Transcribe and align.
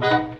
Thank 0.00 0.32
you. 0.32 0.37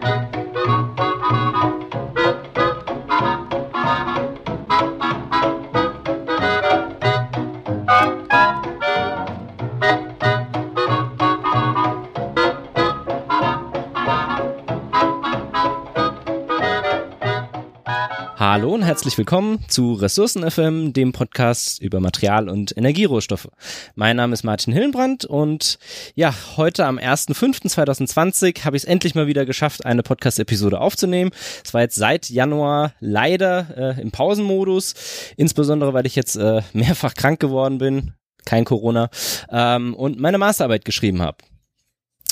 Hallo 18.59 18.75
und 18.75 18.82
herzlich 18.82 19.16
willkommen 19.16 19.64
zu 19.68 19.93
Ressourcen 19.93 20.50
FM, 20.50 20.93
dem 20.93 21.12
Podcast 21.12 21.80
über 21.80 22.00
Material- 22.00 22.48
und 22.48 22.77
Energierohstoffe. 22.77 23.46
Mein 23.95 24.16
Name 24.16 24.34
ist 24.34 24.42
Martin 24.42 24.73
Hillenbrand 24.73 25.24
und 25.24 25.79
ja, 26.16 26.34
heute 26.56 26.84
am 26.84 26.98
1.5.2020 26.98 28.64
habe 28.64 28.77
ich 28.77 28.82
es 28.82 28.88
endlich 28.88 29.14
mal 29.14 29.29
wieder 29.29 29.46
geschafft, 29.46 29.86
eine 29.86 30.02
Podcast-Episode 30.02 30.80
aufzunehmen. 30.80 31.30
Es 31.64 31.73
war 31.73 31.83
jetzt 31.83 31.95
seit 31.95 32.30
Januar 32.30 32.95
leider 32.98 33.97
äh, 33.97 34.02
im 34.02 34.10
Pausenmodus, 34.10 34.95
insbesondere 35.36 35.95
weil 35.95 36.06
ich 36.06 36.16
jetzt 36.16 36.34
äh, 36.34 36.62
mehrfach 36.72 37.14
krank 37.14 37.38
geworden 37.38 37.78
bin, 37.78 38.14
kein 38.45 38.64
Corona, 38.64 39.09
ähm, 39.52 39.95
und 39.95 40.19
meine 40.19 40.38
Masterarbeit 40.38 40.84
geschrieben 40.84 41.22
habe. 41.22 41.38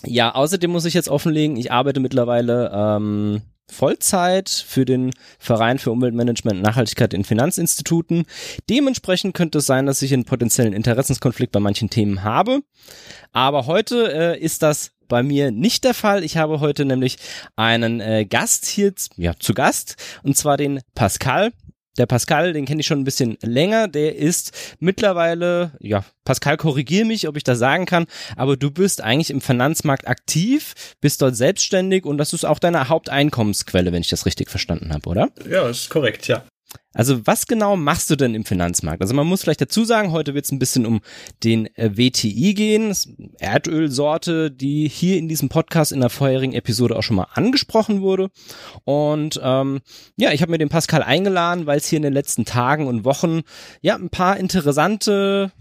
Ja, 0.05 0.35
außerdem 0.35 0.73
muss 0.73 0.87
ich 0.87 0.95
jetzt 0.95 1.09
offenlegen, 1.09 1.57
ich 1.57 1.71
arbeite 1.71 2.01
mittlerweile 2.01 2.73
ähm, 2.75 3.43
Vollzeit 3.71 4.49
für 4.49 4.85
den 4.85 5.11
Verein 5.39 5.79
für 5.79 5.91
Umweltmanagement 5.91 6.59
und 6.59 6.63
Nachhaltigkeit 6.63 7.15
in 7.15 7.25
Finanzinstituten. 7.25 8.25
Dementsprechend 8.71 9.35
könnte 9.35 9.59
es 9.59 9.67
sein, 9.67 9.87
dass 9.87 10.03
ich 10.03 10.13
einen 10.13 10.25
potenziellen 10.25 10.73
Interessenskonflikt 10.73 11.53
bei 11.53 11.61
manchen 11.61 11.91
Themen 11.91 12.23
habe. 12.23 12.61
Aber 13.33 13.67
heute 13.67 14.13
äh, 14.13 14.41
ist 14.41 14.63
das 14.63 14.93
bei 15.09 15.23
mir 15.23 15.51
nicht 15.51 15.85
der 15.85 15.95
Fall. 15.95 16.25
Ich 16.25 16.37
habe 16.37 16.61
heute 16.61 16.85
nämlich 16.85 17.17
einen 17.55 18.01
äh, 18.01 18.25
Gast 18.25 18.67
hier 18.67 18.93
ja, 19.17 19.35
zu 19.39 19.55
Gast, 19.55 19.97
und 20.23 20.37
zwar 20.37 20.57
den 20.57 20.81
Pascal. 20.95 21.53
Der 21.99 22.07
Pascal, 22.07 22.53
den 22.53 22.67
kenne 22.67 22.81
ich 22.81 22.87
schon 22.87 23.01
ein 23.01 23.05
bisschen 23.05 23.39
länger, 23.43 23.89
der 23.89 24.17
ist 24.17 24.53
mittlerweile, 24.81 25.73
ja, 25.81 26.05
Pascal, 26.25 26.57
korrigier 26.57 27.05
mich, 27.05 27.29
ob 27.29 27.37
ich 27.37 27.45
das 27.45 27.59
sagen 27.59 27.87
kann, 27.87 28.07
aber 28.37 28.57
du 28.57 28.71
bist 28.71 29.01
eigentlich 29.01 29.31
im 29.31 29.41
Finanzmarkt 29.41 30.07
aktiv, 30.09 30.75
bist 31.01 31.23
dort 31.23 31.37
selbstständig 31.37 32.05
und 32.05 32.19
das 32.19 32.33
ist 32.33 32.45
auch 32.45 32.59
deine 32.59 32.89
Haupteinkommensquelle, 32.89 33.93
wenn 33.93 34.03
ich 34.03 34.11
das 34.11 34.27
richtig 34.27 34.51
verstanden 34.51 34.93
habe, 34.93 35.09
oder? 35.09 35.31
Ja, 35.49 35.69
ist 35.69 35.89
korrekt, 35.89 36.29
ja. 36.29 36.45
Also 36.97 37.27
was 37.27 37.47
genau 37.47 37.77
machst 37.77 38.11
du 38.11 38.17
denn 38.17 38.35
im 38.35 38.45
Finanzmarkt? 38.45 39.03
Also 39.03 39.15
man 39.15 39.27
muss 39.27 39.43
vielleicht 39.43 39.61
dazu 39.61 39.85
sagen, 39.85 40.13
heute 40.13 40.35
wird 40.35 40.47
es 40.47 40.53
ein 40.53 40.59
bisschen 40.59 40.87
um 40.87 41.01
den 41.45 41.67
äh, 41.77 41.97
WTI 41.97 42.55
gehen, 42.55 42.95
Erdölsorte, 43.39 44.51
die 44.51 44.89
hier 44.89 45.19
in 45.19 45.29
diesem 45.29 45.51
Podcast 45.51 45.93
in 45.93 46.01
der 46.01 46.11
vorherigen 46.11 46.55
Episode 46.55 46.97
auch 46.97 47.03
schon 47.03 47.17
mal 47.17 47.29
angesprochen 47.35 48.01
wurde. 48.01 48.31
Und 48.85 49.39
ähm, 49.43 49.81
ja, 50.17 50.33
ich 50.33 50.41
habe 50.41 50.51
mir 50.51 50.59
den 50.59 50.71
Pascal 50.71 51.03
eingeladen, 51.03 51.67
weil 51.67 51.77
es 51.77 51.87
hier 51.87 51.99
in 51.99 52.03
den 52.03 52.15
letzten 52.15 52.47
Tagen 52.47 52.87
und 52.87 53.05
Wochen 53.05 53.43
ja 53.83 53.95
ein 53.95 54.09
paar 54.09 54.39
interessante 54.39 55.53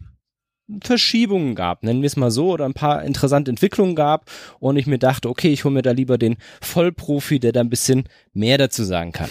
Verschiebungen 0.82 1.54
gab, 1.54 1.84
nennen 1.84 2.02
wir 2.02 2.08
es 2.08 2.16
mal 2.16 2.32
so, 2.32 2.52
oder 2.52 2.66
ein 2.66 2.74
paar 2.74 3.04
interessante 3.04 3.52
Entwicklungen 3.52 3.96
gab 3.96 4.32
und 4.60 4.78
ich 4.78 4.88
mir 4.88 4.98
dachte, 4.98 5.30
okay, 5.30 5.50
ich 5.50 5.64
hole 5.64 5.74
mir 5.74 5.84
da 5.84 5.92
lieber 5.92 6.18
den 6.18 6.38
Vollprofi, 6.62 7.40
der 7.40 7.52
da 7.52 7.60
ein 7.60 7.70
bisschen 7.70 8.10
mehr 8.34 8.58
dazu 8.58 8.84
sagen 8.84 9.12
kann. 9.12 9.30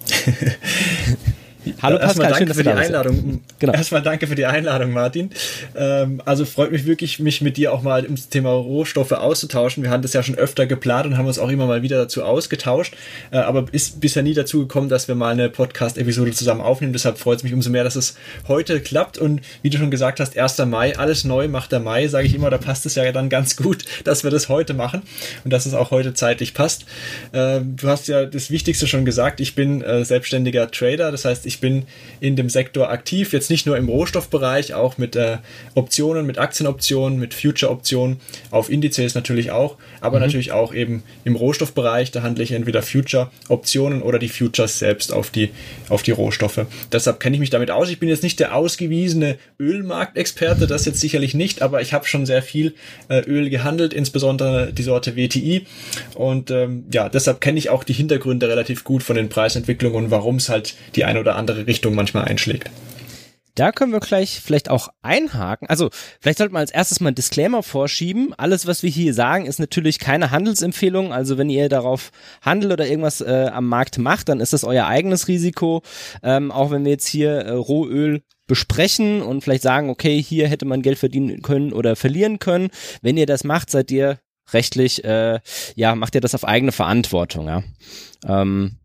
Hallo 1.82 1.98
Pascal, 1.98 2.24
erstmal 2.24 2.30
danke 2.30 2.54
für 2.54 2.62
die 2.62 2.70
Einladung. 2.70 3.40
Genau. 3.58 3.72
Erstmal 3.74 4.02
danke 4.02 4.26
für 4.26 4.34
die 4.34 4.46
Einladung, 4.46 4.92
Martin. 4.92 5.30
Ähm, 5.76 6.22
also 6.24 6.46
freut 6.46 6.72
mich 6.72 6.86
wirklich, 6.86 7.18
mich 7.18 7.42
mit 7.42 7.58
dir 7.58 7.72
auch 7.74 7.82
mal 7.82 8.04
ums 8.04 8.30
Thema 8.30 8.50
Rohstoffe 8.50 9.12
auszutauschen. 9.12 9.82
Wir 9.82 9.90
haben 9.90 10.02
das 10.02 10.14
ja 10.14 10.22
schon 10.22 10.36
öfter 10.36 10.66
geplant 10.66 11.06
und 11.06 11.18
haben 11.18 11.26
uns 11.26 11.38
auch 11.38 11.50
immer 11.50 11.66
mal 11.66 11.82
wieder 11.82 11.98
dazu 11.98 12.24
ausgetauscht, 12.24 12.94
äh, 13.30 13.38
aber 13.38 13.66
ist 13.72 14.00
bisher 14.00 14.22
nie 14.22 14.32
dazu 14.32 14.60
gekommen, 14.60 14.88
dass 14.88 15.08
wir 15.08 15.14
mal 15.14 15.32
eine 15.32 15.50
Podcast-Episode 15.50 16.32
zusammen 16.32 16.62
aufnehmen. 16.62 16.94
Deshalb 16.94 17.18
freut 17.18 17.38
es 17.38 17.44
mich 17.44 17.52
umso 17.52 17.68
mehr, 17.68 17.84
dass 17.84 17.96
es 17.96 18.16
heute 18.48 18.80
klappt. 18.80 19.18
Und 19.18 19.42
wie 19.60 19.68
du 19.68 19.76
schon 19.76 19.90
gesagt 19.90 20.20
hast, 20.20 20.38
1. 20.38 20.58
Mai, 20.66 20.96
alles 20.96 21.24
neu 21.24 21.48
macht 21.48 21.72
der 21.72 21.80
Mai, 21.80 22.08
sage 22.08 22.26
ich 22.26 22.34
immer. 22.34 22.48
Da 22.48 22.58
passt 22.58 22.86
es 22.86 22.94
ja 22.94 23.10
dann 23.12 23.28
ganz 23.28 23.56
gut, 23.56 23.84
dass 24.04 24.24
wir 24.24 24.30
das 24.30 24.48
heute 24.48 24.72
machen 24.72 25.02
und 25.44 25.52
dass 25.52 25.66
es 25.66 25.74
auch 25.74 25.90
heute 25.90 26.14
zeitlich 26.14 26.54
passt. 26.54 26.86
Äh, 27.32 27.60
du 27.60 27.86
hast 27.88 28.08
ja 28.08 28.24
das 28.24 28.50
Wichtigste 28.50 28.86
schon 28.86 29.04
gesagt. 29.04 29.40
Ich 29.40 29.54
bin 29.54 29.82
äh, 29.82 30.04
selbstständiger 30.06 30.70
Trader, 30.70 31.10
das 31.10 31.26
heißt, 31.26 31.49
ich 31.50 31.60
bin 31.60 31.84
in 32.20 32.36
dem 32.36 32.48
Sektor 32.48 32.90
aktiv, 32.90 33.32
jetzt 33.32 33.50
nicht 33.50 33.66
nur 33.66 33.76
im 33.76 33.88
Rohstoffbereich, 33.88 34.74
auch 34.74 34.98
mit 34.98 35.16
äh, 35.16 35.38
Optionen, 35.74 36.24
mit 36.24 36.38
Aktienoptionen, 36.38 37.18
mit 37.18 37.34
Future-Optionen, 37.34 38.20
auf 38.52 38.70
Indizes 38.70 39.16
natürlich 39.16 39.50
auch, 39.50 39.76
aber 40.00 40.18
mhm. 40.18 40.26
natürlich 40.26 40.52
auch 40.52 40.72
eben 40.72 41.02
im 41.24 41.34
Rohstoffbereich, 41.34 42.12
da 42.12 42.22
handle 42.22 42.44
ich 42.44 42.52
entweder 42.52 42.82
Future-Optionen 42.82 44.02
oder 44.02 44.20
die 44.20 44.28
Futures 44.28 44.78
selbst 44.78 45.12
auf 45.12 45.30
die, 45.30 45.50
auf 45.88 46.04
die 46.04 46.12
Rohstoffe. 46.12 46.66
Deshalb 46.92 47.18
kenne 47.18 47.34
ich 47.34 47.40
mich 47.40 47.50
damit 47.50 47.72
aus. 47.72 47.90
Ich 47.90 47.98
bin 47.98 48.08
jetzt 48.08 48.22
nicht 48.22 48.38
der 48.38 48.54
ausgewiesene 48.54 49.36
Ölmarktexperte, 49.58 50.68
das 50.68 50.84
jetzt 50.84 51.00
sicherlich 51.00 51.34
nicht, 51.34 51.62
aber 51.62 51.82
ich 51.82 51.92
habe 51.92 52.06
schon 52.06 52.26
sehr 52.26 52.42
viel 52.42 52.74
äh, 53.08 53.22
Öl 53.22 53.50
gehandelt, 53.50 53.92
insbesondere 53.92 54.72
die 54.72 54.84
Sorte 54.84 55.16
WTI 55.16 55.66
und 56.14 56.52
ähm, 56.52 56.84
ja, 56.92 57.08
deshalb 57.08 57.40
kenne 57.40 57.58
ich 57.58 57.70
auch 57.70 57.82
die 57.82 57.92
Hintergründe 57.92 58.48
relativ 58.48 58.84
gut 58.84 59.02
von 59.02 59.16
den 59.16 59.28
Preisentwicklungen 59.28 60.04
und 60.04 60.10
warum 60.12 60.36
es 60.36 60.48
halt 60.48 60.74
die 60.94 61.04
eine 61.04 61.18
oder 61.18 61.34
andere 61.34 61.39
Richtung 61.48 61.94
manchmal 61.94 62.24
einschlägt. 62.24 62.70
Da 63.54 63.72
können 63.72 63.92
wir 63.92 64.00
gleich 64.00 64.40
vielleicht 64.40 64.70
auch 64.70 64.88
einhaken. 65.02 65.68
Also 65.68 65.90
vielleicht 66.20 66.38
sollten 66.38 66.54
wir 66.54 66.60
als 66.60 66.70
erstes 66.70 67.00
mal 67.00 67.08
ein 67.08 67.14
Disclaimer 67.14 67.62
vorschieben. 67.62 68.32
Alles, 68.36 68.66
was 68.66 68.82
wir 68.82 68.90
hier 68.90 69.12
sagen, 69.12 69.44
ist 69.46 69.58
natürlich 69.58 69.98
keine 69.98 70.30
Handelsempfehlung. 70.30 71.12
Also 71.12 71.36
wenn 71.36 71.50
ihr 71.50 71.68
darauf 71.68 72.10
handelt 72.42 72.72
oder 72.72 72.86
irgendwas 72.86 73.20
äh, 73.20 73.50
am 73.52 73.66
Markt 73.66 73.98
macht, 73.98 74.28
dann 74.28 74.40
ist 74.40 74.52
das 74.52 74.64
euer 74.64 74.86
eigenes 74.86 75.28
Risiko. 75.28 75.82
Ähm, 76.22 76.52
auch 76.52 76.70
wenn 76.70 76.84
wir 76.84 76.92
jetzt 76.92 77.08
hier 77.08 77.32
äh, 77.32 77.50
Rohöl 77.50 78.22
besprechen 78.46 79.22
und 79.22 79.42
vielleicht 79.42 79.62
sagen, 79.62 79.90
okay, 79.90 80.22
hier 80.22 80.48
hätte 80.48 80.64
man 80.64 80.82
Geld 80.82 80.98
verdienen 80.98 81.42
können 81.42 81.72
oder 81.72 81.96
verlieren 81.96 82.38
können. 82.38 82.70
Wenn 83.02 83.16
ihr 83.16 83.26
das 83.26 83.44
macht, 83.44 83.70
seid 83.70 83.90
ihr 83.90 84.18
rechtlich, 84.52 85.04
äh, 85.04 85.38
ja, 85.74 85.94
macht 85.94 86.14
ihr 86.14 86.20
das 86.20 86.34
auf 86.34 86.44
eigene 86.44 86.72
Verantwortung. 86.72 87.46
Ja. 87.46 87.62
Ähm, 88.26 88.79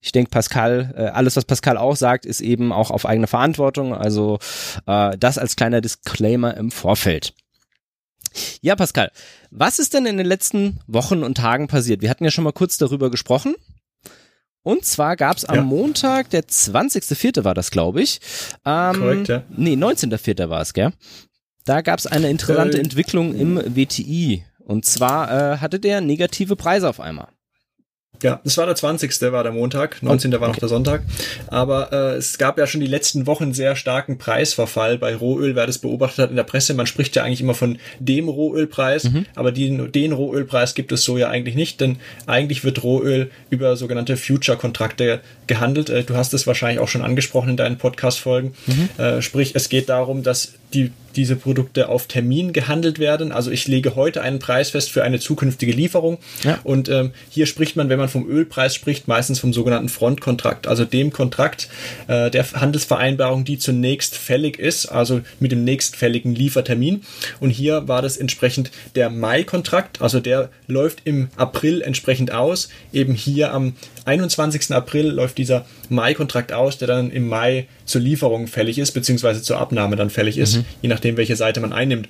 ich 0.00 0.12
denke, 0.12 0.30
Pascal, 0.30 0.94
äh, 0.96 1.02
alles, 1.02 1.36
was 1.36 1.44
Pascal 1.44 1.76
auch 1.76 1.96
sagt, 1.96 2.24
ist 2.24 2.40
eben 2.40 2.72
auch 2.72 2.90
auf 2.90 3.06
eigene 3.06 3.26
Verantwortung. 3.26 3.94
Also 3.94 4.38
äh, 4.86 5.16
das 5.18 5.38
als 5.38 5.56
kleiner 5.56 5.80
Disclaimer 5.80 6.56
im 6.56 6.70
Vorfeld. 6.70 7.34
Ja, 8.62 8.76
Pascal, 8.76 9.10
was 9.50 9.78
ist 9.78 9.92
denn 9.92 10.06
in 10.06 10.16
den 10.16 10.26
letzten 10.26 10.80
Wochen 10.86 11.22
und 11.22 11.36
Tagen 11.36 11.68
passiert? 11.68 12.00
Wir 12.00 12.10
hatten 12.10 12.24
ja 12.24 12.30
schon 12.30 12.44
mal 12.44 12.52
kurz 12.52 12.78
darüber 12.78 13.10
gesprochen. 13.10 13.54
Und 14.62 14.84
zwar 14.84 15.16
gab 15.16 15.38
es 15.38 15.44
am 15.44 15.56
ja. 15.56 15.62
Montag, 15.62 16.30
der 16.30 16.42
20.04. 16.42 17.44
war 17.44 17.54
das, 17.54 17.70
glaube 17.70 18.02
ich. 18.02 18.20
Ähm, 18.64 18.96
Korrekt, 18.96 19.28
ja. 19.28 19.42
Nee, 19.50 19.74
19.04. 19.74 20.48
war 20.48 20.60
es, 20.60 20.74
gell? 20.74 20.92
Da 21.64 21.80
gab 21.80 21.98
es 21.98 22.06
eine 22.06 22.30
interessante 22.30 22.78
äh, 22.78 22.80
Entwicklung 22.80 23.34
im 23.34 23.56
WTI. 23.56 24.44
Und 24.58 24.84
zwar 24.84 25.54
äh, 25.54 25.58
hatte 25.58 25.80
der 25.80 26.00
negative 26.00 26.56
Preise 26.56 26.88
auf 26.88 27.00
einmal. 27.00 27.28
Ja, 28.22 28.40
das 28.44 28.58
war 28.58 28.66
der 28.66 28.74
20. 28.74 29.18
war 29.32 29.42
der 29.42 29.52
Montag, 29.52 30.02
19. 30.02 30.32
war 30.40 30.48
noch 30.48 30.56
der 30.56 30.68
Sonntag. 30.68 31.02
Aber 31.46 31.92
äh, 31.92 32.16
es 32.16 32.36
gab 32.36 32.58
ja 32.58 32.66
schon 32.66 32.82
die 32.82 32.86
letzten 32.86 33.26
Wochen 33.26 33.54
sehr 33.54 33.76
starken 33.76 34.18
Preisverfall 34.18 34.98
bei 34.98 35.14
Rohöl, 35.14 35.56
wer 35.56 35.66
das 35.66 35.78
beobachtet 35.78 36.24
hat 36.24 36.30
in 36.30 36.36
der 36.36 36.44
Presse. 36.44 36.74
Man 36.74 36.86
spricht 36.86 37.16
ja 37.16 37.24
eigentlich 37.24 37.40
immer 37.40 37.54
von 37.54 37.78
dem 37.98 38.28
Rohölpreis, 38.28 39.04
mhm. 39.04 39.24
aber 39.34 39.52
die, 39.52 39.90
den 39.90 40.12
Rohölpreis 40.12 40.74
gibt 40.74 40.92
es 40.92 41.02
so 41.02 41.16
ja 41.16 41.30
eigentlich 41.30 41.54
nicht, 41.54 41.80
denn 41.80 41.96
eigentlich 42.26 42.62
wird 42.62 42.82
Rohöl 42.82 43.30
über 43.48 43.76
sogenannte 43.76 44.18
Future-Kontrakte 44.18 45.20
gehandelt. 45.46 45.88
Äh, 45.88 46.04
du 46.04 46.14
hast 46.14 46.34
es 46.34 46.46
wahrscheinlich 46.46 46.80
auch 46.80 46.88
schon 46.88 47.02
angesprochen 47.02 47.50
in 47.50 47.56
deinen 47.56 47.78
Podcast-Folgen. 47.78 48.54
Mhm. 48.66 48.88
Äh, 49.02 49.22
sprich, 49.22 49.54
es 49.54 49.70
geht 49.70 49.88
darum, 49.88 50.22
dass 50.22 50.52
die 50.74 50.92
diese 51.16 51.36
Produkte 51.36 51.88
auf 51.88 52.06
Termin 52.06 52.52
gehandelt 52.52 52.98
werden. 52.98 53.32
Also 53.32 53.50
ich 53.50 53.66
lege 53.66 53.96
heute 53.96 54.22
einen 54.22 54.38
Preis 54.38 54.70
fest 54.70 54.90
für 54.90 55.02
eine 55.02 55.18
zukünftige 55.18 55.72
Lieferung. 55.72 56.18
Ja. 56.44 56.58
Und 56.64 56.88
ähm, 56.88 57.12
hier 57.28 57.46
spricht 57.46 57.76
man, 57.76 57.88
wenn 57.88 57.98
man 57.98 58.08
vom 58.08 58.28
Ölpreis 58.28 58.74
spricht, 58.74 59.08
meistens 59.08 59.40
vom 59.40 59.52
sogenannten 59.52 59.88
Frontkontrakt, 59.88 60.66
also 60.66 60.84
dem 60.84 61.12
Kontrakt 61.12 61.68
äh, 62.06 62.30
der 62.30 62.50
Handelsvereinbarung, 62.52 63.44
die 63.44 63.58
zunächst 63.58 64.16
fällig 64.16 64.58
ist, 64.58 64.86
also 64.86 65.20
mit 65.38 65.52
dem 65.52 65.64
nächstfälligen 65.64 66.34
Liefertermin. 66.34 67.02
Und 67.40 67.50
hier 67.50 67.88
war 67.88 68.02
das 68.02 68.16
entsprechend 68.16 68.70
der 68.94 69.10
Mai-Kontrakt, 69.10 70.00
also 70.00 70.20
der 70.20 70.50
läuft 70.66 71.00
im 71.04 71.28
April 71.36 71.82
entsprechend 71.82 72.32
aus. 72.32 72.68
Eben 72.92 73.14
hier 73.14 73.52
am 73.52 73.74
21. 74.04 74.72
April 74.72 75.08
läuft 75.08 75.38
dieser 75.38 75.66
Mai-Kontrakt 75.88 76.52
aus, 76.52 76.78
der 76.78 76.88
dann 76.88 77.10
im 77.10 77.28
Mai 77.28 77.66
zur 77.84 78.00
Lieferung 78.00 78.46
fällig 78.46 78.78
ist, 78.78 78.92
beziehungsweise 78.92 79.42
zur 79.42 79.58
Abnahme 79.58 79.96
dann 79.96 80.10
fällig 80.10 80.38
ist, 80.38 80.56
mhm. 80.56 80.64
je 80.82 80.88
nachdem, 80.88 81.16
welche 81.16 81.36
Seite 81.36 81.60
man 81.60 81.72
einnimmt. 81.72 82.08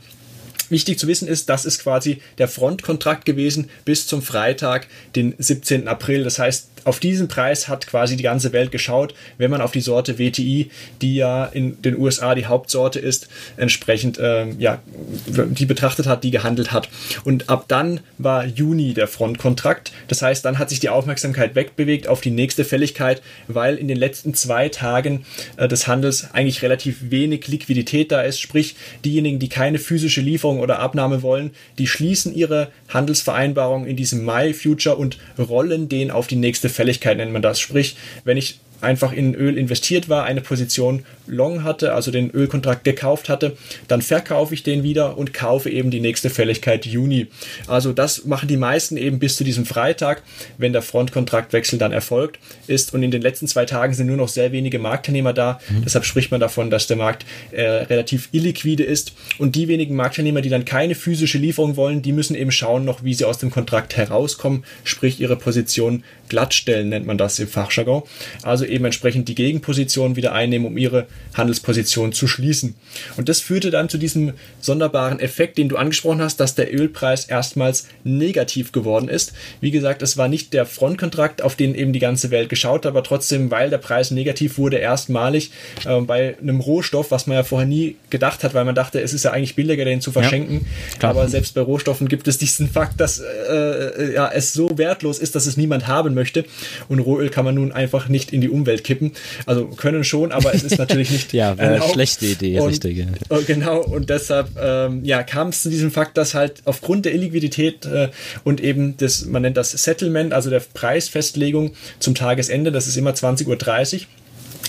Wichtig 0.70 1.00
zu 1.00 1.08
wissen 1.08 1.26
ist, 1.26 1.48
das 1.48 1.64
ist 1.64 1.82
quasi 1.82 2.22
der 2.38 2.46
Frontkontrakt 2.46 3.24
gewesen 3.24 3.68
bis 3.84 4.06
zum 4.06 4.22
Freitag, 4.22 4.86
den 5.16 5.34
17. 5.36 5.88
April. 5.88 6.22
Das 6.22 6.38
heißt, 6.38 6.68
auf 6.84 7.00
diesen 7.00 7.28
Preis 7.28 7.68
hat 7.68 7.86
quasi 7.86 8.16
die 8.16 8.22
ganze 8.22 8.52
Welt 8.52 8.72
geschaut, 8.72 9.14
wenn 9.38 9.50
man 9.50 9.60
auf 9.60 9.72
die 9.72 9.80
Sorte 9.80 10.18
WTI, 10.18 10.70
die 11.00 11.16
ja 11.16 11.44
in 11.44 11.80
den 11.82 11.98
USA 11.98 12.34
die 12.34 12.46
Hauptsorte 12.46 12.98
ist, 12.98 13.28
entsprechend 13.56 14.18
ähm, 14.20 14.56
ja, 14.58 14.80
die 15.26 15.66
betrachtet 15.66 16.06
hat, 16.06 16.24
die 16.24 16.30
gehandelt 16.30 16.72
hat. 16.72 16.88
Und 17.24 17.48
ab 17.48 17.66
dann 17.68 18.00
war 18.18 18.46
Juni 18.46 18.94
der 18.94 19.08
Frontkontrakt. 19.08 19.92
Das 20.08 20.22
heißt, 20.22 20.44
dann 20.44 20.58
hat 20.58 20.70
sich 20.70 20.80
die 20.80 20.88
Aufmerksamkeit 20.88 21.54
wegbewegt 21.54 22.08
auf 22.08 22.20
die 22.20 22.30
nächste 22.30 22.64
Fälligkeit, 22.64 23.22
weil 23.48 23.76
in 23.76 23.88
den 23.88 23.96
letzten 23.96 24.34
zwei 24.34 24.68
Tagen 24.68 25.24
äh, 25.56 25.68
des 25.68 25.86
Handels 25.86 26.32
eigentlich 26.32 26.62
relativ 26.62 27.10
wenig 27.10 27.46
Liquidität 27.48 28.10
da 28.10 28.22
ist. 28.22 28.40
Sprich, 28.40 28.76
diejenigen, 29.04 29.38
die 29.38 29.48
keine 29.48 29.78
physische 29.78 30.20
Lieferung 30.20 30.60
oder 30.60 30.78
Abnahme 30.78 31.22
wollen, 31.22 31.50
die 31.78 31.86
schließen 31.86 32.34
ihre 32.34 32.68
Handelsvereinbarung 32.88 33.86
in 33.86 33.96
diesem 33.96 34.24
Mai-Future 34.24 34.96
und 34.96 35.18
rollen 35.38 35.88
den 35.88 36.10
auf 36.10 36.26
die 36.26 36.36
nächste 36.36 36.68
Fälligkeit 36.70 37.16
nennt 37.16 37.32
man 37.32 37.42
das. 37.42 37.60
Sprich, 37.60 37.96
wenn 38.24 38.36
ich 38.36 38.60
einfach 38.80 39.12
in 39.12 39.34
Öl 39.34 39.58
investiert 39.58 40.08
war, 40.08 40.24
eine 40.24 40.40
Position 40.40 41.04
long 41.30 41.64
hatte, 41.64 41.94
also 41.94 42.10
den 42.10 42.30
Ölkontrakt 42.30 42.84
gekauft 42.84 43.28
hatte, 43.28 43.56
dann 43.88 44.02
verkaufe 44.02 44.54
ich 44.54 44.62
den 44.62 44.82
wieder 44.82 45.16
und 45.16 45.32
kaufe 45.32 45.70
eben 45.70 45.90
die 45.90 46.00
nächste 46.00 46.30
Fälligkeit 46.30 46.86
Juni. 46.86 47.28
Also 47.66 47.92
das 47.92 48.24
machen 48.24 48.48
die 48.48 48.56
meisten 48.56 48.96
eben 48.96 49.18
bis 49.18 49.36
zu 49.36 49.44
diesem 49.44 49.66
Freitag, 49.66 50.22
wenn 50.58 50.72
der 50.72 50.82
Frontkontraktwechsel 50.82 51.78
dann 51.78 51.92
erfolgt 51.92 52.38
ist. 52.66 52.92
Und 52.94 53.02
in 53.02 53.10
den 53.10 53.22
letzten 53.22 53.46
zwei 53.46 53.64
Tagen 53.64 53.94
sind 53.94 54.06
nur 54.06 54.16
noch 54.16 54.28
sehr 54.28 54.52
wenige 54.52 54.78
Marktteilnehmer 54.78 55.32
da. 55.32 55.60
Mhm. 55.68 55.82
Deshalb 55.84 56.04
spricht 56.04 56.30
man 56.30 56.40
davon, 56.40 56.70
dass 56.70 56.86
der 56.86 56.96
Markt 56.96 57.24
äh, 57.52 57.62
relativ 57.62 58.28
illiquide 58.32 58.82
ist. 58.82 59.12
Und 59.38 59.56
die 59.56 59.68
wenigen 59.68 59.96
Marktteilnehmer, 59.96 60.40
die 60.40 60.48
dann 60.48 60.64
keine 60.64 60.94
physische 60.94 61.38
Lieferung 61.38 61.76
wollen, 61.76 62.02
die 62.02 62.12
müssen 62.12 62.34
eben 62.34 62.52
schauen 62.52 62.84
noch, 62.84 63.04
wie 63.04 63.14
sie 63.14 63.24
aus 63.24 63.38
dem 63.38 63.50
Kontrakt 63.50 63.96
herauskommen, 63.96 64.64
sprich 64.84 65.20
ihre 65.20 65.36
Position 65.36 66.02
glattstellen 66.28 66.88
nennt 66.88 67.06
man 67.06 67.18
das 67.18 67.38
im 67.38 67.48
Fachjargon. 67.48 68.02
Also 68.42 68.64
eben 68.64 68.86
entsprechend 68.86 69.28
die 69.28 69.34
Gegenposition 69.34 70.16
wieder 70.16 70.32
einnehmen, 70.32 70.66
um 70.66 70.78
ihre 70.78 71.06
Handelsposition 71.34 72.12
zu 72.12 72.26
schließen. 72.26 72.74
Und 73.16 73.28
das 73.28 73.40
führte 73.40 73.70
dann 73.70 73.88
zu 73.88 73.98
diesem 73.98 74.32
sonderbaren 74.60 75.20
Effekt, 75.20 75.58
den 75.58 75.68
du 75.68 75.76
angesprochen 75.76 76.20
hast, 76.20 76.40
dass 76.40 76.54
der 76.54 76.74
Ölpreis 76.74 77.24
erstmals 77.24 77.86
negativ 78.04 78.72
geworden 78.72 79.08
ist. 79.08 79.32
Wie 79.60 79.70
gesagt, 79.70 80.02
es 80.02 80.16
war 80.16 80.28
nicht 80.28 80.52
der 80.52 80.66
Frontkontrakt, 80.66 81.42
auf 81.42 81.54
den 81.54 81.74
eben 81.74 81.92
die 81.92 81.98
ganze 81.98 82.30
Welt 82.30 82.48
geschaut 82.48 82.84
hat, 82.84 82.86
aber 82.86 83.02
trotzdem, 83.02 83.50
weil 83.50 83.70
der 83.70 83.78
Preis 83.78 84.10
negativ 84.10 84.58
wurde, 84.58 84.78
erstmalig 84.78 85.50
äh, 85.84 86.00
bei 86.00 86.36
einem 86.40 86.60
Rohstoff, 86.60 87.10
was 87.10 87.26
man 87.26 87.36
ja 87.36 87.42
vorher 87.42 87.68
nie 87.68 87.96
gedacht 88.10 88.42
hat, 88.42 88.54
weil 88.54 88.64
man 88.64 88.74
dachte, 88.74 89.00
es 89.00 89.12
ist 89.12 89.24
ja 89.24 89.32
eigentlich 89.32 89.54
billiger, 89.54 89.84
den 89.84 90.00
zu 90.00 90.12
verschenken. 90.12 90.66
Ja, 91.00 91.10
aber 91.10 91.28
selbst 91.28 91.54
bei 91.54 91.60
Rohstoffen 91.60 92.08
gibt 92.08 92.28
es 92.28 92.38
diesen 92.38 92.68
Fakt, 92.68 93.00
dass 93.00 93.20
äh, 93.20 93.24
äh, 93.24 94.14
ja, 94.14 94.30
es 94.32 94.52
so 94.52 94.78
wertlos 94.78 95.18
ist, 95.18 95.34
dass 95.34 95.46
es 95.46 95.56
niemand 95.56 95.86
haben 95.86 96.14
möchte. 96.14 96.44
Und 96.88 97.00
Rohöl 97.00 97.30
kann 97.30 97.44
man 97.44 97.54
nun 97.54 97.72
einfach 97.72 98.08
nicht 98.08 98.32
in 98.32 98.40
die 98.40 98.48
Umwelt 98.48 98.84
kippen. 98.84 99.12
Also 99.46 99.66
können 99.66 100.04
schon, 100.04 100.32
aber 100.32 100.54
es 100.54 100.62
ist 100.62 100.78
natürlich 100.78 100.99
nicht. 101.08 101.32
ja, 101.32 101.52
eine 101.52 101.80
schlechte 101.82 102.26
Idee, 102.26 102.58
und, 102.60 102.68
richtig. 102.68 102.98
Ja. 102.98 103.06
Oh, 103.28 103.38
genau, 103.46 103.80
und 103.80 104.10
deshalb 104.10 104.48
ähm, 104.60 105.04
ja, 105.04 105.22
kam 105.22 105.48
es 105.48 105.62
zu 105.62 105.70
diesem 105.70 105.90
Fakt, 105.90 106.16
dass 106.16 106.34
halt 106.34 106.62
aufgrund 106.64 107.06
der 107.06 107.14
Illiquidität 107.14 107.86
äh, 107.86 108.08
und 108.44 108.60
eben 108.60 108.96
das, 108.96 109.24
man 109.24 109.42
nennt 109.42 109.56
das 109.56 109.70
Settlement, 109.70 110.32
also 110.32 110.50
der 110.50 110.60
Preisfestlegung 110.60 111.72
zum 111.98 112.14
Tagesende, 112.14 112.72
das 112.72 112.86
ist 112.86 112.96
immer 112.96 113.12
20.30 113.12 113.46
Uhr 113.46 114.06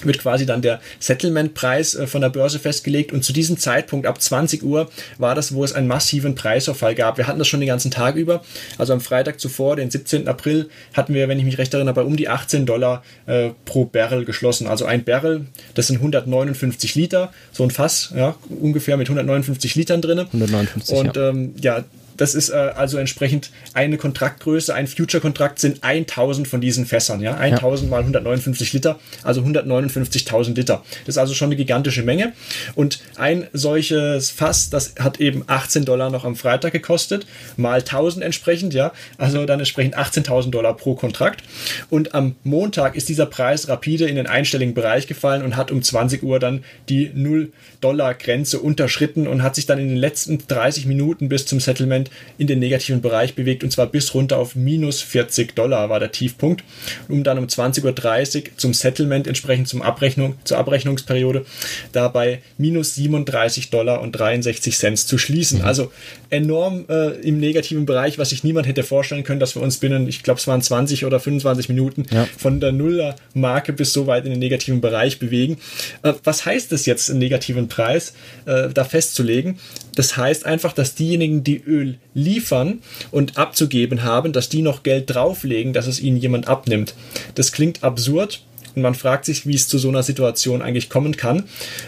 wird 0.06 0.20
quasi 0.20 0.46
dann 0.46 0.62
der 0.62 0.80
Settlement-Preis 1.00 1.96
äh, 1.96 2.08
von 2.08 2.22
der 2.22 2.30
Börse 2.30 2.60
festgelegt 2.60 3.12
und 3.12 3.24
zu 3.24 3.34
diesem 3.34 3.58
Zeitpunkt 3.58 4.08
ab 4.08 4.22
20 4.22 4.64
Uhr 4.64 4.90
war 5.18 5.36
das, 5.36 5.54
wo 5.54 5.64
es 5.64 5.74
einen 5.74 5.88
massiven 5.88 6.36
Preisverfall 6.36 6.96
gab. 6.96 7.18
Wir 7.18 7.28
hatten 7.28 7.40
das 7.40 7.48
schon 7.48 7.60
den 7.60 7.68
ganzen 7.68 7.92
Tag 7.92 8.16
über. 8.16 8.44
Also 8.78 8.94
am 8.94 9.02
Freitag 9.02 9.40
zuvor, 9.40 9.76
den 9.76 9.92
17. 9.92 10.28
April, 10.28 10.70
hatten 10.94 11.14
wir, 11.14 11.28
wenn 11.28 11.40
ich 11.40 11.46
mich 11.46 11.58
recht 11.58 11.74
erinnere, 11.74 11.94
bei 11.94 12.04
um 12.04 12.16
die 12.18 12.30
18 12.30 12.66
Dollar 12.66 13.04
äh, 13.26 13.50
pro 13.66 13.86
Barrel 13.86 14.26
geschlossen. 14.26 14.68
Also 14.68 14.86
ein 14.86 15.04
Barrel, 15.04 15.46
das 15.76 15.88
sind 15.88 15.98
159 15.98 16.96
Liter, 16.96 17.32
so 17.52 17.64
ein 17.64 17.72
Fass, 17.72 18.14
ja, 18.16 18.36
ungefähr 18.50 18.98
mit 18.98 19.08
159 19.08 19.76
Litern 19.76 20.02
drin. 20.02 20.20
159, 20.20 20.98
und 20.98 21.16
ja. 21.16 21.30
Ähm, 21.30 21.54
ja, 21.62 21.84
das 22.22 22.36
ist 22.36 22.50
äh, 22.50 22.54
also 22.76 23.00
entsprechend 23.00 23.50
eine 23.74 23.98
Kontraktgröße. 23.98 24.76
Ein 24.76 24.86
Future-Kontrakt 24.86 25.58
sind 25.58 25.84
1000 25.84 26.48
von 26.48 26.62
diesen 26.62 26.86
Fässern. 26.86 27.20
Ja? 27.20 27.36
1000 27.36 27.90
ja. 27.90 27.90
mal 27.90 28.02
159 28.02 28.74
Liter, 28.74 29.00
also 29.24 29.42
159.000 29.42 30.54
Liter. 30.54 30.84
Das 31.08 31.16
ist 31.16 31.18
also 31.18 31.34
schon 31.34 31.48
eine 31.48 31.56
gigantische 31.56 32.04
Menge. 32.04 32.34
Und 32.76 33.00
ein 33.16 33.48
solches 33.54 34.30
Fass, 34.30 34.70
das 34.70 34.94
hat 35.00 35.20
eben 35.20 35.44
18 35.48 35.84
Dollar 35.84 36.12
noch 36.12 36.24
am 36.24 36.36
Freitag 36.36 36.74
gekostet, 36.74 37.26
mal 37.58 37.80
1000 37.80 38.24
entsprechend. 38.24 38.76
ja, 38.76 38.92
Also 39.18 39.44
dann 39.48 39.58
entsprechend 39.58 39.98
18.000 39.98 40.52
Dollar 40.52 40.78
pro 40.78 40.94
Kontrakt. 40.94 41.44
Und 41.90 42.14
am 42.14 42.36
Montag 42.44 42.96
ist 42.96 43.10
dieser 43.10 43.26
Preis 43.26 43.68
rapide 43.68 44.06
in 44.06 44.16
den 44.16 44.28
einstelligen 44.28 44.76
Bereich 44.76 45.08
gefallen 45.08 45.42
und 45.42 45.56
hat 45.56 45.72
um 45.72 45.82
20 45.82 46.22
Uhr 46.22 46.38
dann 46.38 46.64
die 46.88 47.10
0-Dollar-Grenze 47.10 48.60
unterschritten 48.60 49.28
und 49.28 49.42
hat 49.42 49.56
sich 49.56 49.66
dann 49.66 49.80
in 49.80 49.88
den 49.88 49.98
letzten 49.98 50.38
30 50.48 50.86
Minuten 50.86 51.28
bis 51.28 51.48
zum 51.48 51.60
Settlement 51.60 52.11
in 52.38 52.48
den 52.48 52.60
negativen 52.60 53.02
Bereich 53.02 53.36
bewegt 53.36 53.64
und 53.64 53.72
zwar 53.72 53.88
bis 53.88 54.14
runter 54.14 54.38
auf 54.38 54.56
minus 54.56 55.02
40 55.02 55.56
Dollar 55.56 55.90
war 55.90 56.00
der 56.00 56.12
Tiefpunkt, 56.12 56.64
um 57.08 57.24
dann 57.24 57.38
um 57.38 57.46
20.30 57.46 58.38
Uhr 58.38 58.44
zum 58.58 58.74
Settlement 58.74 59.28
entsprechend 59.28 59.68
zum 59.68 59.82
Abrechnung, 59.82 60.36
zur 60.44 60.58
Abrechnungsperiode 60.58 61.46
dabei 61.92 62.42
minus 62.58 62.96
37 62.96 63.70
Dollar 63.70 64.02
und 64.02 64.14
63 64.14 64.78
Cent 64.78 65.00
zu 65.00 65.18
schließen. 65.18 65.60
Mhm. 65.60 65.66
Also 65.66 65.92
enorm 66.30 66.86
äh, 66.90 67.20
im 67.22 67.40
negativen 67.40 67.86
Bereich, 67.86 68.18
was 68.18 68.30
sich 68.30 68.44
niemand 68.44 68.68
hätte 68.68 68.84
vorstellen 68.84 69.24
können, 69.24 69.40
dass 69.40 69.56
wir 69.56 69.62
uns 69.62 69.78
binnen, 69.78 70.08
ich 70.08 70.24
glaube, 70.24 70.40
es 70.40 70.48
waren 70.48 70.62
20 70.62 71.06
oder 71.06 71.20
25 71.20 71.70
Minuten 71.70 72.06
ja. 72.12 72.28
von 72.38 72.60
der 72.60 72.72
Nuller-Marke 72.72 73.74
bis 73.74 73.94
so 73.94 74.08
weit 74.08 74.26
in 74.26 74.32
den 74.32 74.40
negativen 74.40 74.82
Bereich 74.82 75.20
bewegen. 75.20 75.58
Äh, 76.04 76.14
was 76.24 76.46
heißt 76.46 76.72
es 76.72 76.86
jetzt, 76.86 77.10
einen 77.10 77.20
negativen 77.20 77.68
Preis 77.68 78.14
äh, 78.46 78.70
da 78.70 78.84
festzulegen? 78.84 79.60
Das 79.96 80.18
heißt 80.18 80.46
einfach, 80.46 80.74
dass 80.74 80.96
diejenigen, 80.96 81.44
die 81.44 81.62
Öl 81.62 81.98
liefern 82.14 82.82
und 83.12 83.38
abzugeben 83.38 84.04
haben, 84.04 84.34
dass 84.34 84.50
die 84.50 84.62
noch 84.62 84.84
Geld 84.84 85.10
drauflegen, 85.14 85.74
dass 85.74 85.88
es 85.88 86.00
ihnen 86.00 86.18
jemand 86.18 86.48
abnimmt. 86.48 86.94
Das 87.36 87.52
klingt 87.52 87.84
absurd, 87.84 88.42
und 88.76 88.82
man 88.82 88.96
fragt 88.96 89.26
sich, 89.26 89.46
wie 89.46 89.56
es 89.56 89.68
zu 89.68 89.78
so 89.78 89.90
einer 89.90 90.04
Situation 90.04 90.62
eigentlich 90.62 90.90
kommen 90.90 91.18
kann. 91.18 91.44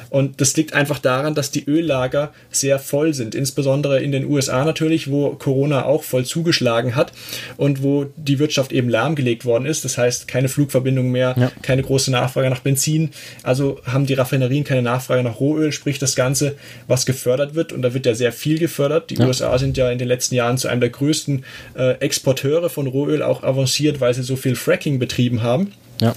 Und 0.10 0.42
das 0.42 0.56
liegt 0.56 0.74
einfach 0.74 1.00
daran, 1.00 1.36
dass 1.36 1.52
die 1.52 1.68
Öllager 1.68 2.34
sehr 2.52 2.80
voll 2.80 3.14
sind, 3.14 3.36
insbesondere 3.36 4.02
in 4.02 4.12
den 4.12 4.26
USA 4.26 4.66
natürlich, 4.66 5.10
wo 5.10 5.32
Corona 5.32 5.86
auch 5.86 6.04
voll 6.04 6.26
zugeschlagen 6.26 6.96
hat 6.96 7.12
und 7.58 7.84
wo 7.84 8.06
die 8.16 8.40
Wirtschaft 8.40 8.72
eben 8.72 8.90
lahmgelegt 8.90 9.46
worden 9.46 9.66
ist. 9.66 9.86
Das 9.86 9.98
heißt, 9.98 10.28
keine 10.28 10.50
Flugverbindung 10.50 11.12
mehr, 11.12 11.36
ja. 11.38 11.52
keine 11.62 11.84
große 11.84 12.12
Nachfrage 12.12 12.50
nach 12.50 12.60
Benzin. 12.60 13.12
Also 13.44 13.80
haben 13.86 14.06
die 14.06 14.14
Raffinerien 14.14 14.64
keine 14.64 14.82
Nachfrage 14.82 15.24
nach 15.24 15.40
Rohöl, 15.40 15.72
sprich 15.72 16.00
das 16.00 16.16
Ganze, 16.16 16.56
was 16.88 17.06
gefördert 17.06 17.56
wird. 17.56 17.74
Und 17.74 17.82
da 17.82 17.94
wird 17.94 18.06
ja 18.06 18.16
sehr 18.16 18.32
viel 18.32 18.60
gefördert. 18.60 19.10
Die 19.10 19.16
ja. 19.16 19.26
USA 19.26 19.58
sind 19.58 19.78
ja 19.78 19.90
in 19.90 19.98
den 19.98 20.08
letzten 20.08 20.36
Jahren 20.36 20.58
zu 20.58 20.68
einem 20.68 20.82
der 20.82 20.90
größten 20.90 21.46
äh, 21.76 21.94
Exporteure 22.00 22.70
von 22.70 22.88
Rohöl 22.88 23.22
auch 23.22 23.44
avanciert, 23.44 24.00
weil 24.00 24.14
sie 24.14 24.24
so 24.24 24.36
viel 24.36 24.56
Fracking 24.56 25.00
betrieben 25.00 25.42
haben. 25.42 25.72
Ja. 26.04 26.16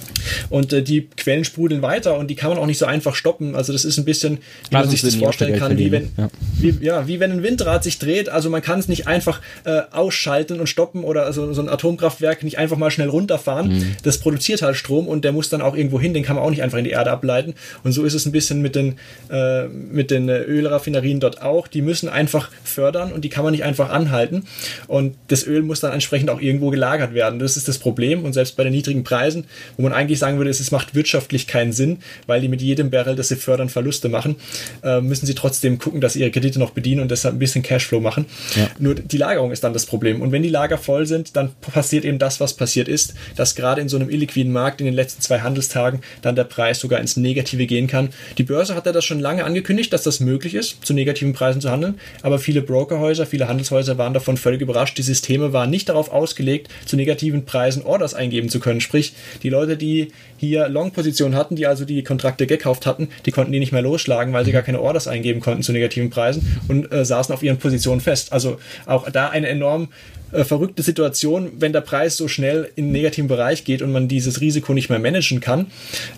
Und 0.49 0.73
äh, 0.73 0.83
die 0.83 1.07
Quellen 1.15 1.43
sprudeln 1.45 1.81
weiter 1.81 2.17
und 2.17 2.27
die 2.27 2.35
kann 2.35 2.49
man 2.49 2.59
auch 2.59 2.65
nicht 2.65 2.77
so 2.77 2.85
einfach 2.85 3.15
stoppen. 3.15 3.55
Also 3.55 3.73
das 3.73 3.85
ist 3.85 3.97
ein 3.97 4.05
bisschen, 4.05 4.39
wie 4.69 4.75
man 4.75 4.89
sich 4.89 5.01
das 5.01 5.15
vorstellen 5.15 5.57
kann, 5.57 5.77
wie 5.77 5.91
wenn, 5.91 6.11
ja. 6.17 6.29
Wie, 6.59 6.77
ja, 6.81 7.07
wie 7.07 7.19
wenn 7.19 7.31
ein 7.31 7.43
Windrad 7.43 7.83
sich 7.83 7.99
dreht. 7.99 8.29
Also 8.29 8.49
man 8.49 8.61
kann 8.61 8.79
es 8.79 8.87
nicht 8.87 9.07
einfach 9.07 9.41
äh, 9.63 9.81
ausschalten 9.91 10.59
und 10.59 10.67
stoppen 10.67 11.03
oder 11.03 11.25
also 11.25 11.53
so 11.53 11.61
ein 11.61 11.69
Atomkraftwerk 11.69 12.43
nicht 12.43 12.57
einfach 12.57 12.77
mal 12.77 12.91
schnell 12.91 13.09
runterfahren. 13.09 13.69
Mhm. 13.69 13.95
Das 14.03 14.17
produziert 14.17 14.61
halt 14.61 14.75
Strom 14.75 15.07
und 15.07 15.23
der 15.23 15.31
muss 15.31 15.49
dann 15.49 15.61
auch 15.61 15.75
irgendwo 15.75 15.99
hin. 15.99 16.13
Den 16.13 16.23
kann 16.23 16.35
man 16.35 16.45
auch 16.45 16.49
nicht 16.49 16.63
einfach 16.63 16.77
in 16.77 16.83
die 16.83 16.91
Erde 16.91 17.11
ableiten. 17.11 17.55
Und 17.83 17.93
so 17.93 18.03
ist 18.03 18.13
es 18.13 18.25
ein 18.25 18.31
bisschen 18.31 18.61
mit 18.61 18.75
den, 18.75 18.95
äh, 19.29 19.67
mit 19.67 20.11
den 20.11 20.29
äh, 20.29 20.39
Ölraffinerien 20.39 21.19
dort 21.19 21.41
auch. 21.41 21.67
Die 21.67 21.81
müssen 21.81 22.09
einfach 22.09 22.49
fördern 22.63 23.11
und 23.13 23.23
die 23.23 23.29
kann 23.29 23.43
man 23.43 23.51
nicht 23.51 23.63
einfach 23.63 23.89
anhalten. 23.89 24.43
Und 24.87 25.15
das 25.27 25.45
Öl 25.45 25.61
muss 25.63 25.79
dann 25.79 25.93
entsprechend 25.93 26.29
auch 26.29 26.41
irgendwo 26.41 26.69
gelagert 26.69 27.13
werden. 27.13 27.39
Das 27.39 27.57
ist 27.57 27.67
das 27.67 27.77
Problem. 27.77 28.23
Und 28.23 28.33
selbst 28.33 28.55
bei 28.57 28.63
den 28.63 28.73
niedrigen 28.73 29.03
Preisen 29.03 29.45
wo 29.77 29.83
man 29.83 29.93
eigentlich 29.93 30.19
sagen 30.19 30.37
würde, 30.37 30.49
es 30.49 30.71
macht 30.71 30.95
wirtschaftlich 30.95 31.47
keinen 31.47 31.71
Sinn, 31.71 31.99
weil 32.25 32.41
die 32.41 32.47
mit 32.47 32.61
jedem 32.61 32.89
Barrel, 32.89 33.15
das 33.15 33.29
sie 33.29 33.35
fördern, 33.35 33.69
Verluste 33.69 34.09
machen, 34.09 34.35
äh, 34.83 35.01
müssen 35.01 35.25
sie 35.25 35.35
trotzdem 35.35 35.79
gucken, 35.79 36.01
dass 36.01 36.13
sie 36.13 36.21
ihre 36.21 36.31
Kredite 36.31 36.59
noch 36.59 36.71
bedienen 36.71 37.01
und 37.01 37.11
deshalb 37.11 37.35
ein 37.35 37.39
bisschen 37.39 37.61
Cashflow 37.61 37.99
machen. 37.99 38.25
Ja. 38.55 38.69
Nur 38.79 38.95
die 38.95 39.17
Lagerung 39.17 39.51
ist 39.51 39.63
dann 39.63 39.73
das 39.73 39.85
Problem. 39.85 40.21
Und 40.21 40.31
wenn 40.31 40.43
die 40.43 40.49
Lager 40.49 40.77
voll 40.77 41.05
sind, 41.05 41.35
dann 41.35 41.51
passiert 41.61 42.05
eben 42.05 42.19
das, 42.19 42.39
was 42.39 42.53
passiert 42.53 42.87
ist, 42.87 43.13
dass 43.35 43.55
gerade 43.55 43.81
in 43.81 43.89
so 43.89 43.97
einem 43.97 44.09
illiquiden 44.09 44.51
Markt 44.51 44.81
in 44.81 44.85
den 44.85 44.95
letzten 44.95 45.21
zwei 45.21 45.39
Handelstagen 45.39 46.01
dann 46.21 46.35
der 46.35 46.43
Preis 46.43 46.79
sogar 46.79 46.99
ins 46.99 47.17
Negative 47.17 47.65
gehen 47.65 47.87
kann. 47.87 48.09
Die 48.37 48.43
Börse 48.43 48.75
hat 48.75 48.85
ja 48.85 48.91
das 48.91 49.05
schon 49.05 49.19
lange 49.19 49.45
angekündigt, 49.45 49.93
dass 49.93 50.03
das 50.03 50.19
möglich 50.19 50.55
ist, 50.55 50.85
zu 50.85 50.93
negativen 50.93 51.33
Preisen 51.33 51.61
zu 51.61 51.71
handeln, 51.71 51.99
aber 52.21 52.39
viele 52.39 52.61
Brokerhäuser, 52.61 53.25
viele 53.25 53.47
Handelshäuser 53.47 53.97
waren 53.97 54.13
davon 54.13 54.37
völlig 54.37 54.61
überrascht. 54.61 54.97
Die 54.97 55.03
Systeme 55.03 55.53
waren 55.53 55.69
nicht 55.69 55.89
darauf 55.89 56.11
ausgelegt, 56.11 56.69
zu 56.85 56.95
negativen 56.95 57.45
Preisen 57.45 57.83
Orders 57.83 58.13
eingeben 58.13 58.49
zu 58.49 58.59
können. 58.59 58.81
Sprich, 58.81 59.13
die 59.43 59.49
Leute, 59.49 59.56
die 59.65 60.09
hier 60.37 60.69
Long-Positionen 60.69 61.35
hatten, 61.35 61.55
die 61.55 61.67
also 61.67 61.85
die 61.85 62.03
Kontrakte 62.03 62.47
gekauft 62.47 62.85
hatten, 62.85 63.09
die 63.25 63.31
konnten 63.31 63.51
die 63.51 63.59
nicht 63.59 63.71
mehr 63.71 63.81
losschlagen, 63.81 64.33
weil 64.33 64.45
sie 64.45 64.51
gar 64.51 64.61
keine 64.61 64.81
Orders 64.81 65.07
eingeben 65.07 65.39
konnten 65.39 65.63
zu 65.63 65.71
negativen 65.71 66.09
Preisen 66.09 66.59
und 66.67 66.91
äh, 66.91 67.03
saßen 67.03 67.33
auf 67.33 67.43
ihren 67.43 67.57
Positionen 67.57 68.01
fest. 68.01 68.33
Also 68.33 68.59
auch 68.85 69.09
da 69.09 69.29
eine 69.29 69.47
enorm 69.47 69.89
äh, 70.31 70.43
verrückte 70.43 70.83
Situation, 70.83 71.51
wenn 71.59 71.73
der 71.73 71.81
Preis 71.81 72.17
so 72.17 72.27
schnell 72.27 72.69
in 72.75 72.85
den 72.85 72.91
negativen 72.91 73.27
Bereich 73.27 73.63
geht 73.63 73.81
und 73.81 73.91
man 73.91 74.07
dieses 74.07 74.41
Risiko 74.41 74.73
nicht 74.73 74.89
mehr 74.89 74.99
managen 74.99 75.39
kann. 75.39 75.67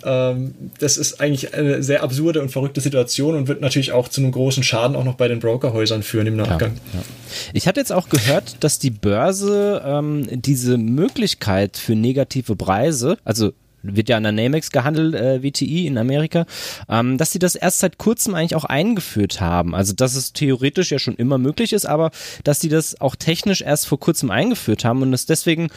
Ähm, 0.03 0.55
das 0.79 0.97
ist 0.97 1.21
eigentlich 1.21 1.53
eine 1.53 1.83
sehr 1.83 2.03
absurde 2.03 2.41
und 2.41 2.49
verrückte 2.49 2.81
Situation 2.81 3.35
und 3.35 3.47
wird 3.47 3.61
natürlich 3.61 3.91
auch 3.91 4.07
zu 4.07 4.21
einem 4.21 4.31
großen 4.31 4.63
Schaden 4.63 4.95
auch 4.95 5.03
noch 5.03 5.15
bei 5.15 5.27
den 5.27 5.39
Brokerhäusern 5.39 6.03
führen 6.03 6.27
im 6.27 6.35
Nachgang. 6.35 6.73
Ja, 6.93 6.99
ja. 6.99 7.05
Ich 7.53 7.67
hatte 7.67 7.79
jetzt 7.79 7.91
auch 7.91 8.09
gehört, 8.09 8.63
dass 8.63 8.79
die 8.79 8.91
Börse 8.91 9.81
ähm, 9.85 10.27
diese 10.29 10.77
Möglichkeit 10.77 11.77
für 11.77 11.95
negative 11.95 12.55
Preise, 12.55 13.17
also 13.23 13.53
wird 13.81 14.09
ja 14.09 14.17
an 14.17 14.23
der 14.23 14.31
Namex 14.31 14.71
gehandelt, 14.71 15.15
äh, 15.15 15.43
WTI 15.43 15.87
in 15.87 15.97
Amerika, 15.97 16.45
ähm, 16.89 17.17
dass 17.17 17.31
sie 17.31 17.39
das 17.39 17.55
erst 17.55 17.79
seit 17.79 17.97
kurzem 17.97 18.35
eigentlich 18.35 18.55
auch 18.55 18.65
eingeführt 18.65 19.41
haben. 19.41 19.75
Also 19.75 19.93
dass 19.93 20.15
es 20.15 20.33
theoretisch 20.33 20.91
ja 20.91 20.99
schon 20.99 21.15
immer 21.15 21.37
möglich 21.37 21.73
ist, 21.73 21.85
aber 21.85 22.11
dass 22.43 22.59
sie 22.59 22.69
das 22.69 22.99
auch 23.01 23.15
technisch 23.15 23.61
erst 23.61 23.87
vor 23.87 23.99
kurzem 23.99 24.31
eingeführt 24.31 24.85
haben 24.85 25.01
und 25.01 25.13
es 25.13 25.25
deswegen 25.25 25.69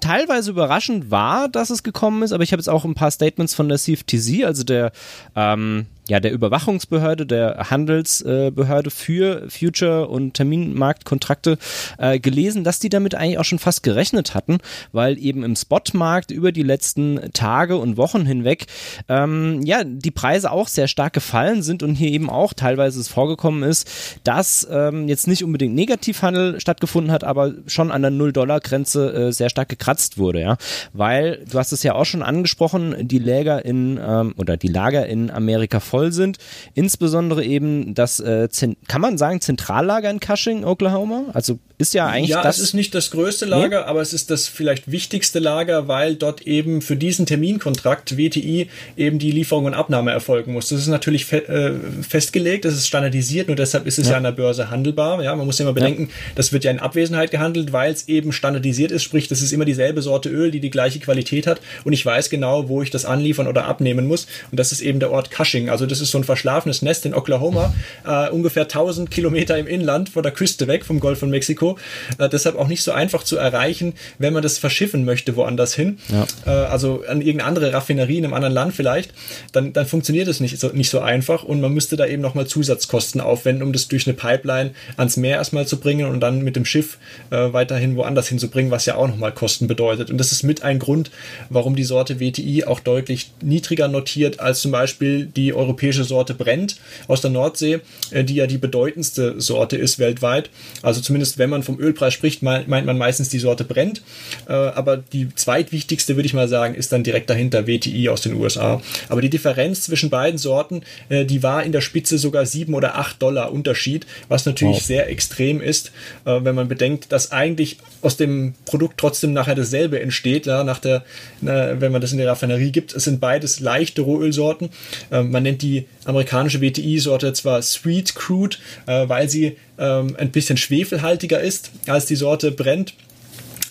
teilweise 0.00 0.50
überraschend 0.50 1.10
war, 1.10 1.48
dass 1.48 1.70
es 1.70 1.82
gekommen 1.82 2.22
ist, 2.22 2.32
aber 2.32 2.44
ich 2.44 2.52
habe 2.52 2.60
jetzt 2.60 2.68
auch 2.68 2.84
ein 2.84 2.94
paar 2.94 3.10
Statements 3.10 3.54
von 3.54 3.68
der 3.68 3.78
CFTC, 3.78 4.44
also 4.44 4.62
der 4.62 4.92
ähm, 5.34 5.86
ja, 6.08 6.20
der 6.20 6.32
Überwachungsbehörde, 6.32 7.26
der 7.26 7.70
Handelsbehörde 7.70 8.90
für 8.90 9.48
Future- 9.50 10.08
und 10.08 10.34
Terminmarktkontrakte 10.34 11.58
äh, 11.98 12.18
gelesen, 12.18 12.64
dass 12.64 12.78
die 12.78 12.88
damit 12.88 13.14
eigentlich 13.14 13.38
auch 13.38 13.44
schon 13.44 13.58
fast 13.58 13.82
gerechnet 13.82 14.34
hatten, 14.34 14.58
weil 14.92 15.18
eben 15.18 15.44
im 15.44 15.54
Spotmarkt 15.54 16.30
über 16.30 16.50
die 16.50 16.62
letzten 16.62 17.30
Tage 17.34 17.76
und 17.76 17.98
Wochen 17.98 18.24
hinweg 18.24 18.66
ähm, 19.08 19.60
ja 19.62 19.84
die 19.84 20.10
Preise 20.10 20.50
auch 20.50 20.68
sehr 20.68 20.88
stark 20.88 21.12
gefallen 21.12 21.62
sind 21.62 21.82
und 21.82 21.94
hier 21.94 22.10
eben 22.10 22.30
auch 22.30 22.54
teilweise 22.54 23.00
es 23.00 23.08
vorgekommen 23.08 23.62
ist, 23.62 24.18
dass 24.24 24.66
ähm, 24.70 25.08
jetzt 25.08 25.28
nicht 25.28 25.44
unbedingt 25.44 25.74
Negativhandel 25.74 26.58
stattgefunden 26.58 27.12
hat, 27.12 27.22
aber 27.22 27.52
schon 27.66 27.90
an 27.90 28.00
der 28.00 28.10
Null-Dollar-Grenze 28.10 29.12
äh, 29.12 29.32
sehr 29.32 29.50
stark 29.50 29.68
gekratzt 29.68 30.16
wurde, 30.16 30.40
ja, 30.40 30.56
weil 30.94 31.44
du 31.50 31.58
hast 31.58 31.72
es 31.72 31.82
ja 31.82 31.94
auch 31.94 32.06
schon 32.06 32.22
angesprochen, 32.22 32.96
die 33.06 33.18
Lager 33.18 33.62
in 33.64 34.00
ähm, 34.02 34.34
oder 34.38 34.56
die 34.56 34.68
Lager 34.68 35.06
in 35.06 35.30
Amerika 35.30 35.80
voll 35.80 35.97
voll 35.98 36.12
sind. 36.12 36.38
Insbesondere 36.74 37.44
eben 37.44 37.94
das, 37.94 38.20
äh, 38.20 38.48
kann 38.86 39.00
man 39.00 39.18
sagen, 39.18 39.40
Zentrallager 39.40 40.10
in 40.10 40.20
Cushing, 40.20 40.64
Oklahoma? 40.64 41.24
Also 41.32 41.58
ist 41.78 41.94
ja 41.94 42.06
eigentlich 42.06 42.30
ja, 42.30 42.42
das. 42.42 42.58
es 42.58 42.64
ist 42.64 42.74
nicht 42.74 42.92
das 42.94 43.12
größte 43.12 43.46
Lager, 43.46 43.80
nee? 43.80 43.86
aber 43.86 44.00
es 44.00 44.12
ist 44.12 44.32
das 44.32 44.48
vielleicht 44.48 44.90
wichtigste 44.90 45.38
Lager, 45.38 45.86
weil 45.86 46.16
dort 46.16 46.42
eben 46.42 46.82
für 46.82 46.96
diesen 46.96 47.24
Terminkontrakt 47.24 48.18
WTI 48.18 48.68
eben 48.96 49.20
die 49.20 49.30
Lieferung 49.30 49.64
und 49.66 49.74
Abnahme 49.74 50.10
erfolgen 50.10 50.52
muss. 50.52 50.68
Das 50.70 50.80
ist 50.80 50.88
natürlich 50.88 51.24
fe 51.24 51.48
äh, 51.48 51.74
festgelegt, 52.02 52.64
das 52.64 52.74
ist 52.74 52.88
standardisiert, 52.88 53.46
nur 53.46 53.54
deshalb 53.54 53.86
ist 53.86 53.98
es 53.98 54.06
ja. 54.06 54.12
ja 54.12 54.16
an 54.16 54.24
der 54.24 54.32
Börse 54.32 54.70
handelbar. 54.70 55.22
Ja, 55.22 55.36
man 55.36 55.46
muss 55.46 55.60
ja 55.60 55.64
immer 55.64 55.72
bedenken, 55.72 56.08
ja. 56.10 56.32
das 56.34 56.52
wird 56.52 56.64
ja 56.64 56.72
in 56.72 56.80
Abwesenheit 56.80 57.30
gehandelt, 57.30 57.72
weil 57.72 57.92
es 57.92 58.08
eben 58.08 58.32
standardisiert 58.32 58.90
ist, 58.90 59.04
sprich, 59.04 59.28
das 59.28 59.40
ist 59.40 59.52
immer 59.52 59.64
dieselbe 59.64 60.02
Sorte 60.02 60.30
Öl, 60.30 60.50
die 60.50 60.60
die 60.60 60.70
gleiche 60.70 60.98
Qualität 60.98 61.46
hat 61.46 61.60
und 61.84 61.92
ich 61.92 62.04
weiß 62.04 62.28
genau, 62.28 62.68
wo 62.68 62.82
ich 62.82 62.90
das 62.90 63.04
anliefern 63.04 63.46
oder 63.46 63.66
abnehmen 63.66 64.08
muss 64.08 64.26
und 64.50 64.58
das 64.58 64.72
ist 64.72 64.80
eben 64.80 64.98
der 64.98 65.12
Ort 65.12 65.30
Cushing. 65.30 65.70
Also 65.70 65.86
das 65.88 66.00
ist 66.00 66.10
so 66.10 66.18
ein 66.18 66.24
verschlafenes 66.24 66.82
Nest 66.82 67.06
in 67.06 67.14
Oklahoma, 67.14 67.74
äh, 68.06 68.30
ungefähr 68.30 68.64
1000 68.64 69.10
Kilometer 69.10 69.58
im 69.58 69.66
Inland 69.66 70.08
von 70.08 70.22
der 70.22 70.32
Küste 70.32 70.66
weg 70.66 70.84
vom 70.84 71.00
Golf 71.00 71.18
von 71.18 71.30
Mexiko 71.30 71.78
äh, 72.18 72.28
deshalb 72.28 72.56
auch 72.56 72.68
nicht 72.68 72.82
so 72.82 72.92
einfach 72.92 73.22
zu 73.22 73.36
erreichen, 73.36 73.94
wenn 74.18 74.32
man 74.32 74.42
das 74.42 74.58
verschiffen 74.58 75.04
möchte 75.04 75.36
woanders 75.36 75.74
hin. 75.74 75.98
Ja. 76.08 76.26
Äh, 76.46 76.66
also 76.66 77.02
an 77.08 77.20
irgendeine 77.20 77.44
andere 77.44 77.72
Raffinerie 77.72 78.18
in 78.18 78.24
einem 78.24 78.34
anderen 78.34 78.54
Land 78.54 78.74
vielleicht, 78.74 79.12
dann, 79.52 79.72
dann 79.72 79.86
funktioniert 79.86 80.28
es 80.28 80.40
nicht 80.40 80.58
so, 80.58 80.68
nicht 80.68 80.90
so 80.90 81.00
einfach 81.00 81.44
und 81.44 81.60
man 81.60 81.72
müsste 81.72 81.96
da 81.96 82.06
eben 82.06 82.22
nochmal 82.22 82.46
Zusatzkosten 82.46 83.20
aufwenden, 83.20 83.62
um 83.62 83.72
das 83.72 83.88
durch 83.88 84.06
eine 84.06 84.14
Pipeline 84.14 84.72
ans 84.96 85.16
Meer 85.16 85.36
erstmal 85.36 85.66
zu 85.66 85.78
bringen 85.78 86.08
und 86.08 86.20
dann 86.20 86.42
mit 86.42 86.56
dem 86.56 86.64
Schiff 86.64 86.98
äh, 87.30 87.52
weiterhin 87.52 87.96
woanders 87.96 88.28
hinzubringen, 88.28 88.70
was 88.70 88.86
ja 88.86 88.96
auch 88.96 89.08
nochmal 89.08 89.32
Kosten 89.32 89.66
bedeutet. 89.66 90.10
Und 90.10 90.18
das 90.18 90.32
ist 90.32 90.42
mit 90.42 90.62
ein 90.62 90.78
Grund, 90.78 91.10
warum 91.50 91.76
die 91.76 91.84
Sorte 91.84 92.20
WTI 92.20 92.64
auch 92.64 92.80
deutlich 92.80 93.30
niedriger 93.42 93.88
notiert 93.88 94.40
als 94.40 94.60
zum 94.60 94.70
Beispiel 94.70 95.26
die 95.26 95.52
europäische 95.68 96.04
Sorte 96.04 96.34
Brent 96.34 96.76
aus 97.06 97.20
der 97.20 97.30
Nordsee, 97.30 97.80
äh, 98.10 98.24
die 98.24 98.36
ja 98.36 98.46
die 98.46 98.58
bedeutendste 98.58 99.40
Sorte 99.40 99.76
ist 99.76 99.98
weltweit. 99.98 100.48
Also 100.82 101.00
zumindest 101.00 101.38
wenn 101.38 101.50
man 101.50 101.62
vom 101.62 101.78
Ölpreis 101.78 102.14
spricht, 102.14 102.42
meint 102.42 102.68
man 102.68 102.98
meistens 102.98 103.28
die 103.28 103.38
Sorte 103.38 103.64
brennt. 103.64 104.02
Äh, 104.48 104.52
aber 104.52 104.96
die 104.96 105.28
zweitwichtigste, 105.34 106.16
würde 106.16 106.26
ich 106.26 106.34
mal 106.34 106.48
sagen, 106.48 106.74
ist 106.74 106.92
dann 106.92 107.04
direkt 107.04 107.28
dahinter 107.28 107.66
WTI 107.66 108.08
aus 108.08 108.22
den 108.22 108.34
USA. 108.34 108.80
Aber 109.08 109.20
die 109.20 109.28
Differenz 109.28 109.82
zwischen 109.82 110.08
beiden 110.08 110.38
Sorten, 110.38 110.82
äh, 111.10 111.26
die 111.26 111.42
war 111.42 111.62
in 111.62 111.72
der 111.72 111.82
Spitze 111.82 112.18
sogar 112.18 112.46
7 112.46 112.72
oder 112.74 112.96
8 112.96 113.20
Dollar 113.20 113.52
Unterschied, 113.52 114.06
was 114.28 114.46
natürlich 114.46 114.76
wow. 114.76 114.82
sehr 114.82 115.08
extrem 115.08 115.60
ist, 115.60 115.92
wenn 116.24 116.54
man 116.54 116.68
bedenkt, 116.68 117.12
dass 117.12 117.32
eigentlich 117.32 117.78
aus 118.02 118.16
dem 118.16 118.54
Produkt 118.64 118.98
trotzdem 118.98 119.32
nachher 119.32 119.54
dasselbe 119.54 120.00
entsteht, 120.00 120.46
ja, 120.46 120.64
nach 120.64 120.78
der, 120.78 121.04
na, 121.40 121.80
wenn 121.80 121.92
man 121.92 122.00
das 122.00 122.12
in 122.12 122.18
der 122.18 122.28
Raffinerie 122.28 122.70
gibt. 122.70 122.94
Es 122.94 123.04
sind 123.04 123.20
beides 123.20 123.60
leichte 123.60 124.02
Rohölsorten. 124.02 124.70
man 125.10 125.42
nennt 125.42 125.57
die 125.62 125.86
amerikanische 126.04 126.60
WTI-Sorte 126.60 127.32
zwar 127.32 127.62
Sweet 127.62 128.14
Crude, 128.14 128.56
weil 128.86 129.28
sie 129.28 129.56
ähm, 129.78 130.16
ein 130.18 130.30
bisschen 130.30 130.56
schwefelhaltiger 130.56 131.40
ist 131.40 131.70
als 131.86 132.06
die 132.06 132.16
Sorte 132.16 132.50
brennt 132.50 132.94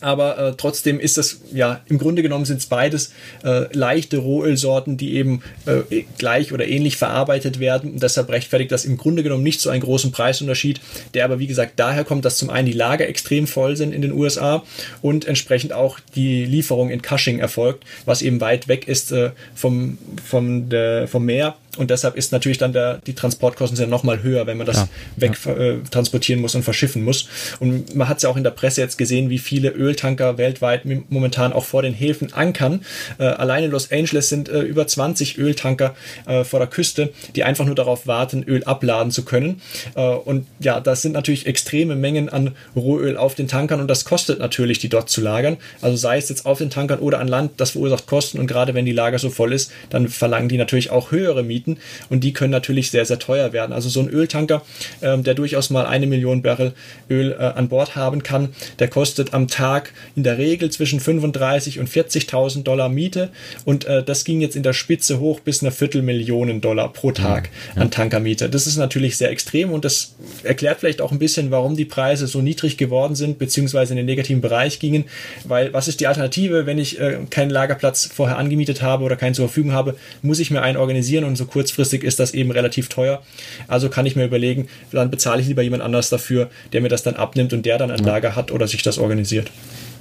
aber 0.01 0.38
äh, 0.38 0.53
trotzdem 0.56 1.00
ist 1.00 1.17
das, 1.17 1.41
ja, 1.53 1.82
im 1.88 1.98
Grunde 1.98 2.22
genommen 2.22 2.46
sind 2.46 2.58
es 2.58 2.67
beides 2.67 3.13
äh, 3.44 3.65
leichte 3.75 4.17
Rohölsorten, 4.17 4.98
die 4.98 5.15
eben 5.15 5.41
äh, 5.65 6.03
gleich 6.17 6.53
oder 6.53 6.67
ähnlich 6.67 6.98
verarbeitet 6.98 7.60
werden. 7.60 7.94
Und 7.94 8.03
deshalb 8.03 8.29
rechtfertigt 8.29 8.72
das 8.72 8.86
im 8.86 8.98
Grunde 8.98 9.24
genommen 9.24 9.44
nicht 9.44 9.60
so 9.60 9.70
einen 9.70 9.82
großen 9.82 10.12
Preisunterschied, 10.12 10.79
der 11.13 11.25
aber 11.25 11.39
wie 11.39 11.48
gesagt 11.48 11.74
daher 11.77 12.03
kommt, 12.03 12.25
dass 12.25 12.38
zum 12.38 12.50
einen 12.50 12.67
die 12.67 12.74
Lager 12.74 13.08
extrem 13.08 13.48
voll 13.48 13.75
sind 13.75 13.94
in 13.94 14.01
den 14.01 14.12
USA 14.12 14.63
und 15.01 15.25
entsprechend 15.25 15.74
auch 15.74 16.00
die 16.15 16.46
Lieferung 16.46 16.89
in 16.89 17.01
Cushing 17.01 17.39
erfolgt, 17.39 17.84
was 18.06 18.22
eben 18.22 18.39
weit 18.41 18.67
weg 18.67 18.88
ist 18.88 19.12
äh, 19.12 19.32
vom, 19.56 19.98
vom, 20.24 20.70
der, 20.70 21.08
vom 21.08 21.25
Meer 21.25 21.56
und 21.77 21.89
deshalb 21.89 22.15
ist 22.15 22.31
natürlich 22.31 22.57
dann 22.57 22.74
der, 22.74 23.00
die 23.05 23.13
Transportkosten 23.13 23.75
sind 23.75 23.89
nochmal 23.89 24.24
höher, 24.24 24.48
wenn 24.48 24.57
man 24.57 24.65
das 24.65 24.77
ja, 24.77 24.88
weg 25.15 25.38
ja. 25.46 25.53
Äh, 25.53 25.77
transportieren 25.89 26.41
muss 26.41 26.55
und 26.55 26.63
verschiffen 26.63 27.03
muss. 27.03 27.27
Und 27.60 27.96
man 27.96 28.10
hat 28.10 28.17
es 28.17 28.24
ja 28.24 28.29
auch 28.29 28.38
in 28.38 28.43
der 28.43 28.51
Presse 28.51 28.81
jetzt 28.81 28.98
gesehen, 28.98 29.29
wie 29.29 29.39
viele 29.39 29.69
Öltanker 29.69 30.38
weltweit 30.38 30.84
momentan 31.10 31.53
auch 31.53 31.65
vor 31.65 31.81
den 31.81 31.93
Häfen 31.93 32.34
ankern. 32.34 32.81
Äh, 33.17 33.25
allein 33.25 33.63
in 33.63 33.72
Los 33.72 33.91
Angeles 33.91 34.29
sind 34.29 34.50
äh, 34.50 34.62
über 34.62 34.88
20 34.88 35.38
Öltanker 35.38 35.96
äh, 36.25 36.43
vor 36.43 36.60
der 36.60 36.67
Küste, 36.67 37.12
die 37.36 37.43
einfach 37.43 37.65
nur 37.65 37.75
darauf 37.75 38.07
warten, 38.07 38.43
Öl 38.43 38.63
abladen 38.63 39.12
zu 39.12 39.25
können. 39.25 39.62
Äh, 39.96 40.01
und 40.01 40.48
ja, 40.60 40.79
das 40.79 41.01
sind 41.01 41.13
natürlich 41.13 41.46
extreme 41.46 41.96
Mengen 41.96 42.29
an 42.29 42.55
Rohöl 42.75 43.17
auf 43.17 43.36
den 43.36 43.48
Tankern 43.48 43.81
und 43.81 43.88
das 43.88 44.05
kostet 44.05 44.39
natürlich, 44.39 44.79
die 44.79 44.89
dort 44.89 45.10
zu 45.10 45.22
lagern. 45.22 45.57
Also 45.81 45.98
sei 45.98 46.17
es 46.17 46.29
jetzt 46.29 46.46
auf 46.46 46.57
den 46.57 46.69
Tankern 46.69 47.00
oder 47.00 47.19
an 47.19 47.27
Land, 47.27 47.51
das 47.57 47.72
verursacht 47.72 48.07
Kosten 48.07 48.39
und 48.39 48.48
gerade 48.48 48.74
wenn 48.74 48.86
die 48.86 48.91
Lager 48.93 49.19
so 49.19 49.29
voll 49.29 49.53
ist, 49.53 49.72
dann 49.89 50.07
verlangen 50.07 50.50
die 50.50 50.57
natürlich 50.57 50.89
auch 50.89 51.12
höhere 51.12 51.43
Mieten 51.43 51.66
Mieten 51.67 51.77
und 52.09 52.24
die 52.24 52.33
können 52.33 52.51
natürlich 52.51 52.91
sehr, 52.91 53.05
sehr 53.05 53.19
teuer 53.19 53.53
werden. 53.53 53.74
Also 53.74 53.89
so 53.89 54.00
ein 54.00 54.09
Öltanker, 54.09 54.63
ähm, 55.01 55.24
der 55.24 55.33
durchaus 55.33 55.69
mal 55.69 55.86
eine 55.86 56.07
Million 56.07 56.41
Barrel 56.41 56.74
Öl 57.09 57.33
äh, 57.33 57.43
an 57.43 57.67
Bord 57.67 57.95
haben 57.95 58.24
kann, 58.24 58.50
der 58.79 58.88
kostet 58.88 59.33
am 59.33 59.47
Tag 59.47 59.93
in 60.15 60.24
der 60.24 60.38
Regel 60.38 60.71
zwischen 60.71 61.00
35 61.00 61.79
und 61.79 61.89
40.000 61.89 62.63
Dollar 62.63 62.89
Miete 62.89 63.29
und 63.65 63.86
äh, 63.86 64.03
das 64.03 64.24
ging 64.24 64.41
jetzt 64.41 64.55
in 64.55 64.63
der 64.63 64.74
Spitze 64.74 65.19
hoch 65.19 65.39
bis 65.39 65.62
eine 65.62 65.71
Viertelmillion 65.71 66.62
Dollar 66.62 66.93
pro 66.93 67.12
Tag 67.12 67.50
ja, 67.75 67.81
an 67.81 67.91
Tankermiete. 67.91 68.50
Das 68.50 68.67
ist 68.67 68.77
natürlich 68.77 69.17
sehr 69.17 69.29
extrem 69.29 69.71
und 69.71 69.86
das 69.86 70.15
erklärt 70.43 70.79
vielleicht 70.79 71.01
auch 71.01 71.12
ein 71.12 71.19
bisschen, 71.19 71.51
warum 71.51 71.75
die 71.75 71.86
Preise 71.86 72.27
so 72.27 72.41
niedrig 72.41 72.77
geworden 72.77 73.15
sind, 73.15 73.39
beziehungsweise 73.39 73.93
in 73.93 73.97
den 73.97 74.05
negativen 74.05 74.41
Bereich 74.41 74.79
gingen, 74.79 75.05
weil 75.45 75.74
was 75.74 75.88
ist 75.88 76.00
die 76.00 76.07
Alternative, 76.07 76.65
wenn 76.65 76.77
ich 76.77 77.00
äh, 77.00 77.19
keinen 77.29 77.50
Lagerplatz 77.50 78.09
vorher 78.13 78.38
angemietet 78.38 78.81
habe 78.81 79.03
oder 79.03 79.15
keinen 79.15 79.33
zur 79.33 79.47
Verfügung 79.47 79.74
habe, 79.74 79.95
muss 80.21 80.39
ich 80.39 80.51
mir 80.51 80.62
einen 80.62 80.77
organisieren 80.77 81.24
und 81.24 81.36
so 81.36 81.45
kurzfristig 81.57 82.03
ist 82.03 82.19
das 82.19 82.35
eben 82.35 82.51
relativ 82.51 82.87
teuer. 82.87 83.23
Also 83.67 83.89
kann 83.89 84.05
ich 84.05 84.15
mir 84.15 84.25
überlegen, 84.25 84.67
dann 84.91 85.09
bezahle 85.09 85.41
ich 85.41 85.47
lieber 85.47 85.63
jemand 85.63 85.81
anders 85.81 86.07
dafür, 86.09 86.51
der 86.71 86.81
mir 86.81 86.87
das 86.87 87.01
dann 87.01 87.15
abnimmt 87.15 87.51
und 87.51 87.65
der 87.65 87.79
dann 87.79 87.89
ein 87.89 88.03
Lager 88.03 88.35
hat 88.35 88.51
oder 88.51 88.67
sich 88.67 88.83
das 88.83 88.99
organisiert. 88.99 89.49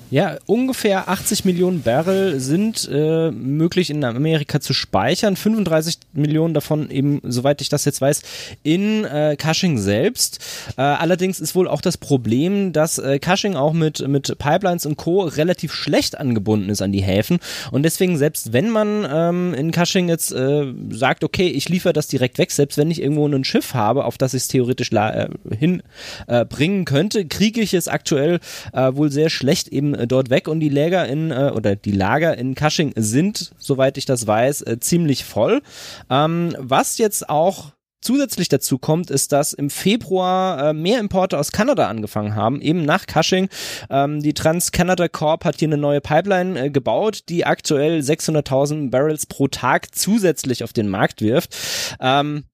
Ja, 0.09 0.37
ungefähr 0.47 1.09
80 1.09 1.45
Millionen 1.45 1.83
Barrel 1.83 2.39
sind 2.39 2.89
äh, 2.93 3.33
möglich 3.33 3.91
in 3.91 4.05
Amerika 4.05 4.61
zu 4.61 4.73
speichern. 4.73 5.35
35 5.35 5.99
Millionen 6.13 6.55
davon 6.55 6.91
eben, 6.91 7.21
soweit 7.25 7.61
ich 7.61 7.69
das 7.71 7.85
jetzt 7.85 8.01
weiß, 8.01 8.23
in 8.63 9.05
äh, 9.05 9.37
Cushing 9.37 9.79
selbst. 9.79 10.39
Äh, 10.77 10.83
allerdings 10.83 11.41
ist 11.41 11.57
wohl 11.57 11.67
auch 11.67 11.81
das 11.81 11.97
Problem, 11.97 12.73
dass 12.73 12.99
äh, 12.99 13.19
Cushing 13.19 13.57
auch 13.57 13.73
mit, 13.73 14.07
mit 14.07 14.39
Pipelines 14.39 14.87
und 14.87 14.97
Co. 14.97 15.23
relativ 15.23 15.73
schlecht 15.73 16.17
angebunden 16.17 16.71
ist 16.71 16.83
an 16.83 16.93
die 16.93 17.03
Häfen. 17.03 17.41
Und 17.73 17.83
deswegen, 17.83 18.17
selbst 18.17 18.53
wenn 18.53 18.71
man 18.71 19.05
ähm, 19.11 19.55
in 19.55 19.73
Cushing 19.73 20.09
jetzt 20.09 20.31
äh, 20.31 20.73
sagt, 20.91 21.25
okay, 21.25 21.49
ich 21.49 21.69
liefere 21.69 21.93
das 21.93 22.07
direkt 22.07 22.39
weg, 22.39 22.53
selbst 22.53 22.79
wenn 22.79 22.93
ich 22.93 23.03
irgendwo 23.03 23.27
ein 23.27 23.43
Schiff 23.43 23.75
habe, 23.75 24.05
auf 24.05 24.19
das 24.19 24.35
ich 24.35 24.43
es 24.43 24.49
theoretisch 24.49 24.93
äh, 24.93 25.29
hinbringen 25.51 26.81
äh, 26.83 26.85
könnte, 26.85 27.27
kriege 27.27 27.61
ich 27.61 27.75
es 27.75 27.89
aktuell 27.89 28.39
äh, 28.73 28.95
wohl 28.95 29.11
sehr 29.11 29.31
schlecht 29.31 29.67
eben 29.67 29.96
äh, 29.97 30.07
dort 30.07 30.31
weg 30.31 30.49
und 30.49 30.61
die 30.61 30.69
Lager 30.69 31.07
in 31.07 31.31
äh, 31.31 31.53
oder 31.55 31.77
die 31.77 31.93
Lager 31.93 32.37
in 32.37 32.55
Cushing 32.55 32.93
sind, 32.97 33.53
soweit 33.59 33.99
ich 33.99 34.05
das 34.05 34.27
weiß, 34.27 34.63
äh, 34.63 34.79
ziemlich 34.81 35.25
voll. 35.25 35.63
Ähm, 36.11 36.55
was 36.59 36.99
jetzt 36.99 37.29
auch 37.29 37.73
zusätzlich 38.01 38.49
dazu 38.49 38.79
kommt, 38.79 39.11
ist, 39.11 39.33
dass 39.33 39.53
im 39.53 39.69
Februar 39.69 40.71
äh, 40.71 40.73
mehr 40.73 41.01
Importe 41.01 41.39
aus 41.39 41.51
Kanada 41.51 41.89
angefangen 41.89 42.35
haben, 42.35 42.61
eben 42.61 42.85
nach 42.85 43.07
Cushing. 43.07 43.49
Ähm, 43.91 44.23
die 44.23 44.33
Trans-Canada 44.33 45.09
Corp 45.09 45.45
hat 45.45 45.59
hier 45.59 45.69
eine 45.69 45.77
neue 45.77 46.01
Pipeline 46.01 46.59
äh, 46.59 46.71
gebaut, 46.71 47.25
die 47.29 47.45
aktuell 47.45 48.01
600.000 48.01 48.91
Barrels 48.91 49.27
pro 49.27 49.49
Tag 49.49 49.95
zusätzlich 49.95 50.63
auf 50.63 50.73
den 50.73 50.89
Markt 50.89 51.21
wirft. 51.21 51.57
Ähm, 52.01 52.45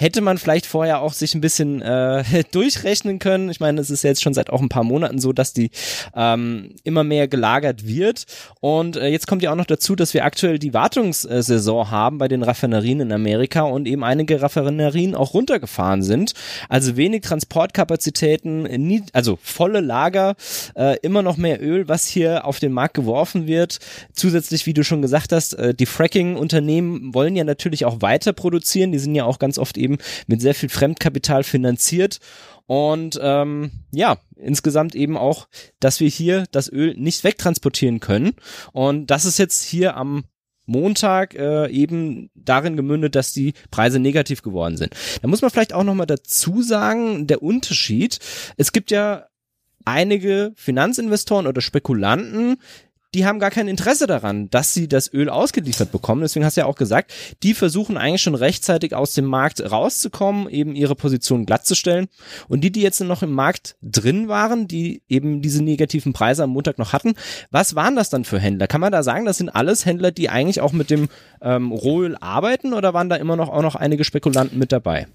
hätte 0.00 0.22
man 0.22 0.38
vielleicht 0.38 0.64
vorher 0.64 1.02
auch 1.02 1.12
sich 1.12 1.34
ein 1.34 1.42
bisschen 1.42 1.82
äh, 1.82 2.24
durchrechnen 2.52 3.18
können. 3.18 3.50
Ich 3.50 3.60
meine, 3.60 3.82
es 3.82 3.90
ist 3.90 4.02
jetzt 4.02 4.22
schon 4.22 4.32
seit 4.32 4.48
auch 4.48 4.62
ein 4.62 4.70
paar 4.70 4.82
Monaten 4.82 5.18
so, 5.18 5.34
dass 5.34 5.52
die 5.52 5.70
ähm, 6.16 6.70
immer 6.84 7.04
mehr 7.04 7.28
gelagert 7.28 7.86
wird. 7.86 8.24
Und 8.60 8.96
äh, 8.96 9.08
jetzt 9.08 9.26
kommt 9.26 9.42
ja 9.42 9.52
auch 9.52 9.56
noch 9.56 9.66
dazu, 9.66 9.94
dass 9.94 10.14
wir 10.14 10.24
aktuell 10.24 10.58
die 10.58 10.72
Wartungssaison 10.72 11.90
haben 11.90 12.16
bei 12.16 12.28
den 12.28 12.42
Raffinerien 12.42 13.00
in 13.00 13.12
Amerika 13.12 13.60
und 13.62 13.86
eben 13.86 14.02
einige 14.02 14.40
Raffinerien 14.40 15.14
auch 15.14 15.34
runtergefahren 15.34 16.02
sind. 16.02 16.32
Also 16.70 16.96
wenig 16.96 17.20
Transportkapazitäten, 17.20 18.62
nie, 18.62 19.02
also 19.12 19.38
volle 19.42 19.80
Lager, 19.80 20.34
äh, 20.76 20.96
immer 21.02 21.20
noch 21.20 21.36
mehr 21.36 21.62
Öl, 21.62 21.88
was 21.88 22.06
hier 22.06 22.46
auf 22.46 22.58
den 22.58 22.72
Markt 22.72 22.94
geworfen 22.94 23.46
wird. 23.46 23.78
Zusätzlich, 24.14 24.64
wie 24.64 24.72
du 24.72 24.82
schon 24.82 25.02
gesagt 25.02 25.32
hast, 25.32 25.52
äh, 25.58 25.74
die 25.74 25.84
Fracking-Unternehmen 25.84 27.12
wollen 27.12 27.36
ja 27.36 27.44
natürlich 27.44 27.84
auch 27.84 28.00
weiter 28.00 28.32
produzieren. 28.32 28.92
Die 28.92 28.98
sind 28.98 29.14
ja 29.14 29.26
auch 29.26 29.38
ganz 29.38 29.58
oft 29.58 29.76
eben 29.76 29.89
eben 29.90 29.98
mit 30.26 30.40
sehr 30.40 30.54
viel 30.54 30.68
Fremdkapital 30.68 31.44
finanziert. 31.44 32.18
Und 32.66 33.18
ähm, 33.20 33.72
ja, 33.90 34.18
insgesamt 34.36 34.94
eben 34.94 35.16
auch, 35.16 35.48
dass 35.80 35.98
wir 36.00 36.08
hier 36.08 36.44
das 36.52 36.70
Öl 36.70 36.94
nicht 36.96 37.24
wegtransportieren 37.24 38.00
können. 38.00 38.34
Und 38.72 39.08
das 39.10 39.24
ist 39.24 39.38
jetzt 39.38 39.64
hier 39.64 39.96
am 39.96 40.24
Montag 40.66 41.34
äh, 41.34 41.68
eben 41.68 42.30
darin 42.36 42.76
gemündet, 42.76 43.16
dass 43.16 43.32
die 43.32 43.54
Preise 43.72 43.98
negativ 43.98 44.42
geworden 44.42 44.76
sind. 44.76 44.94
Da 45.20 45.26
muss 45.26 45.42
man 45.42 45.50
vielleicht 45.50 45.72
auch 45.72 45.82
nochmal 45.82 46.06
dazu 46.06 46.62
sagen, 46.62 47.26
der 47.26 47.42
Unterschied, 47.42 48.20
es 48.56 48.70
gibt 48.70 48.92
ja 48.92 49.26
einige 49.84 50.52
Finanzinvestoren 50.54 51.48
oder 51.48 51.60
Spekulanten, 51.60 52.58
die 53.14 53.26
haben 53.26 53.40
gar 53.40 53.50
kein 53.50 53.66
Interesse 53.66 54.06
daran, 54.06 54.50
dass 54.50 54.72
sie 54.72 54.86
das 54.86 55.12
Öl 55.12 55.28
ausgeliefert 55.28 55.90
bekommen. 55.90 56.22
Deswegen 56.22 56.44
hast 56.44 56.56
du 56.56 56.60
ja 56.60 56.66
auch 56.66 56.76
gesagt, 56.76 57.12
die 57.42 57.54
versuchen 57.54 57.96
eigentlich 57.96 58.22
schon 58.22 58.36
rechtzeitig 58.36 58.94
aus 58.94 59.14
dem 59.14 59.24
Markt 59.24 59.60
rauszukommen, 59.60 60.48
eben 60.48 60.76
ihre 60.76 60.94
Position 60.94 61.44
glattzustellen. 61.44 62.08
Und 62.48 62.62
die, 62.62 62.70
die 62.70 62.82
jetzt 62.82 63.00
noch 63.00 63.22
im 63.22 63.32
Markt 63.32 63.76
drin 63.82 64.28
waren, 64.28 64.68
die 64.68 65.02
eben 65.08 65.42
diese 65.42 65.62
negativen 65.62 66.12
Preise 66.12 66.44
am 66.44 66.50
Montag 66.50 66.78
noch 66.78 66.92
hatten, 66.92 67.14
was 67.50 67.74
waren 67.74 67.96
das 67.96 68.10
dann 68.10 68.24
für 68.24 68.38
Händler? 68.38 68.68
Kann 68.68 68.80
man 68.80 68.92
da 68.92 69.02
sagen, 69.02 69.24
das 69.24 69.38
sind 69.38 69.48
alles 69.48 69.86
Händler, 69.86 70.12
die 70.12 70.28
eigentlich 70.28 70.60
auch 70.60 70.72
mit 70.72 70.90
dem 70.90 71.08
ähm, 71.42 71.72
Rohöl 71.72 72.16
arbeiten 72.20 72.72
oder 72.72 72.94
waren 72.94 73.08
da 73.08 73.16
immer 73.16 73.36
noch 73.36 73.48
auch 73.48 73.62
noch 73.62 73.74
einige 73.74 74.04
Spekulanten 74.04 74.58
mit 74.58 74.70
dabei? 74.70 75.08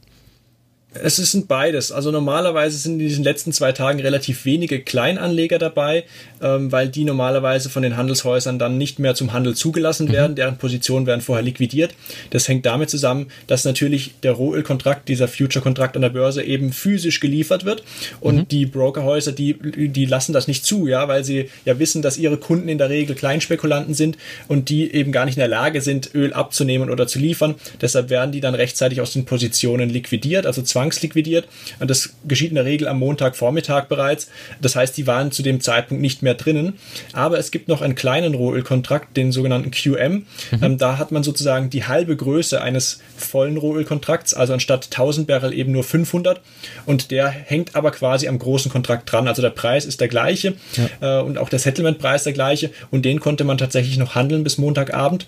Es 1.03 1.17
sind 1.17 1.47
beides. 1.47 1.91
Also 1.91 2.11
normalerweise 2.11 2.77
sind 2.77 2.93
in 2.93 2.99
diesen 2.99 3.23
letzten 3.23 3.51
zwei 3.51 3.71
Tagen 3.71 3.99
relativ 3.99 4.45
wenige 4.45 4.81
Kleinanleger 4.81 5.59
dabei, 5.59 6.05
ähm, 6.41 6.71
weil 6.71 6.87
die 6.89 7.03
normalerweise 7.03 7.69
von 7.69 7.83
den 7.83 7.97
Handelshäusern 7.97 8.59
dann 8.59 8.77
nicht 8.77 8.99
mehr 8.99 9.13
zum 9.15 9.33
Handel 9.33 9.55
zugelassen 9.55 10.07
mhm. 10.07 10.13
werden. 10.13 10.35
Deren 10.35 10.57
Positionen 10.57 11.05
werden 11.05 11.21
vorher 11.21 11.43
liquidiert. 11.43 11.93
Das 12.29 12.47
hängt 12.47 12.65
damit 12.65 12.89
zusammen, 12.89 13.27
dass 13.47 13.65
natürlich 13.65 14.13
der 14.23 14.33
Rohölkontrakt, 14.33 15.09
dieser 15.09 15.27
Future-Kontrakt 15.27 15.95
an 15.95 16.01
der 16.01 16.09
Börse 16.09 16.43
eben 16.43 16.71
physisch 16.71 17.19
geliefert 17.19 17.65
wird. 17.65 17.83
Und 18.21 18.35
mhm. 18.35 18.47
die 18.47 18.65
Brokerhäuser, 18.65 19.33
die, 19.33 19.55
die 19.89 20.05
lassen 20.05 20.33
das 20.33 20.47
nicht 20.47 20.65
zu, 20.65 20.87
ja, 20.87 21.07
weil 21.07 21.23
sie 21.23 21.49
ja 21.65 21.77
wissen, 21.77 22.01
dass 22.01 22.17
ihre 22.17 22.37
Kunden 22.37 22.69
in 22.69 22.77
der 22.77 22.89
Regel 22.89 23.15
Kleinspekulanten 23.15 23.93
sind 23.93 24.17
und 24.47 24.69
die 24.69 24.93
eben 24.93 25.11
gar 25.11 25.25
nicht 25.25 25.35
in 25.35 25.41
der 25.41 25.49
Lage 25.49 25.81
sind, 25.81 26.15
Öl 26.15 26.33
abzunehmen 26.33 26.89
oder 26.89 27.07
zu 27.07 27.19
liefern. 27.19 27.55
Deshalb 27.81 28.09
werden 28.09 28.31
die 28.31 28.41
dann 28.41 28.55
rechtzeitig 28.55 29.01
aus 29.01 29.13
den 29.13 29.25
Positionen 29.25 29.89
liquidiert, 29.89 30.45
also 30.45 30.61
zwang 30.61 30.84
zwangsliquidiert. 30.85 31.47
Und 31.79 31.89
das 31.89 32.13
geschieht 32.25 32.49
in 32.49 32.55
der 32.55 32.65
Regel 32.65 32.87
am 32.87 32.99
Montagvormittag 32.99 33.85
bereits. 33.85 34.29
Das 34.61 34.75
heißt, 34.75 34.95
die 34.97 35.07
waren 35.07 35.31
zu 35.31 35.43
dem 35.43 35.61
Zeitpunkt 35.61 36.01
nicht 36.01 36.21
mehr 36.21 36.35
drinnen. 36.35 36.73
Aber 37.13 37.39
es 37.39 37.51
gibt 37.51 37.67
noch 37.67 37.81
einen 37.81 37.95
kleinen 37.95 38.35
Rohölkontrakt, 38.35 39.17
den 39.17 39.31
sogenannten 39.31 39.71
QM. 39.71 40.13
Mhm. 40.13 40.25
Ähm, 40.61 40.77
da 40.77 40.97
hat 40.97 41.11
man 41.11 41.23
sozusagen 41.23 41.69
die 41.69 41.85
halbe 41.85 42.15
Größe 42.15 42.61
eines 42.61 42.99
vollen 43.17 43.57
Rohölkontrakts, 43.57 44.33
also 44.33 44.53
anstatt 44.53 44.85
1000 44.85 45.27
Barrel 45.27 45.53
eben 45.53 45.71
nur 45.71 45.83
500. 45.83 46.41
Und 46.85 47.11
der 47.11 47.29
hängt 47.29 47.75
aber 47.75 47.91
quasi 47.91 48.27
am 48.27 48.39
großen 48.39 48.71
Kontrakt 48.71 49.11
dran. 49.11 49.27
Also 49.27 49.41
der 49.41 49.49
Preis 49.49 49.85
ist 49.85 50.01
der 50.01 50.07
gleiche 50.07 50.53
ja. 51.01 51.19
äh, 51.19 51.23
und 51.23 51.37
auch 51.37 51.49
der 51.49 51.59
Settlementpreis 51.59 52.23
der 52.23 52.33
gleiche. 52.33 52.69
Und 52.91 53.05
den 53.05 53.19
konnte 53.19 53.43
man 53.43 53.57
tatsächlich 53.57 53.97
noch 53.97 54.15
handeln 54.15 54.43
bis 54.43 54.57
Montagabend. 54.57 55.25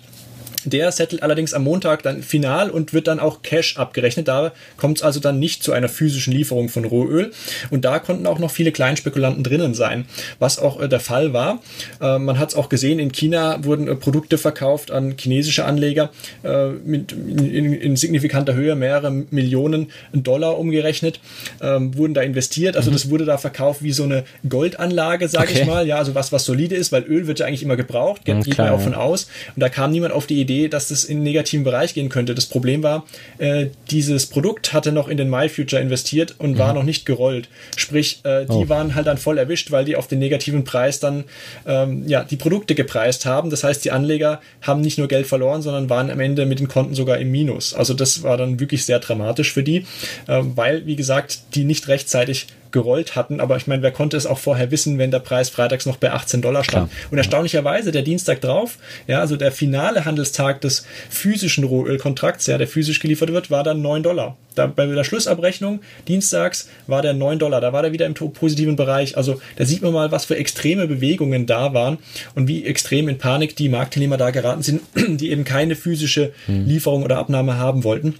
Der 0.70 0.92
settelt 0.92 1.22
allerdings 1.22 1.54
am 1.54 1.64
Montag 1.64 2.02
dann 2.02 2.22
final 2.22 2.70
und 2.70 2.92
wird 2.92 3.06
dann 3.06 3.20
auch 3.20 3.42
Cash 3.42 3.76
abgerechnet. 3.76 4.28
Da 4.28 4.52
kommt 4.76 4.98
es 4.98 5.02
also 5.02 5.20
dann 5.20 5.38
nicht 5.38 5.62
zu 5.62 5.72
einer 5.72 5.88
physischen 5.88 6.32
Lieferung 6.32 6.68
von 6.68 6.84
Rohöl. 6.84 7.32
Und 7.70 7.84
da 7.84 7.98
konnten 7.98 8.26
auch 8.26 8.38
noch 8.38 8.50
viele 8.50 8.72
Kleinspekulanten 8.72 9.44
drinnen 9.44 9.74
sein, 9.74 10.06
was 10.38 10.58
auch 10.58 10.80
äh, 10.80 10.88
der 10.88 11.00
Fall 11.00 11.32
war. 11.32 11.60
Äh, 12.00 12.18
man 12.18 12.38
hat 12.38 12.50
es 12.50 12.54
auch 12.54 12.68
gesehen, 12.68 12.98
in 12.98 13.12
China 13.12 13.64
wurden 13.64 13.88
äh, 13.88 13.94
Produkte 13.94 14.38
verkauft 14.38 14.90
an 14.90 15.14
chinesische 15.18 15.64
Anleger 15.64 16.10
äh, 16.42 16.68
mit, 16.68 17.12
in, 17.12 17.72
in, 17.74 17.96
signifikanter 17.96 18.54
Höhe, 18.54 18.74
mehrere 18.74 19.10
Millionen 19.10 19.88
Dollar 20.12 20.58
umgerechnet, 20.58 21.20
ähm, 21.60 21.96
wurden 21.96 22.14
da 22.14 22.22
investiert. 22.22 22.76
Also 22.76 22.90
mhm. 22.90 22.94
das 22.94 23.10
wurde 23.10 23.24
da 23.24 23.38
verkauft 23.38 23.82
wie 23.82 23.92
so 23.92 24.04
eine 24.04 24.24
Goldanlage, 24.48 25.28
sage 25.28 25.50
okay. 25.50 25.60
ich 25.60 25.66
mal. 25.66 25.86
Ja, 25.86 25.96
also 25.96 26.14
was, 26.14 26.32
was 26.32 26.44
solide 26.44 26.74
ist, 26.74 26.92
weil 26.92 27.04
Öl 27.04 27.26
wird 27.26 27.40
ja 27.40 27.46
eigentlich 27.46 27.62
immer 27.62 27.76
gebraucht, 27.76 28.24
geht, 28.24 28.36
mhm, 28.36 28.54
man 28.56 28.68
auch 28.70 28.80
von 28.80 28.94
aus. 28.94 29.28
Und 29.54 29.60
da 29.60 29.68
kam 29.68 29.90
niemand 29.90 30.12
auf 30.12 30.26
die 30.26 30.40
Idee, 30.40 30.57
Idee, 30.58 30.68
dass 30.68 30.88
das 30.88 31.04
in 31.04 31.18
den 31.18 31.24
negativen 31.24 31.64
Bereich 31.64 31.94
gehen 31.94 32.08
könnte. 32.08 32.34
Das 32.34 32.46
Problem 32.46 32.82
war, 32.82 33.06
äh, 33.38 33.66
dieses 33.90 34.26
Produkt 34.26 34.72
hatte 34.72 34.92
noch 34.92 35.08
in 35.08 35.16
den 35.16 35.30
MyFuture 35.30 35.80
investiert 35.80 36.34
und 36.38 36.52
mhm. 36.52 36.58
war 36.58 36.72
noch 36.72 36.82
nicht 36.82 37.06
gerollt. 37.06 37.48
Sprich, 37.76 38.20
äh, 38.24 38.44
die 38.44 38.52
oh. 38.52 38.68
waren 38.68 38.94
halt 38.94 39.06
dann 39.06 39.18
voll 39.18 39.38
erwischt, 39.38 39.70
weil 39.70 39.84
die 39.84 39.96
auf 39.96 40.06
den 40.06 40.18
negativen 40.18 40.64
Preis 40.64 41.00
dann 41.00 41.24
ähm, 41.66 42.04
ja, 42.06 42.24
die 42.24 42.36
Produkte 42.36 42.74
gepreist 42.74 43.26
haben. 43.26 43.50
Das 43.50 43.64
heißt, 43.64 43.84
die 43.84 43.90
Anleger 43.90 44.40
haben 44.62 44.80
nicht 44.80 44.98
nur 44.98 45.08
Geld 45.08 45.26
verloren, 45.26 45.62
sondern 45.62 45.88
waren 45.88 46.10
am 46.10 46.20
Ende 46.20 46.46
mit 46.46 46.58
den 46.58 46.68
Konten 46.68 46.94
sogar 46.94 47.18
im 47.18 47.30
Minus. 47.30 47.74
Also 47.74 47.94
das 47.94 48.22
war 48.22 48.36
dann 48.36 48.60
wirklich 48.60 48.84
sehr 48.84 48.98
dramatisch 48.98 49.52
für 49.52 49.62
die, 49.62 49.78
äh, 50.26 50.42
weil, 50.42 50.86
wie 50.86 50.96
gesagt, 50.96 51.40
die 51.54 51.64
nicht 51.64 51.88
rechtzeitig 51.88 52.46
gerollt 52.72 53.16
hatten. 53.16 53.40
Aber 53.40 53.56
ich 53.56 53.66
meine, 53.66 53.82
wer 53.82 53.90
konnte 53.90 54.16
es 54.16 54.26
auch 54.26 54.38
vorher 54.38 54.70
wissen, 54.70 54.98
wenn 54.98 55.10
der 55.10 55.20
Preis 55.20 55.50
freitags 55.50 55.86
noch 55.86 55.96
bei 55.96 56.12
18 56.12 56.42
Dollar 56.42 56.64
stand? 56.64 56.90
Klar. 56.90 57.08
Und 57.10 57.18
erstaunlicherweise 57.18 57.92
der 57.92 58.02
Dienstag 58.02 58.40
drauf, 58.40 58.78
ja, 59.06 59.20
also 59.20 59.36
der 59.36 59.52
finale 59.52 60.04
Handelstag 60.04 60.60
des 60.60 60.86
physischen 61.08 61.64
Rohölkontrakts, 61.64 62.46
ja, 62.46 62.58
der 62.58 62.68
physisch 62.68 63.00
geliefert 63.00 63.32
wird, 63.32 63.50
war 63.50 63.64
dann 63.64 63.82
9 63.82 64.02
Dollar. 64.02 64.36
Da, 64.54 64.66
bei 64.66 64.86
der 64.86 65.04
Schlussabrechnung 65.04 65.80
dienstags 66.08 66.68
war 66.86 67.00
der 67.00 67.14
9 67.14 67.38
Dollar. 67.38 67.60
Da 67.60 67.72
war 67.72 67.82
der 67.82 67.92
wieder 67.92 68.06
im 68.06 68.14
positiven 68.14 68.76
Bereich. 68.76 69.16
Also 69.16 69.40
da 69.56 69.64
sieht 69.64 69.82
man 69.82 69.92
mal, 69.92 70.10
was 70.10 70.24
für 70.24 70.36
extreme 70.36 70.86
Bewegungen 70.88 71.46
da 71.46 71.74
waren 71.74 71.98
und 72.34 72.48
wie 72.48 72.64
extrem 72.64 73.08
in 73.08 73.18
Panik 73.18 73.54
die 73.56 73.68
Marktteilnehmer 73.68 74.16
da 74.16 74.30
geraten 74.30 74.62
sind, 74.62 74.82
die 74.96 75.30
eben 75.30 75.44
keine 75.44 75.76
physische 75.76 76.32
hm. 76.46 76.66
Lieferung 76.66 77.04
oder 77.04 77.18
Abnahme 77.18 77.58
haben 77.58 77.84
wollten. 77.84 78.14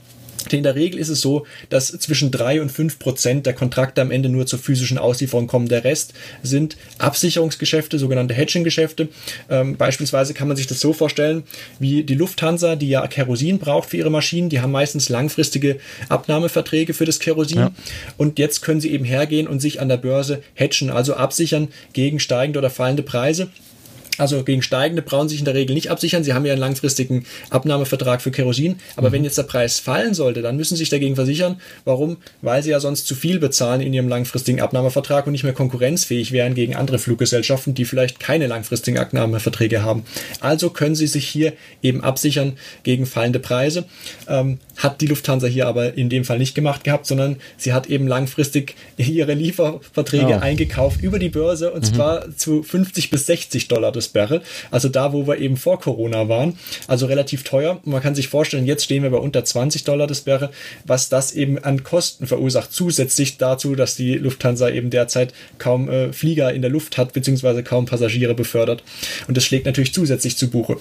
In 0.50 0.62
der 0.62 0.74
Regel 0.74 0.98
ist 0.98 1.08
es 1.08 1.20
so, 1.20 1.46
dass 1.68 1.88
zwischen 1.88 2.30
drei 2.30 2.60
und 2.60 2.70
fünf 2.70 2.98
Prozent 2.98 3.46
der 3.46 3.52
Kontrakte 3.52 4.00
am 4.00 4.10
Ende 4.10 4.28
nur 4.28 4.46
zur 4.46 4.58
physischen 4.58 4.98
Auslieferung 4.98 5.46
kommen. 5.46 5.68
Der 5.68 5.84
Rest 5.84 6.14
sind 6.42 6.76
Absicherungsgeschäfte, 6.98 7.98
sogenannte 7.98 8.34
Hedging-Geschäfte. 8.34 9.08
Ähm, 9.50 9.76
beispielsweise 9.76 10.34
kann 10.34 10.48
man 10.48 10.56
sich 10.56 10.66
das 10.66 10.80
so 10.80 10.92
vorstellen, 10.92 11.42
wie 11.78 12.04
die 12.04 12.14
Lufthansa, 12.14 12.76
die 12.76 12.88
ja 12.88 13.06
Kerosin 13.06 13.58
braucht 13.58 13.90
für 13.90 13.96
ihre 13.96 14.10
Maschinen. 14.10 14.48
Die 14.48 14.60
haben 14.60 14.72
meistens 14.72 15.08
langfristige 15.08 15.78
Abnahmeverträge 16.08 16.94
für 16.94 17.04
das 17.04 17.18
Kerosin. 17.18 17.58
Ja. 17.58 17.72
Und 18.16 18.38
jetzt 18.38 18.62
können 18.62 18.80
sie 18.80 18.92
eben 18.92 19.04
hergehen 19.04 19.48
und 19.48 19.60
sich 19.60 19.80
an 19.80 19.88
der 19.88 19.96
Börse 19.96 20.42
hedgen, 20.54 20.90
also 20.90 21.14
absichern 21.14 21.68
gegen 21.92 22.20
steigende 22.20 22.58
oder 22.58 22.70
fallende 22.70 23.02
Preise. 23.02 23.48
Also 24.18 24.44
gegen 24.44 24.62
steigende 24.62 25.02
brauchen 25.02 25.28
sich 25.28 25.38
in 25.38 25.44
der 25.44 25.54
Regel 25.54 25.74
nicht 25.74 25.90
absichern. 25.90 26.24
Sie 26.24 26.34
haben 26.34 26.44
ja 26.44 26.52
einen 26.52 26.60
langfristigen 26.60 27.24
Abnahmevertrag 27.50 28.20
für 28.20 28.30
Kerosin. 28.30 28.76
Aber 28.96 29.08
mhm. 29.08 29.12
wenn 29.12 29.24
jetzt 29.24 29.38
der 29.38 29.44
Preis 29.44 29.78
fallen 29.78 30.14
sollte, 30.14 30.42
dann 30.42 30.56
müssen 30.56 30.74
sie 30.74 30.80
sich 30.80 30.90
dagegen 30.90 31.14
versichern. 31.14 31.60
Warum? 31.84 32.18
Weil 32.42 32.62
sie 32.62 32.70
ja 32.70 32.80
sonst 32.80 33.06
zu 33.06 33.14
viel 33.14 33.38
bezahlen 33.38 33.80
in 33.80 33.94
ihrem 33.94 34.08
langfristigen 34.08 34.60
Abnahmevertrag 34.60 35.26
und 35.26 35.32
nicht 35.32 35.44
mehr 35.44 35.52
konkurrenzfähig 35.52 36.32
wären 36.32 36.54
gegen 36.54 36.76
andere 36.76 36.98
Fluggesellschaften, 36.98 37.74
die 37.74 37.84
vielleicht 37.84 38.20
keine 38.20 38.46
langfristigen 38.46 38.98
Abnahmeverträge 38.98 39.82
haben. 39.82 40.04
Also 40.40 40.70
können 40.70 40.94
sie 40.94 41.06
sich 41.06 41.26
hier 41.26 41.52
eben 41.82 42.02
absichern 42.02 42.58
gegen 42.82 43.06
fallende 43.06 43.38
Preise. 43.38 43.84
Ähm, 44.28 44.58
hat 44.76 45.00
die 45.00 45.06
Lufthansa 45.06 45.46
hier 45.46 45.66
aber 45.66 45.96
in 45.96 46.08
dem 46.08 46.24
Fall 46.24 46.38
nicht 46.38 46.54
gemacht 46.54 46.84
gehabt, 46.84 47.06
sondern 47.06 47.36
sie 47.56 47.72
hat 47.72 47.88
eben 47.88 48.06
langfristig 48.06 48.74
ihre 48.96 49.34
Lieferverträge 49.34 50.38
oh. 50.38 50.40
eingekauft 50.40 51.02
über 51.02 51.18
die 51.18 51.28
Börse 51.28 51.72
und 51.72 51.90
mhm. 51.90 51.94
zwar 51.94 52.36
zu 52.36 52.62
50 52.62 53.10
bis 53.10 53.26
60 53.26 53.68
Dollar 53.68 53.92
das 53.92 54.07
Barrel. 54.08 54.42
Also 54.70 54.88
da, 54.88 55.12
wo 55.12 55.26
wir 55.26 55.38
eben 55.38 55.56
vor 55.56 55.80
Corona 55.80 56.28
waren. 56.28 56.58
Also 56.86 57.06
relativ 57.06 57.44
teuer. 57.44 57.80
Und 57.84 57.92
man 57.92 58.02
kann 58.02 58.14
sich 58.14 58.28
vorstellen, 58.28 58.66
jetzt 58.66 58.84
stehen 58.84 59.02
wir 59.02 59.10
bei 59.10 59.18
unter 59.18 59.44
20 59.44 59.84
Dollar 59.84 60.06
das 60.06 60.22
Barrel, 60.22 60.50
was 60.84 61.08
das 61.08 61.32
eben 61.32 61.58
an 61.58 61.84
Kosten 61.84 62.26
verursacht. 62.26 62.72
Zusätzlich 62.72 63.38
dazu, 63.38 63.74
dass 63.74 63.96
die 63.96 64.14
Lufthansa 64.14 64.70
eben 64.70 64.90
derzeit 64.90 65.32
kaum 65.58 65.88
äh, 65.88 66.12
Flieger 66.12 66.52
in 66.52 66.62
der 66.62 66.70
Luft 66.70 66.98
hat, 66.98 67.12
beziehungsweise 67.12 67.62
kaum 67.62 67.86
Passagiere 67.86 68.34
befördert. 68.34 68.82
Und 69.26 69.36
das 69.36 69.44
schlägt 69.44 69.66
natürlich 69.66 69.92
zusätzlich 69.92 70.36
zu 70.36 70.50
Buche. 70.50 70.76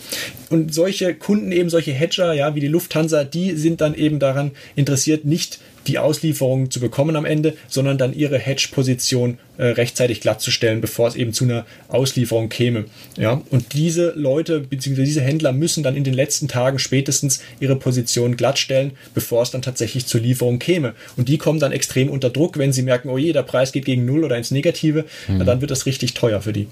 Und 0.50 0.74
solche 0.74 1.14
Kunden, 1.14 1.52
eben 1.52 1.70
solche 1.70 1.92
Hedger, 1.92 2.34
ja, 2.34 2.56
wie 2.56 2.60
die 2.60 2.68
Lufthansa, 2.68 3.24
die 3.24 3.54
sind 3.54 3.82
dann 3.82 3.94
eben 3.94 4.20
daran 4.20 4.52
interessiert, 4.76 5.26
nicht 5.26 5.60
die 5.88 6.00
Auslieferung 6.00 6.72
zu 6.72 6.80
bekommen 6.80 7.16
am 7.16 7.26
Ende, 7.26 7.56
sondern 7.68 7.98
dann 7.98 8.14
ihre 8.14 8.38
Hedge-Position 8.38 9.38
äh, 9.58 9.66
rechtzeitig 9.68 10.22
glattzustellen, 10.22 10.82
bevor 10.82 11.08
es 11.08 11.16
eben 11.16 11.34
zu 11.34 11.44
einer 11.44 11.66
Auslieferung 11.88 12.50
käme. 12.50 12.86
Ja, 13.18 13.42
und 13.50 13.74
diese 13.74 14.12
Leute 14.16 14.60
bzw. 14.60 15.04
diese 15.04 15.22
Händler 15.22 15.52
müssen 15.52 15.84
dann 15.84 15.96
in 15.96 16.04
den 16.04 16.14
letzten 16.14 16.48
Tagen 16.48 16.78
spätestens 16.78 17.42
ihre 17.60 17.76
Position 17.76 18.38
glattstellen, 18.38 18.92
bevor 19.14 19.42
es 19.42 19.52
dann 19.52 19.62
tatsächlich 19.62 20.06
zur 20.06 20.22
Lieferung 20.22 20.60
käme. 20.60 20.94
Und 21.16 21.28
die 21.30 21.38
kommen 21.38 21.60
dann 21.60 21.72
extrem 21.72 22.10
unter 22.10 22.30
Druck, 22.30 22.58
wenn 22.58 22.72
sie 22.72 22.84
merken, 22.84 23.10
oh 23.10 23.18
je, 23.18 23.34
der 23.34 23.44
Preis 23.44 23.72
geht 23.72 23.86
gegen 23.86 24.06
Null 24.06 24.24
oder 24.24 24.38
ins 24.38 24.52
Negative, 24.52 25.06
mhm. 25.28 25.46
dann 25.46 25.62
wird 25.62 25.72
das 25.72 25.86
richtig 25.86 26.14
teuer 26.14 26.42
für 26.42 26.54
die. 26.54 26.68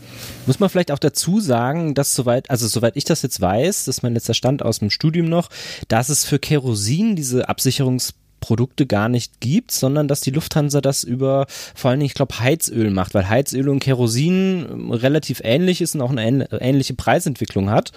Muss 0.45 0.60
man 0.60 0.69
vielleicht 0.69 0.91
auch 0.91 0.99
dazu 0.99 1.39
sagen, 1.39 1.95
dass 1.95 2.13
soweit, 2.13 2.49
also 2.49 2.67
soweit 2.67 2.95
ich 2.95 3.04
das 3.04 3.21
jetzt 3.21 3.41
weiß, 3.41 3.86
das 3.86 3.97
ist 3.97 4.04
mein 4.04 4.13
letzter 4.13 4.34
Stand 4.34 4.62
aus 4.63 4.80
dem 4.80 4.89
Studium 4.89 5.28
noch, 5.28 5.49
dass 5.88 6.10
es 6.10 6.25
für 6.25 6.39
Kerosin 6.39 7.15
diese 7.15 7.49
Absicherungs 7.49 8.13
Produkte 8.46 8.86
gar 8.86 9.10
nicht 9.10 9.40
gibt, 9.40 9.72
sondern 9.72 10.08
dass 10.08 10.22
die 10.22 10.30
Lufthansa 10.30 10.80
das 10.80 11.04
über 11.04 11.48
vor 11.74 11.90
allen 11.90 12.00
Dingen, 12.00 12.06
ich 12.06 12.14
glaube, 12.14 12.40
Heizöl 12.40 12.92
macht, 12.92 13.16
weil 13.16 13.28
Heizöl 13.28 13.70
und 13.70 13.80
Kerosin 13.80 14.68
ähm, 14.72 14.92
relativ 14.92 15.42
ähnlich 15.44 15.82
ist 15.82 15.96
und 15.96 16.02
auch 16.02 16.12
eine 16.12 16.48
ähnliche 16.62 16.94
Preisentwicklung 16.94 17.72
hat 17.72 17.92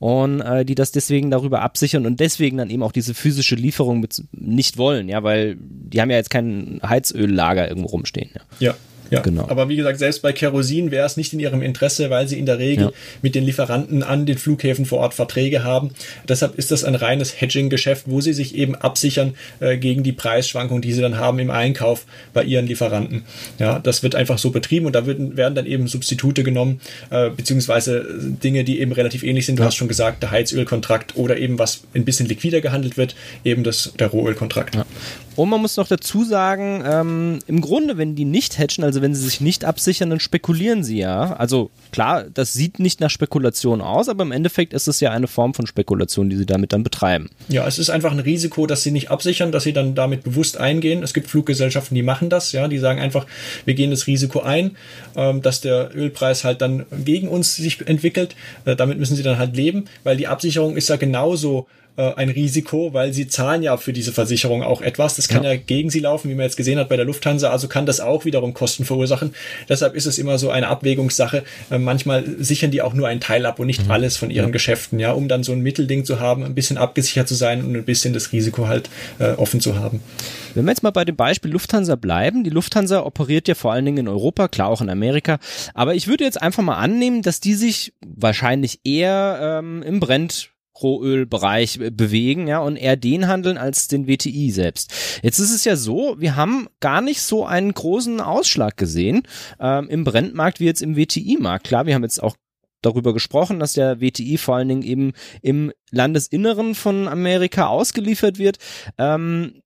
und 0.00 0.40
äh, 0.40 0.64
die 0.64 0.74
das 0.74 0.90
deswegen 0.90 1.30
darüber 1.30 1.62
absichern 1.62 2.04
und 2.04 2.18
deswegen 2.18 2.56
dann 2.56 2.68
eben 2.68 2.82
auch 2.82 2.90
diese 2.90 3.14
physische 3.14 3.54
Lieferung 3.54 4.04
nicht 4.32 4.76
wollen, 4.76 5.08
ja, 5.08 5.22
weil 5.22 5.56
die 5.60 6.00
haben 6.00 6.10
ja 6.10 6.16
jetzt 6.16 6.30
kein 6.30 6.80
Heizöllager 6.82 7.68
irgendwo 7.68 7.90
rumstehen. 7.90 8.30
Ja. 8.34 8.70
ja. 8.70 8.74
Ja, 9.12 9.20
genau. 9.20 9.46
Aber 9.48 9.68
wie 9.68 9.76
gesagt, 9.76 9.98
selbst 9.98 10.22
bei 10.22 10.32
Kerosin 10.32 10.90
wäre 10.90 11.04
es 11.04 11.18
nicht 11.18 11.34
in 11.34 11.40
ihrem 11.40 11.60
Interesse, 11.60 12.08
weil 12.08 12.28
sie 12.28 12.38
in 12.38 12.46
der 12.46 12.58
Regel 12.58 12.86
ja. 12.86 12.92
mit 13.20 13.34
den 13.34 13.44
Lieferanten 13.44 14.02
an 14.02 14.24
den 14.24 14.38
Flughäfen 14.38 14.86
vor 14.86 15.00
Ort 15.00 15.12
Verträge 15.12 15.64
haben. 15.64 15.90
Deshalb 16.26 16.56
ist 16.56 16.70
das 16.70 16.82
ein 16.82 16.94
reines 16.94 17.38
Hedging-Geschäft, 17.38 18.04
wo 18.06 18.22
sie 18.22 18.32
sich 18.32 18.54
eben 18.54 18.74
absichern 18.74 19.34
äh, 19.60 19.76
gegen 19.76 20.02
die 20.02 20.12
Preisschwankungen, 20.12 20.80
die 20.80 20.94
sie 20.94 21.02
dann 21.02 21.18
haben 21.18 21.38
im 21.40 21.50
Einkauf 21.50 22.06
bei 22.32 22.42
ihren 22.42 22.66
Lieferanten. 22.66 23.24
Ja, 23.58 23.78
das 23.78 24.02
wird 24.02 24.14
einfach 24.14 24.38
so 24.38 24.50
betrieben 24.50 24.86
und 24.86 24.94
da 24.94 25.06
werden, 25.06 25.36
werden 25.36 25.54
dann 25.54 25.66
eben 25.66 25.88
Substitute 25.88 26.42
genommen, 26.42 26.80
äh, 27.10 27.28
beziehungsweise 27.28 28.06
Dinge, 28.42 28.64
die 28.64 28.80
eben 28.80 28.92
relativ 28.92 29.24
ähnlich 29.24 29.44
sind. 29.44 29.58
Du 29.58 29.62
ja. 29.62 29.66
hast 29.66 29.76
schon 29.76 29.88
gesagt, 29.88 30.22
der 30.22 30.30
Heizölkontrakt 30.30 31.16
oder 31.16 31.36
eben 31.36 31.58
was 31.58 31.82
ein 31.94 32.06
bisschen 32.06 32.28
liquider 32.28 32.62
gehandelt 32.62 32.96
wird, 32.96 33.14
eben 33.44 33.62
das, 33.62 33.92
der 33.98 34.06
Rohölkontrakt. 34.06 34.74
Ja. 34.74 34.86
Und 35.36 35.48
man 35.48 35.60
muss 35.60 35.76
noch 35.76 35.88
dazu 35.88 36.24
sagen, 36.24 36.82
ähm, 36.86 37.38
im 37.46 37.60
Grunde, 37.60 37.96
wenn 37.96 38.14
die 38.14 38.24
nicht 38.24 38.58
hatchen, 38.58 38.84
also 38.84 39.01
wenn 39.02 39.14
sie 39.14 39.22
sich 39.22 39.40
nicht 39.40 39.64
absichern, 39.64 40.10
dann 40.10 40.20
spekulieren 40.20 40.82
sie 40.82 40.98
ja. 40.98 41.34
Also 41.34 41.70
klar, 41.90 42.24
das 42.32 42.54
sieht 42.54 42.78
nicht 42.78 43.00
nach 43.00 43.10
Spekulation 43.10 43.80
aus, 43.80 44.08
aber 44.08 44.22
im 44.22 44.32
Endeffekt 44.32 44.72
ist 44.72 44.88
es 44.88 45.00
ja 45.00 45.10
eine 45.10 45.26
Form 45.26 45.52
von 45.52 45.66
Spekulation, 45.66 46.30
die 46.30 46.36
sie 46.36 46.46
damit 46.46 46.72
dann 46.72 46.82
betreiben. 46.82 47.28
Ja, 47.48 47.66
es 47.66 47.78
ist 47.78 47.90
einfach 47.90 48.12
ein 48.12 48.20
Risiko, 48.20 48.66
dass 48.66 48.82
sie 48.82 48.90
nicht 48.90 49.10
absichern, 49.10 49.52
dass 49.52 49.64
sie 49.64 49.72
dann 49.72 49.94
damit 49.94 50.24
bewusst 50.24 50.56
eingehen. 50.56 51.02
Es 51.02 51.12
gibt 51.12 51.28
Fluggesellschaften, 51.28 51.94
die 51.94 52.02
machen 52.02 52.30
das, 52.30 52.52
ja, 52.52 52.68
die 52.68 52.78
sagen 52.78 53.00
einfach, 53.00 53.26
wir 53.64 53.74
gehen 53.74 53.90
das 53.90 54.06
Risiko 54.06 54.40
ein, 54.40 54.76
ähm, 55.16 55.42
dass 55.42 55.60
der 55.60 55.90
Ölpreis 55.94 56.44
halt 56.44 56.62
dann 56.62 56.86
gegen 57.04 57.28
uns 57.28 57.56
sich 57.56 57.86
entwickelt. 57.86 58.34
Äh, 58.64 58.76
damit 58.76 58.98
müssen 58.98 59.16
sie 59.16 59.22
dann 59.22 59.38
halt 59.38 59.56
leben, 59.56 59.84
weil 60.04 60.16
die 60.16 60.28
Absicherung 60.28 60.76
ist 60.76 60.88
ja 60.88 60.96
genauso 60.96 61.66
äh, 61.96 62.14
ein 62.14 62.30
Risiko, 62.30 62.94
weil 62.94 63.12
sie 63.12 63.28
zahlen 63.28 63.62
ja 63.62 63.76
für 63.76 63.92
diese 63.92 64.12
Versicherung 64.12 64.62
auch 64.62 64.80
etwas. 64.80 65.16
Das 65.16 65.28
kann 65.28 65.44
ja. 65.44 65.52
ja. 65.52 65.58
gegen 65.58 65.90
sie 65.90 66.00
laufen, 66.00 66.30
wie 66.30 66.34
man 66.34 66.44
jetzt 66.44 66.56
gesehen 66.56 66.78
hat 66.78 66.88
bei 66.88 66.96
der 66.96 67.04
Lufthansa. 67.04 67.50
Also 67.50 67.68
kann 67.68 67.86
das 67.86 68.00
auch 68.00 68.24
wiederum 68.24 68.54
Kosten 68.54 68.84
verursachen. 68.84 69.34
Deshalb 69.68 69.94
ist 69.94 70.06
es 70.06 70.18
immer 70.18 70.38
so 70.38 70.50
eine 70.50 70.68
Abwägungssache. 70.68 71.44
Äh, 71.70 71.78
manchmal 71.78 72.24
sichern 72.38 72.70
die 72.70 72.82
auch 72.82 72.94
nur 72.94 73.08
einen 73.08 73.20
Teil 73.20 73.44
ab 73.46 73.58
und 73.58 73.66
nicht 73.66 73.84
mhm. 73.84 73.90
alles 73.90 74.16
von 74.16 74.30
ihren 74.30 74.46
ja. 74.46 74.52
Geschäften, 74.52 74.98
ja, 74.98 75.12
um 75.12 75.28
dann 75.28 75.42
so 75.42 75.52
ein 75.52 75.60
Mittelding 75.60 76.04
zu 76.04 76.20
haben, 76.20 76.44
ein 76.44 76.54
bisschen 76.54 76.78
abgesichert 76.78 77.28
zu 77.28 77.34
sein 77.34 77.64
und 77.64 77.76
ein 77.76 77.84
bisschen 77.84 78.14
das 78.14 78.32
Risiko 78.32 78.68
halt 78.68 78.88
äh, 79.18 79.32
offen 79.32 79.60
zu 79.60 79.78
haben. 79.78 80.00
Wenn 80.54 80.64
wir 80.64 80.70
jetzt 80.70 80.82
mal 80.82 80.90
bei 80.90 81.04
dem 81.04 81.16
Beispiel 81.16 81.50
Lufthansa 81.50 81.96
bleiben, 81.96 82.44
die 82.44 82.50
Lufthansa 82.50 83.02
operiert 83.04 83.48
ja 83.48 83.54
vor 83.54 83.72
allen 83.72 83.84
Dingen 83.84 83.98
in 83.98 84.08
Europa, 84.08 84.48
klar 84.48 84.68
auch 84.68 84.80
in 84.80 84.90
Amerika, 84.90 85.38
aber 85.74 85.94
ich 85.94 86.08
würde 86.08 86.24
jetzt 86.24 86.40
einfach 86.40 86.62
mal 86.62 86.76
annehmen, 86.76 87.22
dass 87.22 87.40
die 87.40 87.54
sich 87.54 87.94
wahrscheinlich 88.04 88.80
eher 88.84 89.60
ähm, 89.60 89.82
im 89.82 90.00
Brent 90.00 90.51
Rohölbereich 90.80 91.78
bewegen, 91.92 92.46
ja, 92.46 92.60
und 92.60 92.76
eher 92.76 92.96
den 92.96 93.28
handeln 93.28 93.58
als 93.58 93.88
den 93.88 94.08
WTI 94.08 94.50
selbst. 94.50 94.92
Jetzt 95.22 95.38
ist 95.38 95.52
es 95.52 95.64
ja 95.64 95.76
so, 95.76 96.16
wir 96.18 96.36
haben 96.36 96.68
gar 96.80 97.00
nicht 97.00 97.20
so 97.22 97.44
einen 97.44 97.72
großen 97.72 98.20
Ausschlag 98.20 98.76
gesehen 98.76 99.22
ähm, 99.60 99.88
im 99.88 100.04
Brennmarkt 100.04 100.60
wie 100.60 100.66
jetzt 100.66 100.82
im 100.82 100.96
WTI-Markt. 100.96 101.66
Klar, 101.66 101.86
wir 101.86 101.94
haben 101.94 102.02
jetzt 102.02 102.22
auch 102.22 102.36
darüber 102.82 103.12
gesprochen, 103.12 103.60
dass 103.60 103.74
der 103.74 104.00
WTI 104.00 104.38
vor 104.38 104.56
allen 104.56 104.68
Dingen 104.68 104.82
eben 104.82 105.12
im 105.40 105.72
Landesinneren 105.90 106.74
von 106.74 107.08
Amerika 107.08 107.66
ausgeliefert 107.68 108.38
wird. 108.38 108.58
Ähm, 108.98 109.62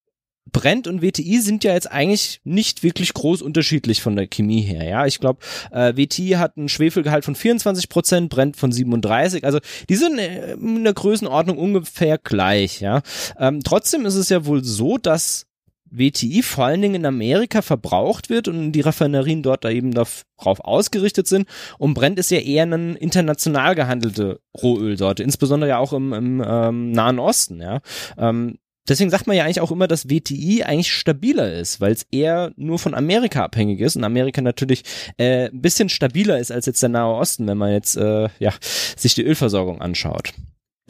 Brent 0.53 0.87
und 0.87 1.03
WTI 1.03 1.41
sind 1.41 1.65
ja 1.65 1.75
jetzt 1.75 1.91
eigentlich 1.91 2.41
nicht 2.45 2.83
wirklich 2.83 3.13
groß 3.13 3.43
unterschiedlich 3.43 4.01
von 4.01 4.17
der 4.17 4.27
Chemie 4.27 4.63
her. 4.63 4.85
Ja, 4.85 5.07
ich 5.07 5.19
glaube, 5.19 5.41
äh, 5.73 5.95
WTI 5.97 6.37
hat 6.39 6.57
einen 6.57 6.69
Schwefelgehalt 6.69 7.25
von 7.25 7.35
24 7.35 7.89
Prozent, 7.89 8.31
Brent 8.31 8.57
von 8.57 8.71
37. 8.71 9.45
Also 9.45 9.59
die 9.89 9.97
sind 9.97 10.19
äh, 10.19 10.53
in 10.53 10.85
der 10.85 10.95
Größenordnung 10.95 11.59
ungefähr 11.59 12.19
gleich. 12.19 12.81
Ja, 12.81 13.03
ähm, 13.39 13.63
trotzdem 13.63 14.07
ist 14.07 14.15
es 14.15 14.29
ja 14.29 14.47
wohl 14.47 14.63
so, 14.63 14.99
dass 14.99 15.47
WTI 15.91 16.43
vor 16.43 16.67
allen 16.67 16.83
Dingen 16.83 16.97
in 16.97 17.07
Amerika 17.07 17.63
verbraucht 17.63 18.29
wird 18.29 18.49
und 18.49 18.73
die 18.73 18.81
Raffinerien 18.81 19.43
dort 19.43 19.65
da 19.65 19.71
eben 19.71 19.93
darauf 19.93 20.25
ausgerichtet 20.37 21.27
sind. 21.27 21.49
Und 21.79 21.95
Brent 21.95 22.19
ist 22.19 22.31
ja 22.31 22.39
eher 22.39 22.65
eine 22.65 22.97
international 22.97 23.75
gehandelte 23.75 24.41
Rohölsorte, 24.61 25.23
insbesondere 25.23 25.71
ja 25.71 25.79
auch 25.79 25.93
im, 25.93 26.13
im 26.13 26.45
ähm, 26.47 26.93
Nahen 26.93 27.19
Osten. 27.19 27.61
Ja, 27.61 27.81
ähm, 28.19 28.59
Deswegen 28.89 29.11
sagt 29.11 29.27
man 29.27 29.37
ja 29.37 29.45
eigentlich 29.45 29.61
auch 29.61 29.71
immer, 29.71 29.89
dass 29.89 30.09
WTI 30.09 30.65
eigentlich 30.65 30.93
stabiler 30.93 31.53
ist, 31.53 31.81
weil 31.81 31.93
es 31.93 32.07
eher 32.11 32.53
nur 32.57 32.79
von 32.79 32.95
Amerika 32.95 33.45
abhängig 33.45 33.81
ist 33.81 33.97
und 33.97 34.05
Amerika 34.05 34.41
natürlich 34.41 34.83
äh, 35.19 35.49
ein 35.49 35.61
bisschen 35.61 35.89
stabiler 35.89 36.39
ist 36.39 36.53
als 36.53 36.67
jetzt 36.67 36.83
der 36.83 36.89
Nahe 36.89 37.15
Osten, 37.15 37.47
wenn 37.47 37.59
man 37.59 37.73
jetzt 37.73 37.97
äh, 37.97 38.29
ja, 38.39 38.53
sich 38.97 39.15
die 39.15 39.25
Ölversorgung 39.25 39.81
anschaut. 39.81 40.33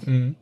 Mhm. 0.05 0.35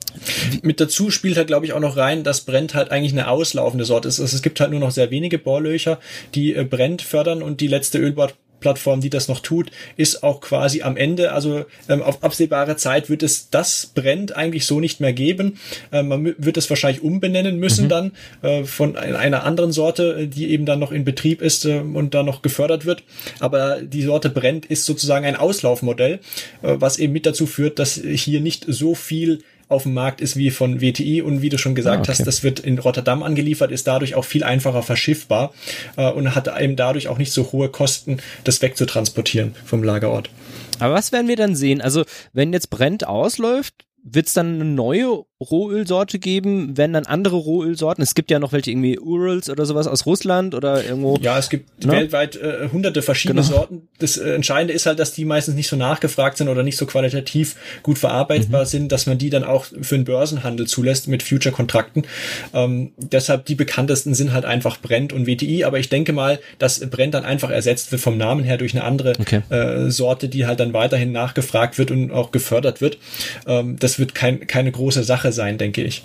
Mit 0.63 0.81
dazu 0.81 1.11
spielt 1.11 1.37
halt, 1.37 1.47
glaube 1.47 1.65
ich, 1.67 1.73
auch 1.73 1.81
noch 1.81 1.97
rein, 1.97 2.25
dass 2.25 2.41
Brent 2.41 2.75
halt 2.75 2.91
eigentlich 2.91 3.13
eine 3.13 3.29
auslaufende 3.29 3.85
Sorte 3.85 4.09
ist. 4.09 4.19
Also 4.19 4.35
es 4.35 4.43
gibt 4.43 4.59
halt 4.59 4.73
nur 4.73 4.81
noch 4.81 4.91
sehr 4.91 5.11
wenige 5.11 5.39
Bohrlöcher, 5.39 6.01
die 6.35 6.55
äh, 6.55 6.65
Brent 6.65 7.03
fördern 7.03 7.43
und 7.43 7.61
die 7.61 7.69
letzte 7.69 7.99
Ölbohr 7.99 8.33
Plattform, 8.65 9.03
die 9.03 9.11
das 9.11 9.29
noch 9.29 9.41
tut, 9.41 9.71
ist 9.99 10.23
auch 10.23 10.41
quasi 10.41 10.81
am 10.81 10.97
Ende. 10.97 11.33
Also 11.33 11.67
ähm, 11.87 12.01
auf 12.01 12.25
absehbare 12.25 12.79
Zeit 12.79 13.11
wird 13.11 13.23
es 13.23 13.51
das 13.51 13.93
brennt 13.95 14.35
eigentlich 14.35 14.65
so 14.65 14.81
nicht 14.81 15.01
mehr 15.01 15.13
geben. 15.13 15.59
Ähm, 15.93 16.09
man 16.09 16.35
wird 16.39 16.57
es 16.57 16.71
wahrscheinlich 16.71 17.03
umbenennen 17.03 17.59
müssen 17.59 17.85
mhm. 17.85 17.89
dann 17.91 18.13
äh, 18.41 18.65
von 18.65 18.97
einer 18.97 19.45
anderen 19.45 19.71
Sorte, 19.71 20.27
die 20.27 20.49
eben 20.49 20.65
dann 20.65 20.79
noch 20.79 20.93
in 20.93 21.05
Betrieb 21.05 21.43
ist 21.43 21.67
äh, 21.67 21.81
und 21.81 22.15
da 22.15 22.23
noch 22.23 22.41
gefördert 22.41 22.87
wird. 22.87 23.03
Aber 23.39 23.83
die 23.83 24.01
Sorte 24.01 24.31
brennt 24.31 24.65
ist 24.65 24.87
sozusagen 24.87 25.27
ein 25.27 25.37
Auslaufmodell, 25.37 26.21
äh, 26.63 26.77
was 26.79 26.99
eben 26.99 27.13
mit 27.13 27.27
dazu 27.27 27.47
führt, 27.47 27.79
dass 27.79 28.01
hier 28.03 28.41
nicht 28.41 28.65
so 28.67 28.95
viel 28.95 29.43
auf 29.69 29.85
dem 29.85 29.95
Markt 29.95 30.21
ist 30.21 30.37
wie 30.37 30.51
von 30.51 30.81
WTI 30.81 31.23
und 31.23 31.43
wie 31.43 31.49
du 31.49 31.59
schon 31.59 31.75
gesagt 31.75 31.97
ah, 31.97 32.01
okay. 32.01 32.11
hast, 32.11 32.27
das 32.27 32.43
wird 32.43 32.61
in 32.61 32.79
Rotterdam 32.79 33.23
angeliefert, 33.23 33.71
ist 33.71 33.87
dadurch 33.87 34.15
auch 34.15 34.25
viel 34.25 34.45
einfacher 34.45 34.83
verschiffbar 34.83 35.53
äh, 35.97 36.11
und 36.11 36.35
hat 36.35 36.49
eben 36.61 36.77
dadurch 36.77 37.09
auch 37.09 37.19
nicht 37.19 37.33
so 37.33 37.53
hohe 37.53 37.69
Kosten, 37.69 38.19
das 38.45 38.63
wegzutransportieren 38.63 39.55
vom 39.65 39.83
Lagerort. 39.83 40.31
Aber 40.79 40.95
was 40.95 41.13
werden 41.13 41.29
wir 41.29 41.37
dann 41.37 41.55
sehen? 41.55 41.81
Also, 41.81 42.05
wenn 42.33 42.53
jetzt 42.53 42.71
Brent 42.71 43.07
ausläuft, 43.07 43.87
wird 44.03 44.27
es 44.27 44.35
dann 44.35 44.55
eine 44.55 44.65
neue 44.65 45.25
Rohölsorte 45.41 46.19
geben, 46.19 46.77
wenn 46.77 46.93
dann 46.93 47.07
andere 47.07 47.37
Rohölsorten? 47.37 48.03
Es 48.03 48.15
gibt 48.15 48.31
ja 48.31 48.39
noch 48.39 48.53
welche 48.53 48.71
irgendwie 48.71 48.99
Urals 48.99 49.51
oder 49.51 49.67
sowas 49.67 49.87
aus 49.87 50.07
Russland 50.07 50.55
oder 50.55 50.85
irgendwo. 50.85 51.19
Ja, 51.21 51.39
es 51.39 51.51
gibt 51.51 51.85
ne? 51.85 51.93
weltweit 51.93 52.37
äh, 52.37 52.69
hunderte 52.73 53.03
verschiedene 53.03 53.43
genau. 53.43 53.55
Sorten. 53.55 53.89
Das 53.99 54.17
äh, 54.17 54.35
Entscheidende 54.35 54.73
ist 54.73 54.87
halt, 54.87 54.99
dass 54.99 55.13
die 55.13 55.25
meistens 55.25 55.55
nicht 55.55 55.69
so 55.69 55.77
nachgefragt 55.77 56.39
sind 56.39 56.49
oder 56.49 56.63
nicht 56.63 56.77
so 56.77 56.87
qualitativ 56.87 57.57
gut 57.83 57.99
verarbeitbar 57.99 58.63
mhm. 58.63 58.69
sind, 58.69 58.93
dass 58.93 59.07
man 59.07 59.19
die 59.19 59.29
dann 59.29 59.45
auch 59.45 59.65
für 59.65 59.97
den 59.97 60.05
Börsenhandel 60.05 60.67
zulässt 60.67 61.09
mit 61.09 61.23
Future-Kontrakten. 61.23 62.05
Ähm, 62.53 62.93
deshalb 62.97 63.45
die 63.47 63.57
bekanntesten 63.57 64.15
sind 64.15 64.33
halt 64.33 64.45
einfach 64.45 64.79
Brent 64.81 65.13
und 65.13 65.27
WTI, 65.27 65.65
aber 65.65 65.79
ich 65.79 65.89
denke 65.89 66.13
mal, 66.13 66.39
dass 66.59 66.79
Brent 66.89 67.15
dann 67.15 67.25
einfach 67.25 67.51
ersetzt 67.51 67.93
wird 67.93 68.01
vom 68.01 68.17
Namen 68.17 68.45
her 68.45 68.57
durch 68.57 68.73
eine 68.73 68.85
andere 68.85 69.15
okay. 69.19 69.43
äh, 69.51 69.91
Sorte, 69.91 70.29
die 70.29 70.47
halt 70.47 70.61
dann 70.61 70.73
weiterhin 70.73 71.13
nachgefragt 71.13 71.77
wird 71.77 71.91
und 71.91 72.13
auch 72.13 72.31
gefördert 72.31 72.81
wird. 72.81 72.99
Ähm, 73.47 73.77
das 73.79 73.99
wird 73.99 74.15
kein, 74.15 74.47
keine 74.47 74.71
große 74.71 75.03
Sache 75.03 75.34
sein, 75.35 75.59
denke 75.59 75.83
ich. 75.83 76.05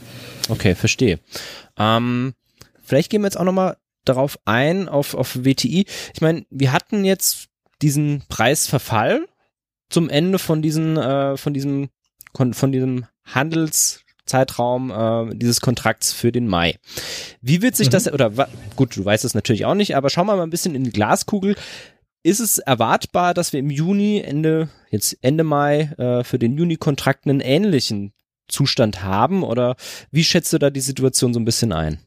Okay, 0.49 0.75
verstehe. 0.75 1.19
Ähm, 1.77 2.33
vielleicht 2.83 3.09
gehen 3.09 3.21
wir 3.21 3.27
jetzt 3.27 3.39
auch 3.39 3.45
nochmal 3.45 3.77
darauf 4.05 4.39
ein, 4.45 4.89
auf, 4.89 5.13
auf 5.13 5.45
WTI. 5.45 5.85
Ich 6.13 6.21
meine, 6.21 6.45
wir 6.49 6.71
hatten 6.71 7.05
jetzt 7.05 7.47
diesen 7.81 8.23
Preisverfall 8.27 9.25
zum 9.89 10.09
Ende 10.09 10.39
von 10.39 10.61
diesen, 10.61 10.97
äh, 10.97 11.37
von 11.37 11.53
diesem, 11.53 11.89
von 12.33 12.71
diesem 12.71 13.05
Handelszeitraum 13.25 14.91
äh, 14.91 15.35
dieses 15.35 15.61
Kontrakts 15.61 16.13
für 16.13 16.31
den 16.31 16.47
Mai. 16.47 16.77
Wie 17.41 17.61
wird 17.61 17.75
sich 17.75 17.87
mhm. 17.87 17.91
das, 17.91 18.11
oder 18.11 18.31
gut, 18.75 18.95
du 18.95 19.05
weißt 19.05 19.25
es 19.25 19.33
natürlich 19.33 19.65
auch 19.65 19.75
nicht, 19.75 19.95
aber 19.95 20.09
schau 20.09 20.23
mal 20.23 20.39
ein 20.39 20.49
bisschen 20.49 20.75
in 20.75 20.83
die 20.83 20.91
Glaskugel. 20.91 21.55
Ist 22.21 22.39
es 22.39 22.57
erwartbar, 22.57 23.33
dass 23.33 23.53
wir 23.53 23.61
im 23.61 23.69
Juni, 23.69 24.19
Ende, 24.19 24.69
jetzt 24.89 25.17
Ende 25.21 25.45
Mai, 25.45 25.93
äh, 25.97 26.23
für 26.23 26.37
den 26.37 26.57
Juni-Kontrakt 26.57 27.25
einen 27.25 27.39
ähnlichen 27.39 28.13
Zustand 28.49 29.03
haben? 29.03 29.43
Oder 29.43 29.75
wie 30.11 30.23
schätzt 30.23 30.51
du 30.53 30.57
da 30.57 30.69
die 30.69 30.81
Situation 30.81 31.33
so 31.33 31.39
ein 31.39 31.45
bisschen 31.45 31.71
ein? 31.71 31.99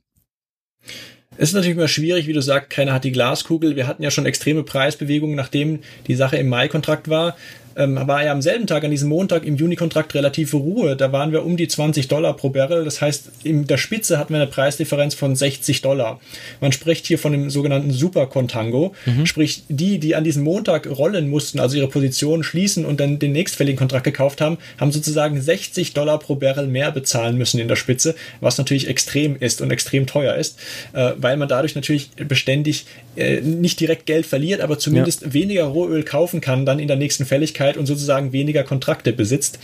Es 1.39 1.49
ist 1.49 1.55
natürlich 1.55 1.77
immer 1.77 1.89
schwierig, 1.89 2.27
wie 2.27 2.35
du 2.35 2.43
sagst, 2.43 2.69
keiner 2.69 2.93
hat 2.93 3.05
die 3.05 3.13
Glaskugel. 3.13 3.75
Wir 3.75 3.87
hatten 3.87 4.03
ja 4.03 4.11
schon 4.11 4.27
extreme 4.27 4.65
Preisbewegungen, 4.65 5.35
nachdem 5.35 5.81
die 6.07 6.15
Sache 6.15 6.37
im 6.37 6.49
Mai-Kontrakt 6.49 7.09
war 7.09 7.37
ähm, 7.77 7.99
war 8.07 8.25
ja 8.25 8.33
am 8.33 8.43
selben 8.43 8.67
Tag, 8.67 8.85
an 8.85 8.91
diesem 8.91 9.09
Montag 9.09 9.45
im 9.45 9.57
Juni-Kontrakt 9.57 10.15
relative 10.15 10.57
Ruhe. 10.57 10.97
Da 10.97 11.13
waren 11.13 11.33
wir 11.33 11.45
um 11.45 11.57
die 11.57 11.69
20 11.69 12.09
Dollar 12.09 12.35
pro 12.35 12.51
Barrel. 12.51 12.85
Das 12.85 13.01
heißt, 13.01 13.31
in 13.45 13.67
der 13.67 13.77
Spitze 13.79 14.19
hatten 14.19 14.35
wir 14.35 14.41
eine 14.41 14.51
Preisdifferenz 14.51 15.15
von 15.15 15.35
60 15.35 15.83
Dollar. 15.83 16.21
Man 16.61 16.73
spricht 16.73 17.07
hier 17.07 17.19
von 17.19 17.33
dem 17.33 17.51
sogenannten 17.51 17.91
Super-Contango. 17.91 18.95
Mhm. 19.07 19.27
Sprich, 19.27 19.65
die, 19.69 19.99
die 19.99 20.15
an 20.15 20.25
diesem 20.25 20.43
Montag 20.43 20.87
rollen 20.87 21.29
mussten, 21.31 21.61
also 21.61 21.77
ihre 21.77 21.89
Positionen 21.89 22.43
schließen 22.43 22.85
und 22.85 23.01
dann 23.01 23.19
den 23.19 23.33
nächstfälligen 23.33 23.79
Kontrakt 23.79 24.05
gekauft 24.05 24.41
haben, 24.41 24.59
haben 24.79 24.93
sozusagen 24.93 25.41
60 25.41 25.95
Dollar 25.95 26.19
pro 26.19 26.37
Barrel 26.37 26.67
mehr 26.67 26.93
bezahlen 26.93 27.39
müssen 27.39 27.59
in 27.59 27.69
der 27.69 27.77
Spitze, 27.77 28.15
was 28.41 28.59
natürlich 28.59 28.89
extrem 28.89 29.37
ist 29.37 29.61
und 29.61 29.71
extrem 29.71 30.07
teuer 30.07 30.35
ist, 30.35 30.59
äh, 30.93 31.13
weil 31.17 31.37
man 31.37 31.49
dadurch 31.49 31.75
natürlich 31.75 32.11
beständig 32.29 32.87
äh, 33.17 33.41
nicht 33.41 33.81
direkt 33.81 34.07
Geld 34.07 34.27
verliert, 34.27 34.61
aber 34.61 34.79
zumindest 34.79 35.23
ja. 35.23 35.33
weniger 35.33 35.65
Rohöl 35.65 36.03
kaufen 36.03 36.41
kann 36.41 36.67
dann 36.67 36.79
in 36.79 36.89
der 36.89 36.97
nächsten 36.97 37.25
Fälligkeit 37.25 37.62
Geschwindigkeit 37.63 37.77
und 37.77 37.87
sozusagen 37.87 38.33
weniger 38.33 38.65
Kontrakte 38.65 39.13
besitzt 39.13 39.59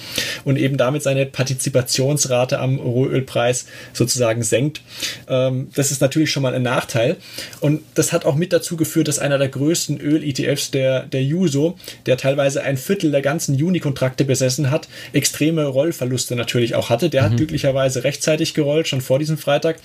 und 0.45 0.57
eben 0.57 0.77
damit 0.77 1.03
seine 1.03 1.27
Partizipationsrate 1.27 2.59
am 2.59 2.79
Rohölpreis 2.79 3.67
sozusagen 3.93 4.43
senkt. 4.43 4.81
Ähm, 5.29 5.69
das 5.75 5.91
ist 5.91 6.01
natürlich 6.01 6.31
schon 6.31 6.43
mal 6.43 6.55
ein 6.55 6.63
Nachteil. 6.63 7.17
Und 7.61 7.83
das 7.95 8.13
hat 8.13 8.25
auch 8.25 8.35
mit 8.35 8.53
dazu 8.53 8.77
geführt, 8.77 9.09
dass 9.09 9.19
einer 9.19 9.39
der 9.39 9.49
größten 9.49 10.01
Öl-ETFs, 10.01 10.71
der, 10.71 11.03
der 11.03 11.23
Juso, 11.23 11.77
der 12.07 12.17
teilweise 12.17 12.63
ein 12.63 12.77
Viertel 12.77 13.11
der 13.11 13.23
ganzen 13.23 13.55
Juni-Kontrakte 13.55 14.25
besessen 14.25 14.71
hat, 14.71 14.89
extreme 15.13 15.67
Rollverluste 15.67 16.37
natürlich 16.37 16.75
auch 16.75 16.91
hatte. 16.91 17.11
Der 17.11 17.23
mhm. 17.23 17.27
hat 17.27 17.37
glücklicherweise 17.37 18.05
rechtzeitig 18.05 18.55
gerollt, 18.55 18.89
schon 18.89 19.01
vor 19.01 19.19
diesem 19.19 19.39
Freitag. 19.39 19.77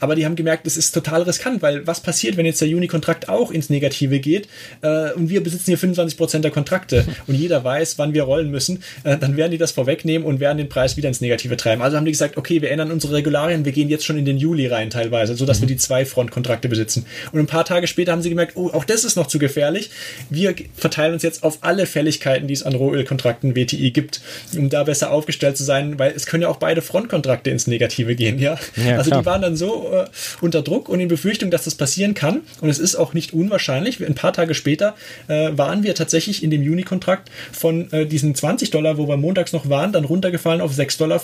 Aber 0.00 0.14
die 0.14 0.24
haben 0.24 0.36
gemerkt, 0.36 0.66
es 0.66 0.76
ist 0.76 0.92
total 0.92 1.22
riskant, 1.22 1.62
weil 1.62 1.86
was 1.86 2.00
passiert, 2.00 2.36
wenn 2.36 2.46
jetzt 2.46 2.60
der 2.60 2.68
Juni-Kontrakt 2.68 3.28
auch 3.28 3.50
ins 3.50 3.70
Negative 3.70 4.20
geht 4.20 4.48
äh, 4.82 5.12
und 5.12 5.28
wir 5.28 5.42
besitzen 5.42 5.66
hier 5.66 5.78
25 5.78 6.16
Prozent 6.16 6.44
der 6.44 6.50
Kontrakte 6.50 7.04
und 7.26 7.34
jeder 7.34 7.61
weiß, 7.64 7.98
wann 7.98 8.14
wir 8.14 8.24
rollen 8.24 8.50
müssen, 8.50 8.82
äh, 9.04 9.16
dann 9.16 9.36
werden 9.36 9.52
die 9.52 9.58
das 9.58 9.72
vorwegnehmen 9.72 10.26
und 10.26 10.40
werden 10.40 10.58
den 10.58 10.68
Preis 10.68 10.96
wieder 10.96 11.08
ins 11.08 11.20
Negative 11.20 11.56
treiben. 11.56 11.82
Also 11.82 11.96
haben 11.96 12.04
die 12.04 12.12
gesagt, 12.12 12.36
okay, 12.36 12.62
wir 12.62 12.70
ändern 12.70 12.90
unsere 12.90 13.14
Regularien, 13.14 13.64
wir 13.64 13.72
gehen 13.72 13.88
jetzt 13.88 14.04
schon 14.04 14.18
in 14.18 14.24
den 14.24 14.38
Juli 14.38 14.66
rein 14.66 14.90
teilweise, 14.90 15.34
sodass 15.36 15.58
mhm. 15.58 15.62
wir 15.62 15.68
die 15.68 15.76
zwei 15.76 16.04
Frontkontrakte 16.04 16.68
besitzen. 16.68 17.06
Und 17.32 17.40
ein 17.40 17.46
paar 17.46 17.64
Tage 17.64 17.86
später 17.86 18.12
haben 18.12 18.22
sie 18.22 18.28
gemerkt, 18.28 18.56
oh, 18.56 18.70
auch 18.70 18.84
das 18.84 19.04
ist 19.04 19.16
noch 19.16 19.26
zu 19.26 19.38
gefährlich. 19.38 19.90
Wir 20.30 20.54
verteilen 20.76 21.14
uns 21.14 21.22
jetzt 21.22 21.42
auf 21.42 21.58
alle 21.60 21.86
Fälligkeiten, 21.86 22.48
die 22.48 22.54
es 22.54 22.62
an 22.62 22.74
Rohölkontrakten 22.74 23.54
WTI 23.54 23.90
gibt, 23.90 24.20
um 24.56 24.68
da 24.70 24.84
besser 24.84 25.10
aufgestellt 25.10 25.56
zu 25.56 25.64
sein, 25.64 25.98
weil 25.98 26.12
es 26.14 26.26
können 26.26 26.42
ja 26.42 26.48
auch 26.48 26.56
beide 26.56 26.82
Frontkontrakte 26.82 27.50
ins 27.50 27.66
Negative 27.66 28.14
gehen, 28.14 28.38
ja. 28.38 28.58
ja 28.76 28.96
also 28.98 29.10
klar. 29.10 29.20
die 29.20 29.26
waren 29.26 29.42
dann 29.42 29.56
so 29.56 29.90
äh, 29.92 30.06
unter 30.40 30.62
Druck 30.62 30.88
und 30.88 31.00
in 31.00 31.08
Befürchtung, 31.08 31.50
dass 31.50 31.64
das 31.64 31.74
passieren 31.74 32.14
kann. 32.14 32.42
Und 32.60 32.68
es 32.68 32.78
ist 32.78 32.96
auch 32.96 33.14
nicht 33.14 33.32
unwahrscheinlich. 33.32 34.04
Ein 34.04 34.14
paar 34.14 34.32
Tage 34.32 34.54
später 34.54 34.94
äh, 35.28 35.50
waren 35.52 35.82
wir 35.82 35.94
tatsächlich 35.94 36.42
in 36.42 36.50
dem 36.50 36.62
Juni-Kontrakt 36.62 37.30
von 37.52 37.92
äh, 37.92 38.06
diesen 38.06 38.34
20 38.34 38.70
Dollar, 38.70 38.98
wo 38.98 39.08
wir 39.08 39.16
montags 39.16 39.52
noch 39.52 39.68
waren, 39.68 39.92
dann 39.92 40.04
runtergefallen 40.04 40.60
auf 40.60 40.72
6,50 40.72 40.98
Dollar. 40.98 41.20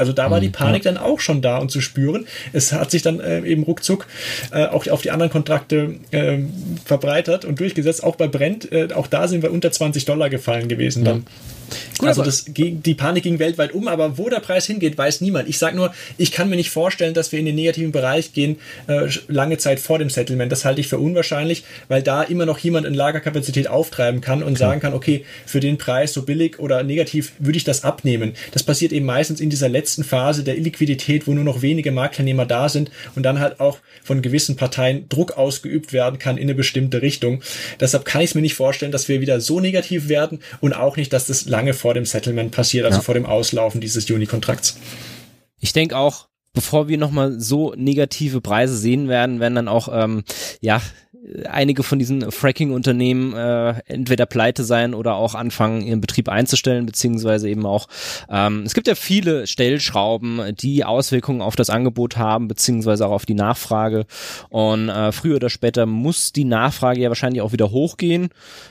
Also 0.00 0.12
da 0.12 0.30
war 0.30 0.40
die 0.40 0.48
mhm, 0.48 0.52
Panik 0.52 0.82
dann 0.82 0.96
auch 0.96 1.20
schon 1.20 1.42
da 1.42 1.58
und 1.58 1.70
zu 1.70 1.80
spüren. 1.80 2.26
Es 2.52 2.72
hat 2.72 2.90
sich 2.90 3.02
dann 3.02 3.20
äh, 3.20 3.40
eben 3.40 3.62
ruckzuck 3.62 4.06
äh, 4.52 4.66
auch 4.66 4.86
auf 4.88 5.02
die 5.02 5.10
anderen 5.10 5.30
Kontrakte 5.30 5.94
äh, 6.10 6.38
verbreitert 6.84 7.44
und 7.44 7.60
durchgesetzt. 7.60 8.04
Auch 8.04 8.16
bei 8.16 8.28
Brent, 8.28 8.70
äh, 8.72 8.88
auch 8.94 9.06
da 9.06 9.28
sind 9.28 9.42
wir 9.42 9.52
unter 9.52 9.70
20 9.70 10.04
Dollar 10.04 10.30
gefallen 10.30 10.68
gewesen 10.68 11.04
dann. 11.04 11.16
Ja. 11.18 11.22
Gut, 11.98 12.08
also 12.08 12.22
das, 12.22 12.44
die 12.46 12.94
Panik 12.94 13.24
ging 13.24 13.38
weltweit 13.38 13.72
um, 13.72 13.88
aber 13.88 14.18
wo 14.18 14.28
der 14.28 14.40
Preis 14.40 14.66
hingeht, 14.66 14.96
weiß 14.96 15.20
niemand. 15.20 15.48
Ich 15.48 15.58
sage 15.58 15.76
nur, 15.76 15.92
ich 16.16 16.32
kann 16.32 16.48
mir 16.48 16.56
nicht 16.56 16.70
vorstellen, 16.70 17.14
dass 17.14 17.32
wir 17.32 17.38
in 17.38 17.46
den 17.46 17.54
negativen 17.54 17.92
Bereich 17.92 18.32
gehen, 18.32 18.58
äh, 18.86 19.08
lange 19.28 19.58
Zeit 19.58 19.80
vor 19.80 19.98
dem 19.98 20.10
Settlement. 20.10 20.52
Das 20.52 20.64
halte 20.64 20.80
ich 20.80 20.88
für 20.88 20.98
unwahrscheinlich, 20.98 21.64
weil 21.88 22.02
da 22.02 22.22
immer 22.22 22.46
noch 22.46 22.58
jemand 22.58 22.86
in 22.86 22.94
Lagerkapazität 22.94 23.68
auftreiben 23.68 24.20
kann 24.20 24.42
und 24.42 24.52
okay. 24.52 24.58
sagen 24.58 24.80
kann, 24.80 24.94
okay, 24.94 25.24
für 25.46 25.60
den 25.60 25.78
Preis 25.78 26.12
so 26.12 26.22
billig 26.22 26.58
oder 26.58 26.82
negativ 26.82 27.32
würde 27.38 27.56
ich 27.56 27.64
das 27.64 27.84
abnehmen. 27.84 28.34
Das 28.52 28.62
passiert 28.62 28.92
eben 28.92 29.06
meistens 29.06 29.40
in 29.40 29.50
dieser 29.50 29.68
letzten 29.68 30.04
Phase 30.04 30.44
der 30.44 30.56
Illiquidität, 30.56 31.26
wo 31.26 31.32
nur 31.32 31.44
noch 31.44 31.62
wenige 31.62 31.92
Marktteilnehmer 31.92 32.46
da 32.46 32.68
sind 32.68 32.90
und 33.14 33.22
dann 33.24 33.40
halt 33.40 33.60
auch 33.60 33.78
von 34.04 34.22
gewissen 34.22 34.56
Parteien 34.56 35.08
Druck 35.08 35.36
ausgeübt 35.36 35.92
werden 35.92 36.18
kann 36.18 36.36
in 36.36 36.44
eine 36.44 36.54
bestimmte 36.54 37.02
Richtung. 37.02 37.42
Deshalb 37.80 38.04
kann 38.04 38.22
ich 38.22 38.30
es 38.30 38.34
mir 38.34 38.42
nicht 38.42 38.54
vorstellen, 38.54 38.92
dass 38.92 39.08
wir 39.08 39.20
wieder 39.20 39.40
so 39.40 39.60
negativ 39.60 40.08
werden 40.08 40.40
und 40.60 40.72
auch 40.72 40.96
nicht, 40.96 41.12
dass 41.12 41.26
das 41.26 41.46
lange 41.58 41.74
vor 41.74 41.94
dem 41.94 42.04
Settlement 42.04 42.52
passiert, 42.52 42.84
also 42.86 42.98
ja. 42.98 43.02
vor 43.02 43.14
dem 43.14 43.26
Auslaufen 43.26 43.80
dieses 43.80 44.06
Juni-Kontrakts. 44.08 44.78
Ich 45.58 45.72
denke 45.72 45.96
auch, 45.96 46.28
bevor 46.52 46.86
wir 46.86 46.98
nochmal 46.98 47.40
so 47.40 47.74
negative 47.76 48.40
Preise 48.40 48.76
sehen 48.76 49.08
werden, 49.08 49.40
werden 49.40 49.56
dann 49.56 49.68
auch 49.68 49.88
ähm, 49.92 50.22
ja 50.60 50.80
einige 51.48 51.82
von 51.82 51.98
diesen 51.98 52.30
Fracking-Unternehmen 52.30 53.34
äh, 53.34 53.74
entweder 53.86 54.26
pleite 54.26 54.64
sein 54.64 54.94
oder 54.94 55.14
auch 55.14 55.34
anfangen, 55.34 55.82
ihren 55.82 56.00
Betrieb 56.00 56.28
einzustellen, 56.28 56.86
beziehungsweise 56.86 57.48
eben 57.48 57.66
auch, 57.66 57.88
ähm, 58.30 58.62
es 58.64 58.74
gibt 58.74 58.86
ja 58.86 58.94
viele 58.94 59.46
Stellschrauben, 59.46 60.54
die 60.56 60.84
Auswirkungen 60.84 61.42
auf 61.42 61.56
das 61.56 61.70
Angebot 61.70 62.16
haben, 62.16 62.48
beziehungsweise 62.48 63.06
auch 63.06 63.12
auf 63.12 63.26
die 63.26 63.34
Nachfrage. 63.34 64.06
Und 64.48 64.88
äh, 64.88 65.12
früher 65.12 65.36
oder 65.36 65.50
später 65.50 65.86
muss 65.86 66.32
die 66.32 66.44
Nachfrage 66.44 67.00
ja 67.00 67.08
wahrscheinlich 67.08 67.42
auch 67.42 67.52
wieder 67.52 67.70
hochgehen, 67.70 68.28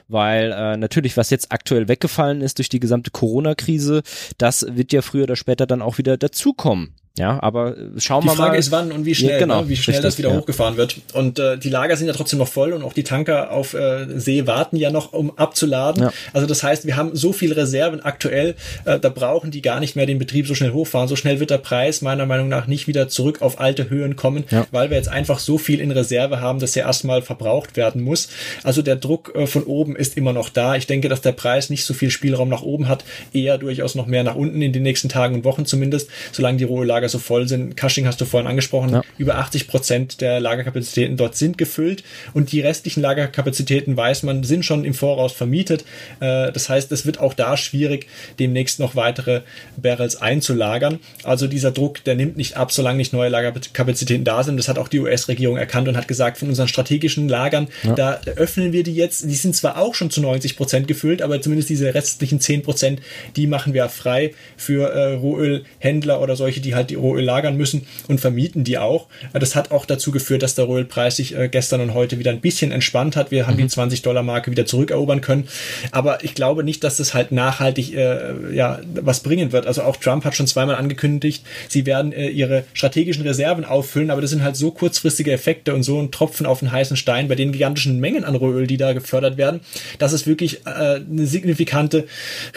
weil 0.08 0.52
äh, 0.52 0.78
natürlich, 0.78 1.18
was 1.18 1.30
jetzt 1.30 1.52
aktuell 1.52 1.88
weggefallen 1.88 2.42
ist 2.42 2.58
durch 2.58 2.70
die 2.70 2.80
gesamte 2.80 3.12
Corona-Krise, 3.12 4.04
das 4.38 4.66
wird 4.70 4.94
ja 4.94 5.02
früher 5.02 5.24
oder 5.24 5.36
später 5.36 5.66
dann 5.66 5.82
auch 5.82 5.98
wieder 5.98 6.18
dazukommen. 6.18 6.94
Ja, 7.18 7.42
aber 7.42 7.76
schauen 7.98 8.24
wir 8.24 8.28
mal. 8.28 8.34
Die 8.34 8.38
Frage 8.38 8.58
ist, 8.58 8.72
wann 8.72 8.92
und 8.92 9.06
wie 9.06 9.16
schnell, 9.16 9.32
ja, 9.32 9.40
genau, 9.40 9.62
ne, 9.62 9.70
wie 9.70 9.76
schnell 9.76 9.96
richtig, 9.96 10.08
das 10.08 10.18
wieder 10.18 10.30
ja. 10.30 10.38
hochgefahren 10.38 10.78
wird. 10.78 10.98
Und 11.14 11.40
äh, 11.40 11.58
die 11.58 11.70
Lager 11.70 11.96
sind 11.98 12.08
ja 12.08 12.14
trotzdem 12.14 12.40
noch 12.40 12.48
voll 12.48 12.74
und 12.74 12.84
auch 12.84 12.94
die 12.94 13.04
Tanker 13.04 13.52
auf 13.52 13.74
äh, 13.74 14.20
See 14.20 14.48
warten 14.48 14.78
ja 14.78 14.92
noch, 14.92 15.14
um 15.14 15.38
abzuladen. 15.38 16.04
Ja. 16.04 16.14
Also 16.34 16.48
das 16.48 16.64
heißt, 16.64 16.86
wir 16.86 16.96
haben 16.96 17.16
so 17.16 17.34
viel 17.34 17.54
Reserven 17.54 18.02
aktuell, 18.02 18.56
äh, 18.86 19.00
da 19.00 19.10
brauchen 19.10 19.52
die 19.52 19.62
gar 19.62 19.80
nicht 19.80 19.96
mehr 19.96 20.06
den 20.06 20.20
Betrieb 20.20 20.48
so 20.48 20.56
schnell 20.56 20.72
hochfahren. 20.72 21.08
So 21.08 21.16
schnell 21.16 21.40
wird 21.40 21.50
der 21.50 21.58
Preis 21.58 22.02
meiner 22.02 22.26
Meinung 22.26 22.50
nach 22.50 22.68
nicht 22.68 22.88
wieder 22.88 23.08
zurück 23.08 23.42
auf 23.42 23.60
alte 23.60 23.90
Höhen 23.90 24.16
kommen, 24.16 24.44
weil 24.72 24.90
wir 24.90 24.98
jetzt 24.98 25.10
einfach 25.10 25.40
so 25.40 25.58
viel 25.58 25.80
in 25.80 25.92
Reserve 25.92 26.42
haben, 26.42 26.60
dass 26.60 26.76
er 26.76 26.86
erstmal 26.86 27.22
verbraucht 27.22 27.76
werden 27.76 28.02
muss. 28.04 28.30
Also 28.64 28.82
der 28.82 28.96
Druck 28.96 29.34
äh, 29.36 29.48
von 29.48 29.64
oben 29.64 29.96
ist 29.96 30.18
immer 30.18 30.34
noch 30.34 30.50
da. 30.50 30.76
Ich 30.76 30.88
denke, 30.88 31.10
dass 31.10 31.22
der 31.22 31.32
Preis 31.32 31.70
nicht 31.70 31.86
so 31.86 31.94
viel 31.94 32.12
Spielraum 32.12 32.50
nach 32.50 32.62
oben 32.62 32.88
hat, 32.88 33.04
eher 33.34 33.58
durchaus 33.58 33.96
noch 33.96 34.08
mehr 34.08 34.24
nach 34.24 34.36
unten 34.36 34.62
in 34.62 34.74
den 34.74 34.84
nächsten 34.84 35.10
Tagen 35.10 35.36
und 35.36 35.44
Wochen 35.46 35.66
zumindest, 35.66 36.10
solange 36.32 36.58
die 36.58 36.64
rohe 36.64 36.86
Lager 37.08 37.10
so 37.10 37.20
voll 37.20 37.48
sind. 37.48 37.76
Cushing 37.78 38.06
hast 38.06 38.20
du 38.22 38.26
vorhin 38.26 38.48
angesprochen. 38.48 38.90
Ja. 38.90 39.02
Über 39.18 39.38
80 39.38 39.68
Prozent 39.68 40.22
der 40.22 40.40
Lagerkapazitäten 40.40 41.18
dort 41.18 41.36
sind 41.36 41.58
gefüllt 41.58 42.04
und 42.34 42.52
die 42.52 42.62
restlichen 42.62 43.02
Lagerkapazitäten, 43.02 43.96
weiß 43.96 44.24
man, 44.24 44.44
sind 44.44 44.66
schon 44.66 44.84
im 44.84 44.94
Voraus 44.94 45.32
vermietet. 45.34 45.86
Äh, 46.20 46.52
das 46.52 46.70
heißt, 46.70 46.92
es 46.92 47.06
wird 47.06 47.20
auch 47.20 47.34
da 47.34 47.58
schwierig, 47.58 48.08
demnächst 48.40 48.80
noch 48.80 48.96
weitere 48.96 49.42
Barrels 49.78 50.18
einzulagern. 50.18 51.00
Also 51.24 51.48
dieser 51.48 51.72
Druck, 51.72 52.04
der 52.04 52.16
nimmt 52.16 52.38
nicht 52.38 52.58
ab, 52.58 52.72
solange 52.72 52.98
nicht 52.98 53.14
neue 53.14 53.30
Lagerkapazitäten 53.30 54.24
da 54.24 54.44
sind. 54.44 54.58
Das 54.58 54.68
hat 54.68 54.78
auch 54.78 54.88
die 54.88 55.00
US-Regierung 55.00 55.58
erkannt 55.58 55.88
und 55.88 55.98
hat 55.98 56.08
gesagt, 56.08 56.38
von 56.38 56.50
unseren 56.50 56.68
strategischen 56.68 57.30
Lagern, 57.30 57.68
ja. 57.84 57.96
da 57.96 58.22
öffnen 58.36 58.74
wir 58.74 58.84
die 58.84 58.96
jetzt. 58.96 59.24
Die 59.24 59.36
sind 59.36 59.56
zwar 59.56 59.78
auch 59.78 59.96
schon 59.96 60.10
zu 60.10 60.22
90 60.22 60.58
Prozent 60.58 60.88
gefüllt, 60.88 61.22
aber 61.22 61.42
zumindest 61.42 61.70
diese 61.70 61.94
restlichen 61.94 62.40
10 62.40 62.64
Prozent, 62.64 63.02
die 63.36 63.48
machen 63.48 63.74
wir 63.74 63.88
frei 63.90 64.34
für 64.58 64.92
äh, 64.92 65.14
Rohölhändler 65.14 66.22
oder 66.22 66.36
solche, 66.36 66.62
die 66.62 66.76
halt 66.76 66.90
die 66.90 66.97
Rohöl 66.98 67.24
lagern 67.24 67.58
müssen 67.58 67.86
und 68.08 68.20
vermieten 68.20 68.64
die 68.64 68.78
auch. 68.78 69.08
Das 69.34 69.56
hat 69.56 69.72
auch 69.72 69.86
dazu 69.86 70.12
geführt, 70.12 70.44
dass 70.44 70.56
der 70.56 70.66
Rohölpreis 70.66 71.18
sich 71.18 71.36
äh, 71.36 71.50
gestern 71.50 71.82
und 71.82 71.94
heute 71.94 72.20
wieder 72.20 72.32
ein 72.32 72.42
bisschen 72.42 72.72
entspannt 72.72 73.16
hat. 73.16 73.32
Wir 73.32 73.48
haben 73.48 73.56
mhm. 73.56 73.64
die 73.64 73.68
20 73.68 74.02
Dollar 74.02 74.24
Marke 74.24 74.52
wieder 74.52 74.66
zurückerobern 74.66 75.22
können. 75.22 75.48
Aber 75.92 76.24
ich 76.24 76.36
glaube 76.36 76.64
nicht, 76.64 76.84
dass 76.84 76.98
das 76.98 77.14
halt 77.14 77.32
nachhaltig 77.32 77.96
äh, 77.96 78.56
ja 78.56 78.80
was 78.94 79.22
bringen 79.22 79.52
wird. 79.52 79.68
Also 79.68 79.84
auch 79.84 79.98
Trump 79.98 80.26
hat 80.26 80.36
schon 80.36 80.48
zweimal 80.48 80.76
angekündigt, 80.76 81.44
sie 81.68 81.86
werden 81.86 82.12
äh, 82.12 82.30
ihre 82.30 82.64
strategischen 82.74 83.24
Reserven 83.24 83.66
auffüllen, 83.66 84.12
aber 84.12 84.22
das 84.22 84.30
sind 84.32 84.44
halt 84.44 84.56
so 84.56 84.72
kurzfristige 84.72 85.32
Effekte 85.32 85.74
und 85.74 85.84
so 85.84 86.00
ein 86.00 86.12
Tropfen 86.12 86.46
auf 86.46 86.60
den 86.60 86.72
heißen 86.72 86.98
Stein 86.98 87.28
bei 87.28 87.36
den 87.36 87.52
gigantischen 87.52 88.00
Mengen 88.00 88.24
an 88.24 88.36
Rohöl, 88.36 88.68
die 88.68 88.78
da 88.78 88.94
gefördert 88.94 89.38
werden, 89.38 89.62
dass 90.00 90.14
es 90.14 90.28
wirklich 90.28 90.66
äh, 90.66 90.70
eine 90.70 91.28
signifikante 91.28 92.06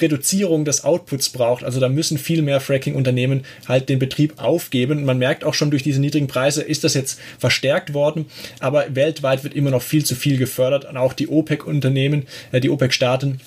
Reduzierung 0.01 0.65
des 0.65 0.85
Outputs 0.85 1.31
braucht. 1.31 1.65
Also 1.65 1.81
da 1.81 1.89
müssen 1.89 2.19
viel 2.19 2.43
mehr 2.43 2.61
Fracking-Unternehmen 2.61 3.45
halt 3.69 3.89
den 3.89 3.99
Betrieb 3.99 4.30
Betrieb 4.31 4.43
aufgeben. 4.43 5.05
Man 5.05 5.19
merkt 5.19 5.45
auch 5.45 5.55
schon 5.55 5.71
durch 5.71 5.83
diese 5.83 6.01
niedrigen 6.01 6.27
Preise, 6.27 6.63
ist 6.63 6.85
das 6.85 6.95
jetzt 6.95 7.21
verstärkt 7.39 7.95
worden, 7.95 8.27
aber 8.61 8.95
weltweit 8.95 9.45
wird 9.45 9.55
immer 9.55 9.71
noch 9.71 9.83
viel 9.83 10.05
zu 10.05 10.15
viel 10.15 10.39
gefördert 10.39 10.85
und 10.85 10.97
auch 10.97 11.13
die 11.13 11.29
OPEC-Unternehmen, 11.29 12.27
äh, 12.53 12.61
die 12.61 12.71
OPEC-Staaten 12.71 13.41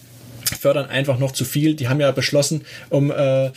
fördern 0.59 0.85
einfach 0.85 1.17
noch 1.17 1.31
zu 1.31 1.45
viel. 1.45 1.73
Die 1.73 1.87
haben 1.87 1.99
ja 1.99 2.11
beschlossen, 2.11 2.65
um 2.89 3.11
äh, 3.11 3.49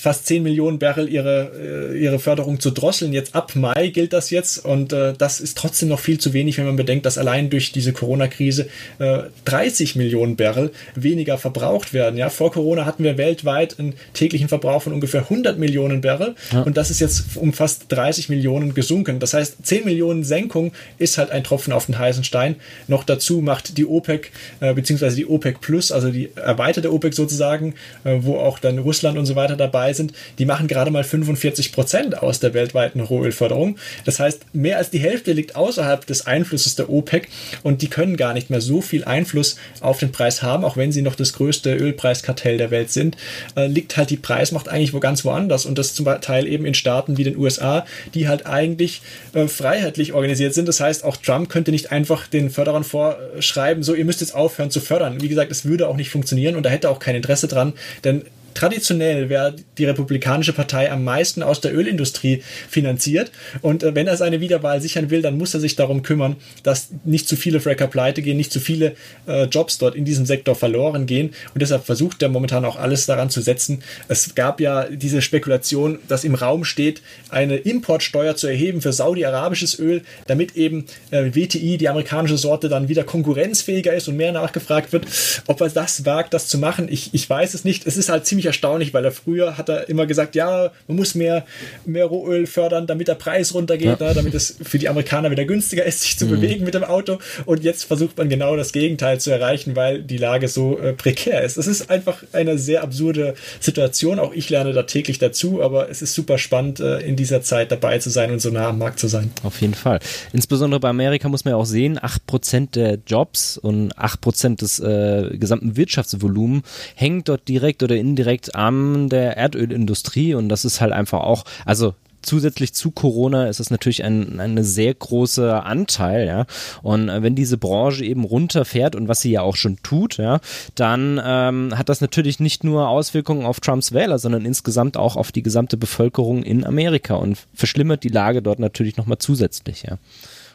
fast 0.00 0.26
10 0.26 0.42
Millionen 0.42 0.78
Barrel 0.78 1.08
ihre, 1.08 1.92
äh, 1.92 1.98
ihre 1.98 2.18
Förderung 2.18 2.60
zu 2.60 2.70
drosseln. 2.70 3.12
Jetzt 3.12 3.34
ab 3.34 3.52
Mai 3.54 3.88
gilt 3.88 4.12
das 4.12 4.30
jetzt 4.30 4.64
und 4.64 4.92
äh, 4.92 5.14
das 5.16 5.40
ist 5.40 5.56
trotzdem 5.58 5.88
noch 5.88 6.00
viel 6.00 6.18
zu 6.18 6.32
wenig, 6.32 6.58
wenn 6.58 6.66
man 6.66 6.76
bedenkt, 6.76 7.06
dass 7.06 7.18
allein 7.18 7.50
durch 7.50 7.72
diese 7.72 7.92
Corona-Krise 7.92 8.68
äh, 8.98 9.18
30 9.44 9.96
Millionen 9.96 10.36
Barrel 10.36 10.70
weniger 10.94 11.38
verbraucht 11.38 11.92
werden. 11.92 12.16
Ja, 12.16 12.30
vor 12.30 12.52
Corona 12.52 12.84
hatten 12.84 13.04
wir 13.04 13.18
weltweit 13.18 13.78
einen 13.78 13.94
täglichen 14.14 14.48
Verbrauch 14.48 14.82
von 14.82 14.92
ungefähr 14.92 15.22
100 15.22 15.58
Millionen 15.58 16.00
Barrel 16.00 16.34
ja. 16.52 16.62
und 16.62 16.76
das 16.76 16.90
ist 16.90 17.00
jetzt 17.00 17.36
um 17.36 17.52
fast 17.52 17.86
30 17.88 18.28
Millionen 18.28 18.74
gesunken. 18.74 19.18
Das 19.18 19.34
heißt, 19.34 19.64
10 19.64 19.84
Millionen 19.84 20.24
Senkung 20.24 20.72
ist 20.98 21.18
halt 21.18 21.30
ein 21.30 21.44
Tropfen 21.44 21.72
auf 21.72 21.86
den 21.86 21.98
heißen 21.98 22.24
Stein. 22.24 22.56
Noch 22.88 23.04
dazu 23.04 23.40
macht 23.40 23.78
die 23.78 23.86
OPEC 23.86 24.30
äh, 24.60 24.74
beziehungsweise 24.74 25.16
die 25.16 25.26
OPEC 25.26 25.60
Plus, 25.60 25.92
also 25.92 26.10
die 26.10 26.30
erweiterte 26.36 26.92
OPEC 26.92 27.14
sozusagen, 27.14 27.74
äh, 28.04 28.18
wo 28.20 28.36
auch 28.36 28.58
dann 28.58 28.78
Russland 28.78 29.18
und 29.18 29.26
so 29.26 29.36
weiter 29.36 29.56
dabei 29.56 29.81
sind, 29.90 30.12
die 30.38 30.44
machen 30.44 30.68
gerade 30.68 30.90
mal 30.90 31.04
45 31.04 31.72
Prozent 31.72 32.22
aus 32.22 32.40
der 32.40 32.54
weltweiten 32.54 33.00
Rohölförderung. 33.00 33.76
Das 34.04 34.20
heißt, 34.20 34.54
mehr 34.54 34.78
als 34.78 34.90
die 34.90 35.00
Hälfte 35.00 35.32
liegt 35.32 35.56
außerhalb 35.56 36.06
des 36.06 36.26
Einflusses 36.26 36.76
der 36.76 36.90
OPEC 36.90 37.28
und 37.62 37.82
die 37.82 37.88
können 37.88 38.16
gar 38.16 38.34
nicht 38.34 38.50
mehr 38.50 38.60
so 38.60 38.80
viel 38.80 39.04
Einfluss 39.04 39.56
auf 39.80 39.98
den 39.98 40.12
Preis 40.12 40.42
haben, 40.42 40.64
auch 40.64 40.76
wenn 40.76 40.92
sie 40.92 41.02
noch 41.02 41.16
das 41.16 41.32
größte 41.32 41.74
Ölpreiskartell 41.74 42.58
der 42.58 42.70
Welt 42.70 42.90
sind, 42.90 43.16
äh, 43.56 43.66
liegt 43.66 43.96
halt 43.96 44.10
die 44.10 44.16
Preismacht 44.16 44.68
eigentlich 44.68 44.92
wo 44.92 45.00
ganz 45.00 45.24
woanders 45.24 45.66
und 45.66 45.78
das 45.78 45.94
zum 45.94 46.06
Teil 46.20 46.46
eben 46.46 46.64
in 46.64 46.74
Staaten 46.74 47.16
wie 47.16 47.24
den 47.24 47.36
USA, 47.36 47.86
die 48.14 48.28
halt 48.28 48.46
eigentlich 48.46 49.02
äh, 49.32 49.48
freiheitlich 49.48 50.12
organisiert 50.12 50.54
sind. 50.54 50.68
Das 50.68 50.80
heißt, 50.80 51.04
auch 51.04 51.16
Trump 51.16 51.48
könnte 51.48 51.70
nicht 51.70 51.92
einfach 51.92 52.26
den 52.26 52.50
Förderern 52.50 52.84
vorschreiben, 52.84 53.82
so 53.82 53.94
ihr 53.94 54.04
müsst 54.04 54.20
jetzt 54.20 54.34
aufhören 54.34 54.70
zu 54.70 54.80
fördern. 54.80 55.20
Wie 55.20 55.28
gesagt, 55.28 55.50
es 55.50 55.64
würde 55.64 55.88
auch 55.88 55.96
nicht 55.96 56.10
funktionieren 56.10 56.56
und 56.56 56.64
da 56.64 56.70
hätte 56.70 56.90
auch 56.90 56.98
kein 56.98 57.14
Interesse 57.14 57.48
dran, 57.48 57.72
denn 58.04 58.22
traditionell 58.54 59.28
wäre 59.28 59.56
die 59.78 59.84
Republikanische 59.84 60.52
Partei 60.52 60.90
am 60.90 61.04
meisten 61.04 61.42
aus 61.42 61.60
der 61.60 61.74
Ölindustrie 61.74 62.42
finanziert. 62.68 63.30
Und 63.60 63.82
äh, 63.82 63.94
wenn 63.94 64.06
er 64.06 64.16
seine 64.16 64.40
Wiederwahl 64.40 64.80
sichern 64.80 65.10
will, 65.10 65.22
dann 65.22 65.38
muss 65.38 65.54
er 65.54 65.60
sich 65.60 65.76
darum 65.76 66.02
kümmern, 66.02 66.36
dass 66.62 66.88
nicht 67.04 67.28
zu 67.28 67.36
viele 67.36 67.60
Fracker 67.60 67.86
pleite 67.86 68.22
gehen, 68.22 68.36
nicht 68.36 68.52
zu 68.52 68.60
viele 68.60 68.94
äh, 69.26 69.44
Jobs 69.44 69.78
dort 69.78 69.94
in 69.94 70.04
diesem 70.04 70.26
Sektor 70.26 70.54
verloren 70.54 71.06
gehen. 71.06 71.30
Und 71.54 71.62
deshalb 71.62 71.84
versucht 71.84 72.22
er 72.22 72.28
momentan 72.28 72.64
auch 72.64 72.76
alles 72.76 73.06
daran 73.06 73.30
zu 73.30 73.40
setzen. 73.40 73.82
Es 74.08 74.34
gab 74.34 74.60
ja 74.60 74.84
diese 74.84 75.22
Spekulation, 75.22 75.98
dass 76.08 76.24
im 76.24 76.34
Raum 76.34 76.64
steht, 76.64 77.02
eine 77.28 77.56
Importsteuer 77.56 78.36
zu 78.36 78.46
erheben 78.46 78.80
für 78.80 78.92
saudi-arabisches 78.92 79.78
Öl, 79.78 80.02
damit 80.26 80.56
eben 80.56 80.86
äh, 81.10 81.30
WTI, 81.34 81.78
die 81.78 81.88
amerikanische 81.88 82.38
Sorte, 82.38 82.68
dann 82.68 82.88
wieder 82.88 83.04
konkurrenzfähiger 83.04 83.92
ist 83.94 84.08
und 84.08 84.16
mehr 84.16 84.32
nachgefragt 84.32 84.92
wird. 84.92 85.06
Ob 85.46 85.60
er 85.60 85.68
das 85.68 86.04
wagt, 86.04 86.34
das 86.34 86.48
zu 86.48 86.58
machen, 86.58 86.88
ich, 86.90 87.10
ich 87.12 87.28
weiß 87.28 87.54
es 87.54 87.64
nicht. 87.64 87.86
Es 87.86 87.96
ist 87.96 88.08
halt 88.08 88.26
ziemlich 88.26 88.41
ziemlich 88.42 88.46
erstaunlich, 88.46 88.92
weil 88.92 89.04
er 89.04 89.12
früher 89.12 89.56
hat 89.56 89.68
er 89.68 89.88
immer 89.88 90.06
gesagt, 90.06 90.34
ja, 90.34 90.72
man 90.88 90.96
muss 90.96 91.14
mehr, 91.14 91.44
mehr 91.84 92.06
Rohöl 92.06 92.46
fördern, 92.46 92.86
damit 92.86 93.08
der 93.08 93.14
Preis 93.14 93.54
runtergeht, 93.54 94.00
ja. 94.00 94.08
ne, 94.08 94.14
damit 94.14 94.34
es 94.34 94.56
für 94.62 94.78
die 94.78 94.88
Amerikaner 94.88 95.30
wieder 95.30 95.44
günstiger 95.44 95.84
ist, 95.84 96.00
sich 96.00 96.18
zu 96.18 96.26
mhm. 96.26 96.30
bewegen 96.30 96.64
mit 96.64 96.74
dem 96.74 96.84
Auto. 96.84 97.18
Und 97.46 97.62
jetzt 97.62 97.84
versucht 97.84 98.18
man 98.18 98.28
genau 98.28 98.56
das 98.56 98.72
Gegenteil 98.72 99.20
zu 99.20 99.30
erreichen, 99.30 99.76
weil 99.76 100.02
die 100.02 100.18
Lage 100.18 100.48
so 100.48 100.78
äh, 100.78 100.92
prekär 100.92 101.42
ist. 101.42 101.56
Es 101.56 101.66
ist 101.66 101.90
einfach 101.90 102.22
eine 102.32 102.58
sehr 102.58 102.82
absurde 102.82 103.34
Situation. 103.60 104.18
Auch 104.18 104.32
ich 104.32 104.50
lerne 104.50 104.72
da 104.72 104.82
täglich 104.82 105.18
dazu, 105.18 105.62
aber 105.62 105.88
es 105.88 106.02
ist 106.02 106.14
super 106.14 106.38
spannend, 106.38 106.80
äh, 106.80 106.98
in 107.00 107.16
dieser 107.16 107.42
Zeit 107.42 107.70
dabei 107.70 107.98
zu 107.98 108.10
sein 108.10 108.32
und 108.32 108.40
so 108.40 108.50
nah 108.50 108.68
am 108.68 108.78
Markt 108.78 108.98
zu 108.98 109.08
sein. 109.08 109.30
Auf 109.42 109.60
jeden 109.60 109.74
Fall. 109.74 110.00
Insbesondere 110.32 110.80
bei 110.80 110.88
Amerika 110.88 111.28
muss 111.28 111.44
man 111.44 111.52
ja 111.52 111.56
auch 111.56 111.66
sehen, 111.66 111.98
8% 111.98 112.72
der 112.72 112.98
Jobs 113.06 113.58
und 113.58 113.96
8% 113.96 114.56
des 114.56 114.80
äh, 114.80 115.36
gesamten 115.36 115.76
Wirtschaftsvolumens 115.76 116.64
hängt 116.94 117.28
dort 117.28 117.46
direkt 117.48 117.82
oder 117.82 117.96
indirekt 117.96 118.31
direkt 118.32 118.54
an 118.54 119.10
der 119.10 119.36
Erdölindustrie 119.36 120.34
und 120.34 120.48
das 120.48 120.64
ist 120.64 120.80
halt 120.80 120.92
einfach 120.92 121.20
auch, 121.20 121.44
also 121.66 121.94
zusätzlich 122.22 122.72
zu 122.72 122.92
Corona 122.92 123.48
ist 123.48 123.58
es 123.58 123.70
natürlich 123.70 124.04
ein, 124.04 124.38
ein 124.38 124.62
sehr 124.62 124.94
großer 124.94 125.66
Anteil, 125.66 126.26
ja. 126.26 126.46
Und 126.80 127.08
äh, 127.08 127.20
wenn 127.20 127.34
diese 127.34 127.58
Branche 127.58 128.04
eben 128.04 128.22
runterfährt 128.24 128.94
und 128.94 129.08
was 129.08 129.20
sie 129.20 129.32
ja 129.32 129.42
auch 129.42 129.56
schon 129.56 129.78
tut, 129.82 130.18
ja, 130.18 130.38
dann 130.76 131.20
ähm, 131.22 131.76
hat 131.76 131.88
das 131.88 132.00
natürlich 132.00 132.38
nicht 132.38 132.62
nur 132.62 132.88
Auswirkungen 132.88 133.44
auf 133.44 133.58
Trumps 133.58 133.92
Wähler, 133.92 134.20
sondern 134.20 134.44
insgesamt 134.44 134.96
auch 134.96 135.16
auf 135.16 135.32
die 135.32 135.42
gesamte 135.42 135.76
Bevölkerung 135.76 136.44
in 136.44 136.64
Amerika 136.64 137.16
und 137.16 137.38
verschlimmert 137.54 138.04
die 138.04 138.08
Lage 138.08 138.40
dort 138.40 138.60
natürlich 138.60 138.96
nochmal 138.96 139.18
zusätzlich, 139.18 139.82
ja. 139.82 139.98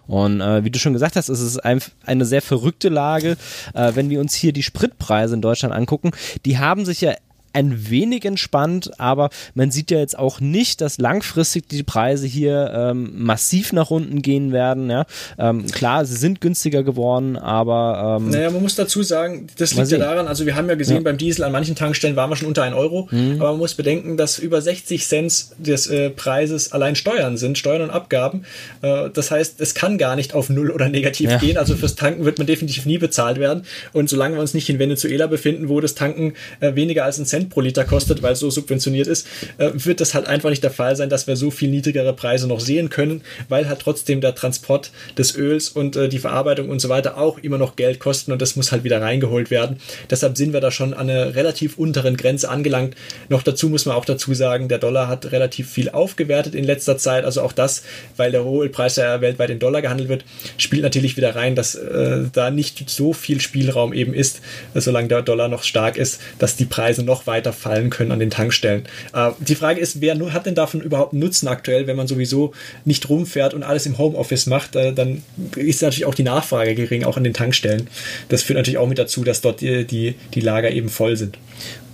Und 0.07 0.41
äh, 0.41 0.63
wie 0.63 0.71
du 0.71 0.79
schon 0.79 0.93
gesagt 0.93 1.15
hast, 1.15 1.29
ist 1.29 1.41
es 1.41 1.59
ein, 1.59 1.81
eine 2.05 2.25
sehr 2.25 2.41
verrückte 2.41 2.89
Lage. 2.89 3.37
Äh, 3.73 3.91
wenn 3.95 4.09
wir 4.09 4.19
uns 4.19 4.33
hier 4.33 4.53
die 4.53 4.63
Spritpreise 4.63 5.35
in 5.35 5.41
Deutschland 5.41 5.75
angucken, 5.75 6.11
die 6.45 6.57
haben 6.57 6.85
sich 6.85 7.01
ja 7.01 7.13
ein 7.57 7.89
wenig 7.89 8.23
entspannt, 8.23 8.91
aber 8.99 9.31
man 9.55 9.71
sieht 9.71 9.89
ja 9.89 9.97
jetzt 9.97 10.17
auch 10.17 10.39
nicht, 10.39 10.79
dass 10.79 10.99
langfristig 10.99 11.67
die 11.67 11.81
Preise 11.81 12.27
hier 12.27 12.71
ähm, 12.75 13.13
massiv 13.15 13.73
nach 13.73 13.89
unten 13.89 14.21
gehen 14.21 14.51
werden. 14.51 14.91
Ja? 14.91 15.05
Ähm, 15.39 15.65
klar, 15.65 16.05
sie 16.05 16.15
sind 16.15 16.39
günstiger 16.39 16.83
geworden, 16.83 17.35
aber. 17.35 18.19
Ähm, 18.21 18.29
naja, 18.29 18.51
man 18.51 18.61
muss 18.61 18.75
dazu 18.75 19.01
sagen, 19.01 19.47
das 19.57 19.73
liegt 19.73 19.89
ja 19.89 19.97
daran, 19.97 20.27
also 20.27 20.45
wir 20.45 20.55
haben 20.55 20.69
ja 20.69 20.75
gesehen, 20.75 20.97
ja. 20.97 21.01
beim 21.01 21.17
Diesel 21.17 21.43
an 21.43 21.51
manchen 21.51 21.75
Tankstellen 21.75 22.15
waren 22.15 22.29
wir 22.29 22.35
schon 22.35 22.47
unter 22.47 22.61
1 22.61 22.75
Euro, 22.75 23.07
mhm. 23.09 23.37
aber 23.39 23.49
man 23.51 23.59
muss 23.59 23.73
bedenken, 23.73 24.17
dass 24.17 24.37
über 24.37 24.61
60 24.61 25.07
Cent 25.07 25.47
des 25.57 25.87
äh, 25.87 26.11
Preises 26.11 26.73
allein 26.73 26.95
Steuern 26.95 27.37
sind, 27.37 27.57
Steuern 27.57 27.81
und 27.81 27.89
Abgaben. 27.89 28.45
Äh, 28.83 29.09
das 29.11 29.31
heißt, 29.31 29.59
es 29.61 29.73
kann 29.73 29.97
gar 29.97 30.15
nicht 30.15 30.35
auf 30.35 30.49
Null 30.49 30.69
oder 30.69 30.89
negativ 30.89 31.31
ja. 31.31 31.37
gehen. 31.39 31.57
Also 31.57 31.75
fürs 31.75 31.95
Tanken 31.95 32.23
wird 32.23 32.37
man 32.37 32.45
definitiv 32.45 32.85
nie 32.85 32.99
bezahlt 32.99 33.39
werden. 33.39 33.63
Und 33.93 34.09
solange 34.09 34.35
wir 34.35 34.41
uns 34.41 34.53
nicht 34.53 34.69
in 34.69 34.77
Venezuela 34.77 35.25
befinden, 35.25 35.69
wo 35.69 35.81
das 35.81 35.95
Tanken 35.95 36.33
äh, 36.59 36.75
weniger 36.75 37.03
als 37.03 37.17
ein 37.17 37.25
Cent 37.25 37.46
Cent 37.47 37.49
pro 37.49 37.61
Liter 37.61 37.85
kostet, 37.85 38.21
weil 38.21 38.33
es 38.33 38.39
so 38.39 38.49
subventioniert 38.49 39.07
ist, 39.07 39.27
äh, 39.57 39.71
wird 39.73 40.01
das 40.01 40.13
halt 40.13 40.27
einfach 40.27 40.49
nicht 40.49 40.63
der 40.63 40.71
Fall 40.71 40.95
sein, 40.95 41.09
dass 41.09 41.27
wir 41.27 41.35
so 41.35 41.51
viel 41.51 41.69
niedrigere 41.69 42.13
Preise 42.13 42.47
noch 42.47 42.59
sehen 42.59 42.89
können, 42.89 43.21
weil 43.49 43.67
halt 43.67 43.79
trotzdem 43.79 44.21
der 44.21 44.35
Transport 44.35 44.91
des 45.17 45.35
Öls 45.35 45.69
und 45.69 45.95
äh, 45.95 46.09
die 46.09 46.19
Verarbeitung 46.19 46.69
und 46.69 46.79
so 46.79 46.89
weiter 46.89 47.17
auch 47.17 47.37
immer 47.39 47.57
noch 47.57 47.75
Geld 47.75 47.99
kosten 47.99 48.31
und 48.31 48.41
das 48.41 48.55
muss 48.55 48.71
halt 48.71 48.83
wieder 48.83 49.01
reingeholt 49.01 49.51
werden. 49.51 49.77
Deshalb 50.09 50.37
sind 50.37 50.53
wir 50.53 50.61
da 50.61 50.71
schon 50.71 50.93
an 50.93 51.09
einer 51.09 51.35
relativ 51.35 51.77
unteren 51.77 52.17
Grenze 52.17 52.49
angelangt. 52.49 52.95
Noch 53.29 53.43
dazu 53.43 53.69
muss 53.69 53.85
man 53.85 53.95
auch 53.95 54.05
dazu 54.05 54.33
sagen, 54.33 54.67
der 54.67 54.79
Dollar 54.79 55.07
hat 55.07 55.31
relativ 55.31 55.69
viel 55.69 55.89
aufgewertet 55.89 56.55
in 56.55 56.63
letzter 56.63 56.97
Zeit. 56.97 57.25
Also 57.25 57.41
auch 57.41 57.53
das, 57.53 57.83
weil 58.17 58.31
der 58.31 58.41
Rohölpreis 58.41 58.95
ja 58.95 59.21
weltweit 59.21 59.49
in 59.49 59.59
Dollar 59.59 59.81
gehandelt 59.81 60.09
wird, 60.09 60.25
spielt 60.57 60.83
natürlich 60.83 61.17
wieder 61.17 61.35
rein, 61.35 61.55
dass 61.55 61.75
äh, 61.75 62.25
da 62.31 62.51
nicht 62.51 62.89
so 62.89 63.13
viel 63.13 63.41
Spielraum 63.41 63.93
eben 63.93 64.13
ist, 64.13 64.41
solange 64.73 65.07
der 65.07 65.21
Dollar 65.21 65.47
noch 65.47 65.63
stark 65.63 65.97
ist, 65.97 66.19
dass 66.39 66.55
die 66.55 66.65
Preise 66.65 67.03
noch 67.03 67.26
weiter 67.27 67.53
fallen 67.53 67.89
können 67.89 68.11
an 68.11 68.19
den 68.19 68.29
Tankstellen. 68.29 68.83
Äh, 69.13 69.31
die 69.39 69.55
Frage 69.55 69.79
ist, 69.79 70.01
wer 70.01 70.17
hat 70.33 70.45
denn 70.45 70.55
davon 70.55 70.81
überhaupt 70.81 71.13
Nutzen 71.13 71.47
aktuell, 71.47 71.87
wenn 71.87 71.97
man 71.97 72.07
sowieso 72.07 72.53
nicht 72.85 73.07
rumfährt 73.09 73.53
und 73.53 73.63
alles 73.63 73.85
im 73.85 73.97
Homeoffice 73.97 74.47
macht, 74.47 74.75
äh, 74.75 74.93
dann 74.93 75.23
ist 75.55 75.81
natürlich 75.81 76.05
auch 76.05 76.15
die 76.15 76.23
Nachfrage 76.23 76.75
gering, 76.75 77.03
auch 77.03 77.17
an 77.17 77.23
den 77.23 77.33
Tankstellen. 77.33 77.87
Das 78.29 78.43
führt 78.43 78.57
natürlich 78.57 78.77
auch 78.77 78.87
mit 78.87 78.97
dazu, 78.97 79.23
dass 79.23 79.41
dort 79.41 79.61
die, 79.61 79.85
die, 79.85 80.15
die 80.33 80.41
Lager 80.41 80.71
eben 80.71 80.89
voll 80.89 81.15
sind. 81.17 81.37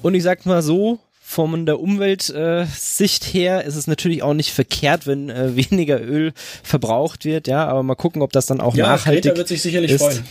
Und 0.01 0.15
ich 0.15 0.23
sag 0.23 0.45
mal 0.45 0.61
so, 0.61 0.99
von 1.25 1.65
der 1.65 1.79
Umweltsicht 1.79 3.27
äh, 3.27 3.31
her 3.31 3.63
ist 3.63 3.75
es 3.75 3.87
natürlich 3.87 4.21
auch 4.21 4.33
nicht 4.33 4.51
verkehrt, 4.51 5.07
wenn 5.07 5.29
äh, 5.29 5.55
weniger 5.71 5.99
Öl 5.99 6.33
verbraucht 6.61 7.25
wird, 7.25 7.47
ja, 7.47 7.65
aber 7.65 7.81
mal 7.81 7.95
gucken, 7.95 8.21
ob 8.21 8.31
das 8.31 8.45
dann 8.45 8.61
auch 8.61 8.75
ja, 8.75 8.85
nachhaltig 8.87 9.23
Greta 9.23 9.37
wird 9.37 9.47
sich 9.47 9.61
sicherlich 9.61 9.91
ist. 9.91 10.01
freuen. 10.01 10.23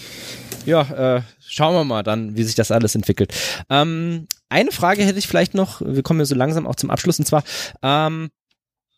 Ja, 0.64 1.16
äh, 1.16 1.22
schauen 1.40 1.74
wir 1.74 1.84
mal 1.84 2.02
dann, 2.04 2.36
wie 2.36 2.44
sich 2.44 2.54
das 2.54 2.70
alles 2.70 2.94
entwickelt. 2.94 3.34
Ähm, 3.68 4.28
eine 4.52 4.70
Frage 4.70 5.04
hätte 5.04 5.18
ich 5.18 5.26
vielleicht 5.26 5.54
noch, 5.54 5.80
wir 5.80 6.02
kommen 6.02 6.20
ja 6.20 6.26
so 6.26 6.34
langsam 6.34 6.66
auch 6.66 6.76
zum 6.76 6.90
Abschluss, 6.90 7.18
und 7.18 7.24
zwar, 7.24 7.42
ähm, 7.82 8.30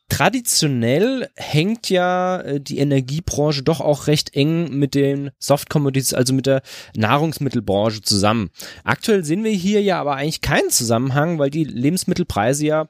traditionell 0.09 1.29
hängt 1.37 1.88
ja 1.88 2.40
äh, 2.40 2.61
die 2.61 2.79
Energiebranche 2.79 3.62
doch 3.62 3.81
auch 3.81 4.07
recht 4.07 4.35
eng 4.35 4.77
mit 4.77 4.95
den 4.95 5.31
Soft 5.38 5.71
Commodities, 5.71 6.14
also 6.14 6.35
mit 6.35 6.47
der 6.47 6.62
Nahrungsmittelbranche 6.95 8.03
zusammen. 8.03 8.51
Aktuell 8.85 9.25
sehen 9.25 9.45
wir 9.45 9.53
hier 9.53 9.83
ja 9.83 10.01
aber 10.01 10.17
eigentlich 10.17 10.40
keinen 10.40 10.71
Zusammenhang, 10.71 11.38
weil 11.38 11.51
die 11.51 11.64
Lebensmittelpreise 11.64 12.67
ja 12.67 12.88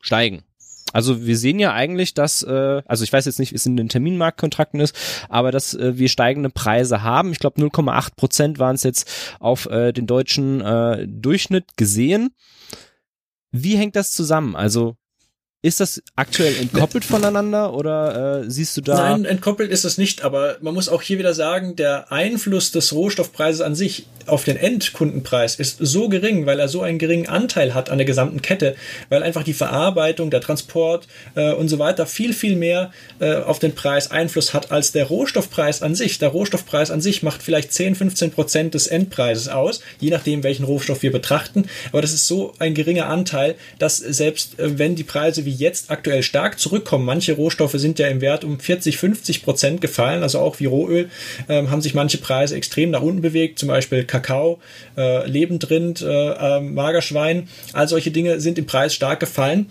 steigen. 0.00 0.44
Also 0.92 1.26
wir 1.26 1.36
sehen 1.36 1.58
ja 1.58 1.72
eigentlich, 1.72 2.14
dass, 2.14 2.42
äh, 2.42 2.82
also 2.86 3.04
ich 3.04 3.12
weiß 3.12 3.24
jetzt 3.24 3.38
nicht, 3.38 3.52
wie 3.52 3.56
es 3.56 3.66
in 3.66 3.76
den 3.76 3.88
Terminmarktkontrakten 3.88 4.80
ist, 4.80 4.96
aber 5.28 5.50
dass 5.50 5.74
äh, 5.74 5.98
wir 5.98 6.08
steigende 6.08 6.50
Preise 6.50 7.02
haben. 7.02 7.32
Ich 7.32 7.38
glaube 7.38 7.60
0,8 7.60 8.16
Prozent 8.16 8.58
waren 8.58 8.74
es 8.74 8.82
jetzt 8.82 9.10
auf 9.40 9.66
äh, 9.66 9.92
den 9.92 10.06
deutschen 10.06 10.60
äh, 10.60 11.06
Durchschnitt 11.08 11.76
gesehen. 11.76 12.34
Wie 13.50 13.76
hängt 13.76 13.96
das 13.96 14.12
zusammen? 14.12 14.56
Also 14.56 14.96
Ist 15.64 15.78
das 15.78 16.02
aktuell 16.16 16.56
entkoppelt 16.56 17.04
voneinander 17.04 17.72
oder 17.72 18.42
äh, 18.42 18.50
siehst 18.50 18.76
du 18.76 18.80
da? 18.80 19.10
Nein, 19.10 19.24
entkoppelt 19.24 19.70
ist 19.70 19.84
es 19.84 19.96
nicht, 19.96 20.22
aber 20.22 20.56
man 20.60 20.74
muss 20.74 20.88
auch 20.88 21.02
hier 21.02 21.20
wieder 21.20 21.34
sagen, 21.34 21.76
der 21.76 22.10
Einfluss 22.10 22.72
des 22.72 22.92
Rohstoffpreises 22.92 23.60
an 23.60 23.76
sich 23.76 24.06
auf 24.26 24.44
den 24.44 24.56
Endkundenpreis 24.56 25.56
ist 25.56 25.78
so 25.80 26.08
gering, 26.08 26.46
weil 26.46 26.58
er 26.58 26.68
so 26.68 26.82
einen 26.82 26.98
geringen 26.98 27.28
Anteil 27.28 27.74
hat 27.74 27.90
an 27.90 27.98
der 27.98 28.04
gesamten 28.04 28.42
Kette, 28.42 28.74
weil 29.08 29.22
einfach 29.22 29.44
die 29.44 29.52
Verarbeitung, 29.52 30.30
der 30.30 30.40
Transport 30.40 31.06
äh, 31.34 31.52
und 31.52 31.68
so 31.68 31.78
weiter 31.78 32.06
viel, 32.06 32.32
viel 32.32 32.56
mehr 32.56 32.90
äh, 33.20 33.36
auf 33.36 33.58
den 33.58 33.74
Preis 33.74 34.10
Einfluss 34.10 34.54
hat 34.54 34.72
als 34.72 34.92
der 34.92 35.06
Rohstoffpreis 35.06 35.82
an 35.82 35.94
sich. 35.94 36.18
Der 36.18 36.30
Rohstoffpreis 36.30 36.90
an 36.90 37.00
sich 37.00 37.22
macht 37.22 37.42
vielleicht 37.42 37.72
10, 37.72 37.94
15 37.94 38.30
Prozent 38.32 38.74
des 38.74 38.88
Endpreises 38.88 39.48
aus, 39.48 39.80
je 40.00 40.10
nachdem, 40.10 40.42
welchen 40.42 40.64
Rohstoff 40.64 41.02
wir 41.02 41.12
betrachten. 41.12 41.66
Aber 41.90 42.02
das 42.02 42.12
ist 42.12 42.26
so 42.26 42.52
ein 42.58 42.74
geringer 42.74 43.06
Anteil, 43.06 43.54
dass 43.78 43.98
selbst 43.98 44.58
äh, 44.58 44.78
wenn 44.78 44.96
die 44.96 45.04
Preise 45.04 45.44
wie 45.44 45.51
die 45.52 45.62
jetzt 45.62 45.90
aktuell 45.90 46.22
stark 46.22 46.58
zurückkommen. 46.58 47.04
Manche 47.04 47.34
Rohstoffe 47.34 47.74
sind 47.74 47.98
ja 47.98 48.08
im 48.08 48.20
Wert 48.20 48.44
um 48.44 48.58
40, 48.58 48.96
50 48.96 49.42
Prozent 49.42 49.80
gefallen, 49.80 50.22
also 50.22 50.38
auch 50.38 50.60
wie 50.60 50.66
Rohöl 50.66 51.10
ähm, 51.48 51.70
haben 51.70 51.82
sich 51.82 51.94
manche 51.94 52.18
Preise 52.18 52.56
extrem 52.56 52.90
nach 52.90 53.02
unten 53.02 53.20
bewegt, 53.20 53.58
zum 53.58 53.68
Beispiel 53.68 54.04
Kakao, 54.04 54.60
äh, 54.96 55.26
Lebendrind, 55.28 56.00
äh, 56.00 56.06
äh, 56.06 56.60
Magerschwein, 56.60 57.48
all 57.72 57.88
solche 57.88 58.10
Dinge 58.10 58.40
sind 58.40 58.58
im 58.58 58.66
Preis 58.66 58.94
stark 58.94 59.20
gefallen. 59.20 59.66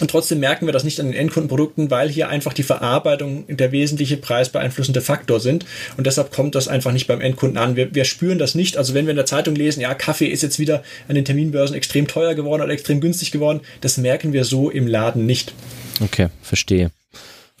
Und 0.00 0.10
trotzdem 0.10 0.40
merken 0.40 0.66
wir 0.66 0.72
das 0.72 0.82
nicht 0.82 0.98
an 0.98 1.06
den 1.06 1.14
Endkundenprodukten, 1.14 1.90
weil 1.90 2.08
hier 2.08 2.28
einfach 2.28 2.52
die 2.52 2.64
Verarbeitung 2.64 3.44
der 3.48 3.70
wesentliche 3.70 4.16
preisbeeinflussende 4.16 5.00
Faktor 5.00 5.38
sind. 5.38 5.64
Und 5.96 6.06
deshalb 6.06 6.32
kommt 6.32 6.56
das 6.56 6.66
einfach 6.66 6.92
nicht 6.92 7.06
beim 7.06 7.20
Endkunden 7.20 7.58
an. 7.58 7.76
Wir, 7.76 7.94
wir 7.94 8.04
spüren 8.04 8.38
das 8.38 8.56
nicht. 8.56 8.76
Also 8.76 8.94
wenn 8.94 9.06
wir 9.06 9.10
in 9.10 9.16
der 9.16 9.26
Zeitung 9.26 9.54
lesen, 9.54 9.80
ja, 9.80 9.94
Kaffee 9.94 10.26
ist 10.26 10.42
jetzt 10.42 10.58
wieder 10.58 10.82
an 11.06 11.14
den 11.14 11.24
Terminbörsen 11.24 11.76
extrem 11.76 12.08
teuer 12.08 12.34
geworden 12.34 12.62
oder 12.62 12.72
extrem 12.72 13.00
günstig 13.00 13.30
geworden, 13.30 13.60
das 13.82 13.96
merken 13.96 14.32
wir 14.32 14.44
so 14.44 14.68
im 14.68 14.88
Laden 14.88 15.26
nicht. 15.26 15.54
Okay, 16.00 16.28
verstehe. 16.42 16.90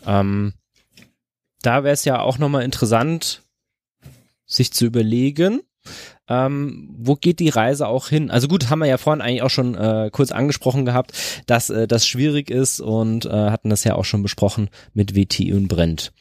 Ähm, 0.04 0.54
da 1.62 1.84
wäre 1.84 1.94
es 1.94 2.04
ja 2.04 2.20
auch 2.20 2.38
nochmal 2.38 2.64
interessant, 2.64 3.42
sich 4.44 4.72
zu 4.72 4.86
überlegen, 4.86 5.62
ähm, 6.28 6.88
wo 6.96 7.16
geht 7.16 7.40
die 7.40 7.48
Reise 7.48 7.86
auch 7.86 8.08
hin? 8.08 8.30
Also 8.30 8.48
gut, 8.48 8.70
haben 8.70 8.78
wir 8.78 8.86
ja 8.86 8.98
vorhin 8.98 9.20
eigentlich 9.20 9.42
auch 9.42 9.50
schon 9.50 9.74
äh, 9.74 10.10
kurz 10.12 10.32
angesprochen 10.32 10.84
gehabt, 10.84 11.12
dass 11.46 11.70
äh, 11.70 11.86
das 11.86 12.06
schwierig 12.06 12.50
ist 12.50 12.80
und 12.80 13.26
äh, 13.26 13.30
hatten 13.30 13.70
das 13.70 13.84
ja 13.84 13.94
auch 13.94 14.04
schon 14.04 14.22
besprochen 14.22 14.70
mit 14.92 15.14
WT 15.14 15.52
und 15.52 15.68
Brent. 15.68 16.12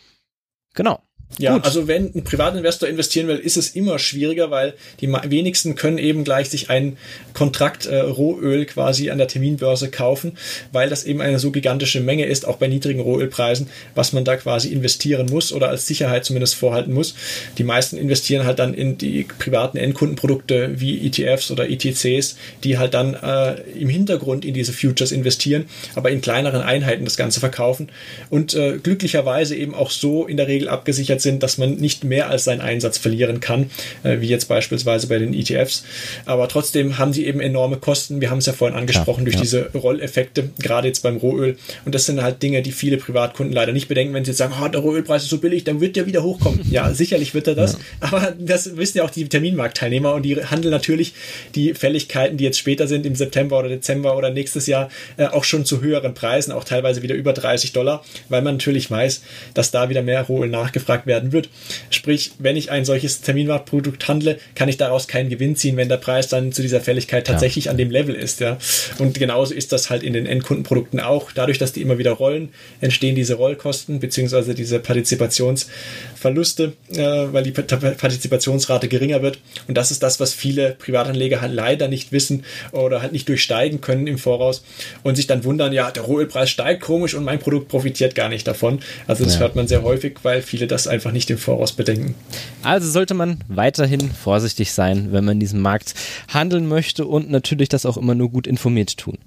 Genau. 0.74 1.02
Ja, 1.40 1.54
Gut. 1.54 1.66
also 1.66 1.88
wenn 1.88 2.12
ein 2.14 2.24
Privatinvestor 2.24 2.88
investieren 2.88 3.28
will, 3.28 3.38
ist 3.38 3.58
es 3.58 3.70
immer 3.70 3.98
schwieriger, 3.98 4.52
weil 4.52 4.74
die 5.02 5.12
wenigsten 5.12 5.76
können 5.76 5.98
eben 5.98 6.24
gleich 6.24 6.50
sich 6.50 6.70
einen 6.70 6.98
Kontrakt 7.34 7.86
äh, 7.88 8.00
Rohöl 8.00 8.66
quasi 8.66 9.10
an 9.10 9.18
der 9.18 9.28
Terminbörse 9.28 9.90
kaufen, 9.90 10.38
weil 10.72 10.90
das 10.90 11.06
eben 11.06 11.22
eine 11.22 11.40
so 11.40 11.52
gigantische 11.52 12.02
Menge 12.02 12.26
ist, 12.26 12.48
auch 12.48 12.58
bei 12.58 12.68
niedrigen 12.68 13.00
Rohölpreisen, 13.00 13.68
was 13.96 14.14
man 14.14 14.26
da 14.26 14.36
quasi 14.36 14.70
investieren 14.70 15.28
muss 15.32 15.52
oder 15.52 15.70
als 15.70 15.88
Sicherheit 15.88 16.26
zumindest 16.26 16.56
vorhalten 16.56 16.94
muss. 16.94 17.16
Die 17.58 17.64
meisten 17.64 17.98
investieren 17.98 18.46
halt 18.46 18.60
dann 18.60 18.76
in 18.76 18.98
die 19.00 19.26
privaten 19.40 19.78
Endkundenprodukte 19.78 20.80
wie 20.80 21.06
ETFs 21.08 21.50
oder 21.50 21.68
ETCs, 21.70 22.38
die 22.64 22.78
halt 22.78 22.94
dann 22.94 23.16
äh, 23.16 23.56
im 23.80 23.90
Hintergrund 23.90 24.46
in 24.46 24.54
diese 24.54 24.74
Futures 24.74 25.12
investieren, 25.12 25.66
aber 25.96 26.12
in 26.12 26.22
kleineren 26.22 26.62
Einheiten 26.62 27.06
das 27.06 27.18
Ganze 27.18 27.40
verkaufen 27.40 27.90
und 28.30 28.54
äh, 28.54 28.78
glücklicherweise 28.78 29.56
eben 29.56 29.74
auch 29.74 29.90
so 29.90 30.28
in 30.28 30.38
der 30.38 30.48
Regel 30.48 30.70
abgesichert 30.70 31.23
sind, 31.24 31.44
dass 31.44 31.58
man 31.58 31.76
nicht 31.76 32.04
mehr 32.04 32.30
als 32.30 32.44
seinen 32.44 32.62
Einsatz 32.62 32.98
verlieren 32.98 33.40
kann, 33.40 33.70
äh, 34.04 34.20
wie 34.20 34.28
jetzt 34.28 34.46
beispielsweise 34.48 35.08
bei 35.08 35.20
den 35.20 35.34
ETFs. 35.34 35.84
Aber 36.26 36.48
trotzdem 36.48 36.98
haben 36.98 37.14
sie 37.14 37.26
eben 37.26 37.40
enorme 37.40 37.78
Kosten. 37.78 38.22
Wir 38.22 38.30
haben 38.30 38.38
es 38.40 38.46
ja 38.46 38.54
vorhin 38.54 38.78
angesprochen 38.78 39.22
ja, 39.22 39.26
durch 39.26 39.36
ja. 39.36 39.42
diese 39.42 39.72
Rolleffekte, 39.74 40.50
gerade 40.60 40.88
jetzt 40.88 41.02
beim 41.02 41.18
Rohöl. 41.18 41.58
Und 41.86 41.96
das 41.96 42.06
sind 42.06 42.22
halt 42.22 42.44
Dinge, 42.44 42.62
die 42.62 42.72
viele 42.72 42.98
Privatkunden 42.98 43.54
leider 43.54 43.72
nicht 43.72 43.88
bedenken, 43.88 44.14
wenn 44.14 44.26
sie 44.26 44.32
jetzt 44.32 44.38
sagen, 44.38 44.54
oh, 44.62 44.68
der 44.68 44.82
Rohölpreis 44.82 45.24
ist 45.24 45.30
so 45.30 45.40
billig, 45.40 45.64
dann 45.64 45.82
wird 45.82 45.96
der 45.96 46.06
wieder 46.06 46.24
hochkommen. 46.24 46.62
Ja, 46.74 46.92
sicherlich 46.92 47.36
wird 47.36 47.48
er 47.48 47.54
das. 47.54 47.74
Ja. 47.74 47.80
Aber 48.00 48.34
das 48.40 48.78
wissen 48.78 48.98
ja 48.98 49.04
auch 49.04 49.12
die 49.12 49.30
Terminmarktteilnehmer 49.30 50.14
und 50.16 50.24
die 50.24 50.44
handeln 50.44 50.72
natürlich 50.72 51.14
die 51.54 51.76
Fälligkeiten, 51.76 52.38
die 52.38 52.46
jetzt 52.46 52.58
später 52.58 52.88
sind, 52.88 53.06
im 53.06 53.16
September 53.16 53.60
oder 53.60 53.70
Dezember 53.70 54.18
oder 54.18 54.32
nächstes 54.32 54.66
Jahr, 54.66 54.90
äh, 55.18 55.26
auch 55.26 55.44
schon 55.44 55.66
zu 55.66 55.82
höheren 55.82 56.14
Preisen, 56.16 56.52
auch 56.52 56.64
teilweise 56.64 57.04
wieder 57.04 57.14
über 57.16 57.34
30 57.34 57.74
Dollar, 57.74 58.04
weil 58.30 58.42
man 58.42 58.56
natürlich 58.56 58.90
weiß, 58.90 59.22
dass 59.54 59.72
da 59.72 59.90
wieder 59.90 60.02
mehr 60.02 60.24
Rohöl 60.24 60.50
nachgefragt 60.50 61.06
werden 61.06 61.13
werden 61.14 61.32
wird. 61.32 61.50
Sprich, 61.92 62.32
wenn 62.40 62.58
ich 62.58 62.72
ein 62.72 62.86
solches 62.86 63.22
Terminmarktprodukt 63.22 64.08
handle, 64.08 64.40
kann 64.56 64.68
ich 64.68 64.78
daraus 64.78 65.08
keinen 65.08 65.30
Gewinn 65.30 65.56
ziehen, 65.56 65.78
wenn 65.78 65.90
der 65.90 65.98
Preis 65.98 66.28
dann 66.28 66.52
zu 66.52 66.64
dieser 66.64 66.82
Fälligkeit 66.82 67.28
tatsächlich 67.28 67.66
ja. 67.66 67.72
an 67.72 67.78
dem 67.78 67.92
Level 67.92 68.16
ist. 68.16 68.40
Ja. 68.40 68.58
Und 68.98 69.20
genauso 69.20 69.54
ist 69.54 69.72
das 69.72 69.92
halt 69.92 70.02
in 70.02 70.14
den 70.14 70.26
Endkundenprodukten 70.26 71.00
auch. 71.00 71.32
Dadurch, 71.32 71.60
dass 71.60 71.72
die 71.72 71.82
immer 71.82 72.00
wieder 72.00 72.14
rollen, 72.14 72.50
entstehen 72.82 73.16
diese 73.16 73.36
Rollkosten 73.36 74.00
beziehungsweise 74.00 74.56
diese 74.56 74.80
Partizipationsverluste, 74.80 76.74
äh, 76.92 76.98
weil 76.98 77.44
die 77.44 77.52
Partizipationsrate 77.52 78.88
geringer 78.88 79.22
wird. 79.22 79.38
Und 79.68 79.78
das 79.78 79.92
ist 79.92 80.02
das, 80.02 80.20
was 80.20 80.34
viele 80.34 80.72
Privatanleger 80.72 81.42
halt 81.42 81.54
leider 81.54 81.88
nicht 81.88 82.12
wissen 82.12 82.44
oder 82.72 83.04
halt 83.04 83.12
nicht 83.12 83.30
durchsteigen 83.30 83.82
können 83.82 84.08
im 84.08 84.18
Voraus 84.18 84.64
und 85.04 85.16
sich 85.16 85.28
dann 85.28 85.44
wundern, 85.44 85.74
ja, 85.74 85.92
der 85.92 86.04
Rohölpreis 86.04 86.50
steigt 86.50 86.82
komisch 86.82 87.14
und 87.14 87.24
mein 87.24 87.40
Produkt 87.40 87.68
profitiert 87.68 88.16
gar 88.16 88.30
nicht 88.30 88.48
davon. 88.48 88.80
Also 89.08 89.24
das 89.24 89.36
ja. 89.36 89.42
hört 89.42 89.56
man 89.56 89.68
sehr 89.68 89.84
häufig, 89.84 90.18
weil 90.24 90.42
viele 90.42 90.68
das 90.68 90.88
einfach 90.88 91.03
nicht 91.12 91.30
im 91.30 91.38
Voraus 91.38 91.74
bedenken. 91.74 92.16
Also 92.64 92.90
sollte 92.90 93.14
man 93.14 93.40
weiterhin 93.48 94.12
vorsichtig 94.12 94.72
sein, 94.72 95.12
wenn 95.12 95.26
man 95.26 95.34
in 95.34 95.40
diesem 95.40 95.62
Markt 95.62 95.94
handeln 96.28 96.68
möchte 96.68 97.06
und 97.06 97.30
natürlich 97.30 97.70
das 97.70 97.86
auch 97.86 97.98
immer 97.98 98.16
nur 98.16 98.30
gut 98.30 98.48
informiert 98.48 98.98
tun. 98.98 99.18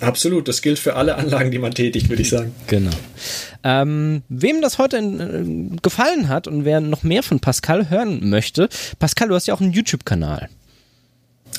Absolut, 0.00 0.46
das 0.46 0.62
gilt 0.62 0.78
für 0.78 0.94
alle 0.94 1.16
Anlagen, 1.16 1.50
die 1.50 1.58
man 1.58 1.72
tätigt, 1.72 2.08
würde 2.08 2.22
ich 2.22 2.30
sagen. 2.30 2.54
Genau. 2.68 2.90
Ähm, 3.64 4.22
wem 4.28 4.62
das 4.62 4.78
heute 4.78 4.98
äh, 4.98 5.76
gefallen 5.82 6.28
hat 6.28 6.46
und 6.46 6.64
wer 6.64 6.80
noch 6.80 7.02
mehr 7.02 7.22
von 7.22 7.40
Pascal 7.40 7.90
hören 7.90 8.28
möchte, 8.28 8.68
Pascal, 8.98 9.28
du 9.28 9.34
hast 9.34 9.48
ja 9.48 9.54
auch 9.54 9.60
einen 9.60 9.72
YouTube-Kanal. 9.72 10.48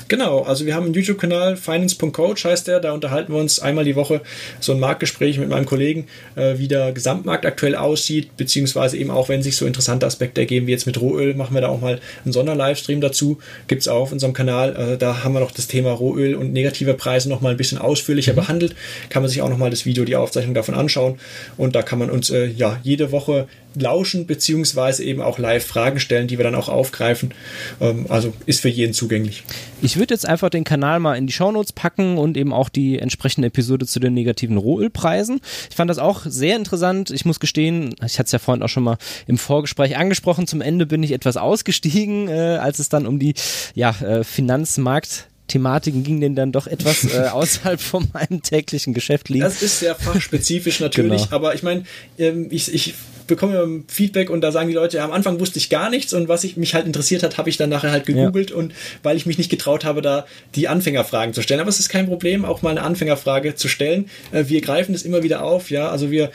Genau, 0.07 0.41
also 0.41 0.65
wir 0.65 0.75
haben 0.75 0.85
einen 0.85 0.93
YouTube-Kanal, 0.93 1.57
finance.coach 1.57 2.45
heißt 2.45 2.67
der, 2.67 2.79
da 2.79 2.93
unterhalten 2.93 3.33
wir 3.33 3.39
uns 3.39 3.59
einmal 3.59 3.85
die 3.85 3.95
Woche 3.95 4.21
so 4.59 4.71
ein 4.71 4.79
Marktgespräch 4.79 5.37
mit 5.37 5.49
meinem 5.49 5.65
Kollegen, 5.65 6.07
äh, 6.35 6.57
wie 6.57 6.67
der 6.67 6.91
Gesamtmarkt 6.91 7.45
aktuell 7.45 7.75
aussieht, 7.75 8.37
beziehungsweise 8.37 8.97
eben 8.97 9.11
auch, 9.11 9.29
wenn 9.29 9.43
sich 9.43 9.55
so 9.55 9.65
interessante 9.65 10.05
Aspekte 10.05 10.41
ergeben, 10.41 10.67
wie 10.67 10.71
jetzt 10.71 10.85
mit 10.85 10.99
Rohöl, 10.99 11.33
machen 11.35 11.53
wir 11.53 11.61
da 11.61 11.67
auch 11.67 11.81
mal 11.81 11.99
einen 12.23 12.33
Sonderlivestream 12.33 13.01
dazu, 13.01 13.39
gibt 13.67 13.81
es 13.81 13.87
auch 13.87 14.01
auf 14.01 14.11
unserem 14.11 14.33
Kanal, 14.33 14.75
äh, 14.75 14.97
da 14.97 15.23
haben 15.23 15.33
wir 15.33 15.39
noch 15.39 15.51
das 15.51 15.67
Thema 15.67 15.91
Rohöl 15.91 16.35
und 16.35 16.53
negative 16.53 16.93
Preise 16.93 17.29
nochmal 17.29 17.51
ein 17.51 17.57
bisschen 17.57 17.77
ausführlicher 17.77 18.33
mhm. 18.33 18.37
behandelt, 18.37 18.75
kann 19.09 19.21
man 19.21 19.29
sich 19.29 19.41
auch 19.41 19.49
nochmal 19.49 19.69
das 19.69 19.85
Video, 19.85 20.05
die 20.05 20.15
Aufzeichnung 20.15 20.53
davon 20.53 20.75
anschauen. 20.75 21.19
Und 21.57 21.75
da 21.75 21.81
kann 21.81 21.99
man 21.99 22.09
uns 22.09 22.29
äh, 22.29 22.47
ja 22.47 22.79
jede 22.83 23.11
Woche 23.11 23.47
lauschen, 23.75 24.25
beziehungsweise 24.25 25.03
eben 25.03 25.21
auch 25.21 25.37
live 25.37 25.65
Fragen 25.65 25.99
stellen, 25.99 26.27
die 26.27 26.37
wir 26.37 26.43
dann 26.43 26.55
auch 26.55 26.69
aufgreifen. 26.69 27.33
Ähm, 27.79 28.05
also 28.09 28.33
ist 28.45 28.61
für 28.61 28.69
jeden 28.69 28.93
zugänglich. 28.93 29.43
Ich 29.81 29.97
würde 29.97 30.13
jetzt 30.13 30.27
einfach 30.27 30.49
den 30.49 30.63
Kanal 30.63 30.99
mal 30.99 31.15
in 31.15 31.27
die 31.27 31.33
Shownotes 31.33 31.73
packen 31.73 32.17
und 32.17 32.35
eben 32.37 32.53
auch 32.53 32.69
die 32.69 32.99
entsprechende 32.99 33.47
Episode 33.47 33.85
zu 33.85 33.99
den 33.99 34.13
negativen 34.13 34.57
Rohölpreisen. 34.57 35.39
Ich 35.69 35.75
fand 35.75 35.89
das 35.89 35.99
auch 35.99 36.25
sehr 36.25 36.55
interessant. 36.55 37.11
Ich 37.11 37.25
muss 37.25 37.39
gestehen, 37.39 37.95
ich 38.05 38.19
hatte 38.19 38.25
es 38.25 38.31
ja 38.31 38.39
vorhin 38.39 38.63
auch 38.63 38.69
schon 38.69 38.83
mal 38.83 38.97
im 39.27 39.37
Vorgespräch 39.37 39.97
angesprochen, 39.97 40.47
zum 40.47 40.61
Ende 40.61 40.85
bin 40.85 41.03
ich 41.03 41.11
etwas 41.11 41.37
ausgestiegen, 41.37 42.27
äh, 42.27 42.57
als 42.61 42.79
es 42.79 42.89
dann 42.89 43.05
um 43.05 43.19
die 43.19 43.33
ja, 43.75 43.91
äh, 44.01 44.23
Finanzmarkt 44.23 45.27
Thematiken 45.49 46.03
ging 46.03 46.21
denn 46.21 46.35
dann 46.35 46.51
doch 46.53 46.67
etwas 46.67 47.11
äh, 47.11 47.27
außerhalb 47.31 47.81
von 47.81 48.07
meinem 48.13 48.41
täglichen 48.41 48.93
Geschäft 48.93 49.29
liegen. 49.29 49.43
Das 49.43 49.61
ist 49.61 49.79
sehr 49.79 49.95
fachspezifisch 49.95 50.79
natürlich, 50.79 51.23
genau. 51.25 51.35
aber 51.35 51.55
ich 51.55 51.63
meine, 51.63 51.83
ähm, 52.17 52.47
ich, 52.51 52.73
ich 52.73 52.93
bekomme 53.29 53.83
Feedback 53.87 54.29
und 54.29 54.41
da 54.41 54.51
sagen 54.51 54.67
die 54.67 54.73
Leute, 54.73 55.01
am 55.01 55.11
Anfang 55.11 55.39
wusste 55.39 55.57
ich 55.57 55.69
gar 55.69 55.89
nichts 55.89 56.13
und 56.13 56.27
was 56.27 56.43
ich 56.43 56.57
mich 56.57 56.73
halt 56.73 56.85
interessiert 56.85 57.23
hat, 57.23 57.37
habe 57.37 57.49
ich 57.49 57.55
dann 57.55 57.69
nachher 57.69 57.91
halt 57.91 58.05
gegoogelt 58.05 58.49
ja. 58.49 58.57
und 58.57 58.73
weil 59.03 59.15
ich 59.15 59.25
mich 59.25 59.37
nicht 59.37 59.49
getraut 59.49 59.85
habe, 59.85 60.01
da 60.01 60.25
die 60.55 60.67
Anfängerfragen 60.67 61.33
zu 61.33 61.41
stellen. 61.41 61.61
Aber 61.61 61.69
es 61.69 61.79
ist 61.79 61.89
kein 61.89 62.07
Problem, 62.07 62.43
auch 62.43 62.61
mal 62.61 62.71
eine 62.71 62.81
Anfängerfrage 62.81 63.55
zu 63.55 63.69
stellen. 63.69 64.09
Äh, 64.31 64.45
wir 64.47 64.61
greifen 64.61 64.93
es 64.93 65.03
immer 65.03 65.23
wieder 65.23 65.43
auf, 65.43 65.71
ja, 65.71 65.89
also 65.89 66.11
wir, 66.11 66.31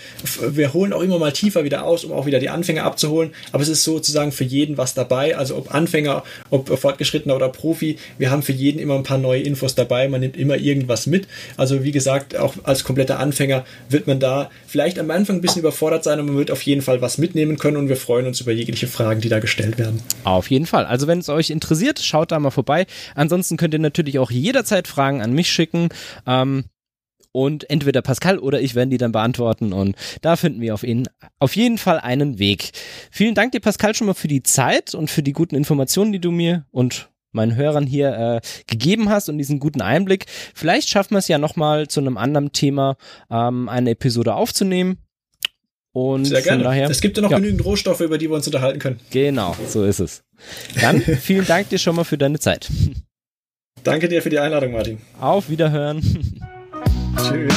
wir 0.49 0.73
holen 0.73 0.93
auch 0.93 1.03
immer 1.03 1.19
mal 1.19 1.33
tiefer 1.33 1.65
wieder 1.65 1.85
aus, 1.85 2.05
um 2.05 2.13
auch 2.13 2.25
wieder 2.25 2.39
die 2.39 2.49
Anfänger 2.49 2.85
abzuholen. 2.85 3.35
Aber 3.53 3.63
es 3.63 3.69
ist 3.69 3.85
sozusagen 3.85 4.33
für 4.33 4.45
jeden 4.45 4.79
was 4.79 4.95
dabei, 4.95 5.37
also 5.37 5.57
ob 5.57 5.75
Anfänger, 5.75 6.23
ob 6.51 6.79
Fortgeschrittener 6.79 7.37
oder 7.37 7.49
Profi, 7.49 7.99
wir 8.19 8.31
haben 8.31 8.43
für 8.43 8.53
jeden 8.53 8.79
immer 8.79 8.95
ein 8.95 9.03
paar 9.03 9.19
neue 9.19 9.43
Infos 9.43 9.75
dabei, 9.75 10.09
man 10.09 10.21
nimmt 10.21 10.37
immer 10.37 10.57
irgendwas 10.57 11.07
mit. 11.07 11.27
Also 11.57 11.85
wie 11.85 11.93
gesagt, 11.93 12.37
auch 12.37 12.55
als 12.63 12.85
kompletter 12.85 13.19
Anfänger 13.19 13.65
wird 13.89 14.07
man 14.07 14.21
da 14.21 14.51
vielleicht 14.67 14.99
am 14.99 15.11
Anfang 15.11 15.37
ein 15.37 15.41
bisschen 15.41 15.61
überfordert 15.61 16.05
sein, 16.05 16.19
aber 16.19 16.29
man 16.29 16.37
wird 16.37 16.51
auf 16.51 16.63
jeden 16.63 16.83
Fall 16.85 17.01
was 17.01 17.19
mitnehmen 17.19 17.59
können 17.59 17.77
und 17.77 17.89
wir 17.89 17.97
freuen 17.97 18.27
uns 18.27 18.41
über 18.41 18.53
jegliche 18.53 18.87
Fragen, 18.87 19.21
die 19.21 19.29
da 19.29 19.41
gestellt 19.41 19.79
werden. 19.79 20.01
Auf 20.23 20.51
jeden 20.51 20.67
Fall. 20.67 20.87
Also 20.87 21.07
wenn 21.07 21.19
es 21.19 21.29
euch 21.29 21.51
interessiert, 21.51 21.99
schaut 21.99 22.31
da 22.31 22.39
mal 22.39 22.51
vorbei. 22.51 22.87
Ansonsten 23.15 23.57
könnt 23.57 23.75
ihr 23.75 23.81
natürlich 23.81 24.19
auch 24.19 24.31
jederzeit 24.31 24.87
Fragen 24.87 25.21
an 25.23 25.33
mich 25.33 25.51
schicken. 25.51 25.89
Ähm, 26.27 26.65
und 27.33 27.69
entweder 27.69 28.01
Pascal 28.01 28.39
oder 28.39 28.61
ich 28.61 28.77
werden 28.77 28.91
die 28.91 28.97
dann 28.97 29.11
beantworten 29.11 29.73
und 29.73 29.97
da 30.23 30.37
finden 30.37 30.61
wir 30.61 30.73
auf, 30.73 30.85
ihn, 30.85 31.09
auf 31.41 31.57
jeden 31.57 31.79
Fall 31.79 31.99
einen 31.99 32.39
Weg. 32.39 32.71
Vielen 33.11 33.35
Dank 33.35 33.51
dir, 33.51 33.61
Pascal, 33.61 33.93
schon 33.97 34.07
mal 34.07 34.15
für 34.15 34.29
die 34.29 34.45
Zeit 34.45 34.95
und 34.95 35.11
für 35.11 35.25
die 35.25 35.33
guten 35.33 35.57
Informationen, 35.57 36.13
die 36.13 36.21
du 36.21 36.31
mir 36.31 36.65
und 36.71 37.11
meinen 37.35 37.57
Hörern 37.57 37.87
hier 37.87 38.13
äh, 38.17 38.41
gegeben 38.69 39.11
hast 39.11 39.29
und 39.29 39.39
diesen 39.39 39.59
guten 39.59 39.83
Einblick. 39.83 40.27
Vielleicht 40.55 40.89
schaffen 40.89 41.15
wir 41.15 41.19
es 41.19 41.29
ja 41.29 41.39
nochmal 41.39 41.89
zu 41.89 41.99
einem 41.99 42.17
anderen 42.17 42.53
Thema 42.53 42.97
ähm, 43.31 43.69
eine 43.69 43.91
Episode 43.91 44.35
aufzunehmen. 44.35 44.99
Und 45.95 46.25
Sehr 46.25 46.43
gerne. 46.43 46.65
Daher, 46.65 46.91
es 46.91 47.01
gibt 47.01 47.17
ja 47.17 47.23
noch 47.23 47.31
ja. 47.31 47.39
genügend 47.39 47.65
Rohstoffe, 47.65 48.01
über 48.01 48.19
die 48.19 48.29
wir 48.29 48.35
uns 48.35 48.47
unterhalten 48.47 48.81
können. 48.81 48.99
Genau, 49.11 49.57
so 49.69 49.85
ist 49.85 50.01
es. 50.01 50.25
Dann 50.81 51.01
vielen 51.21 51.47
Dank 51.47 51.69
dir 51.69 51.79
schon 51.79 51.95
mal 51.95 52.03
für 52.03 52.19
deine 52.19 52.41
Zeit. 52.41 52.69
Danke 53.85 54.09
dir 54.09 54.21
für 54.21 54.31
die 54.31 54.41
Einladung, 54.41 54.73
Martin. 54.73 54.99
Auf 55.21 55.49
Wiederhören. 55.49 56.03
Tschüss. 57.17 57.55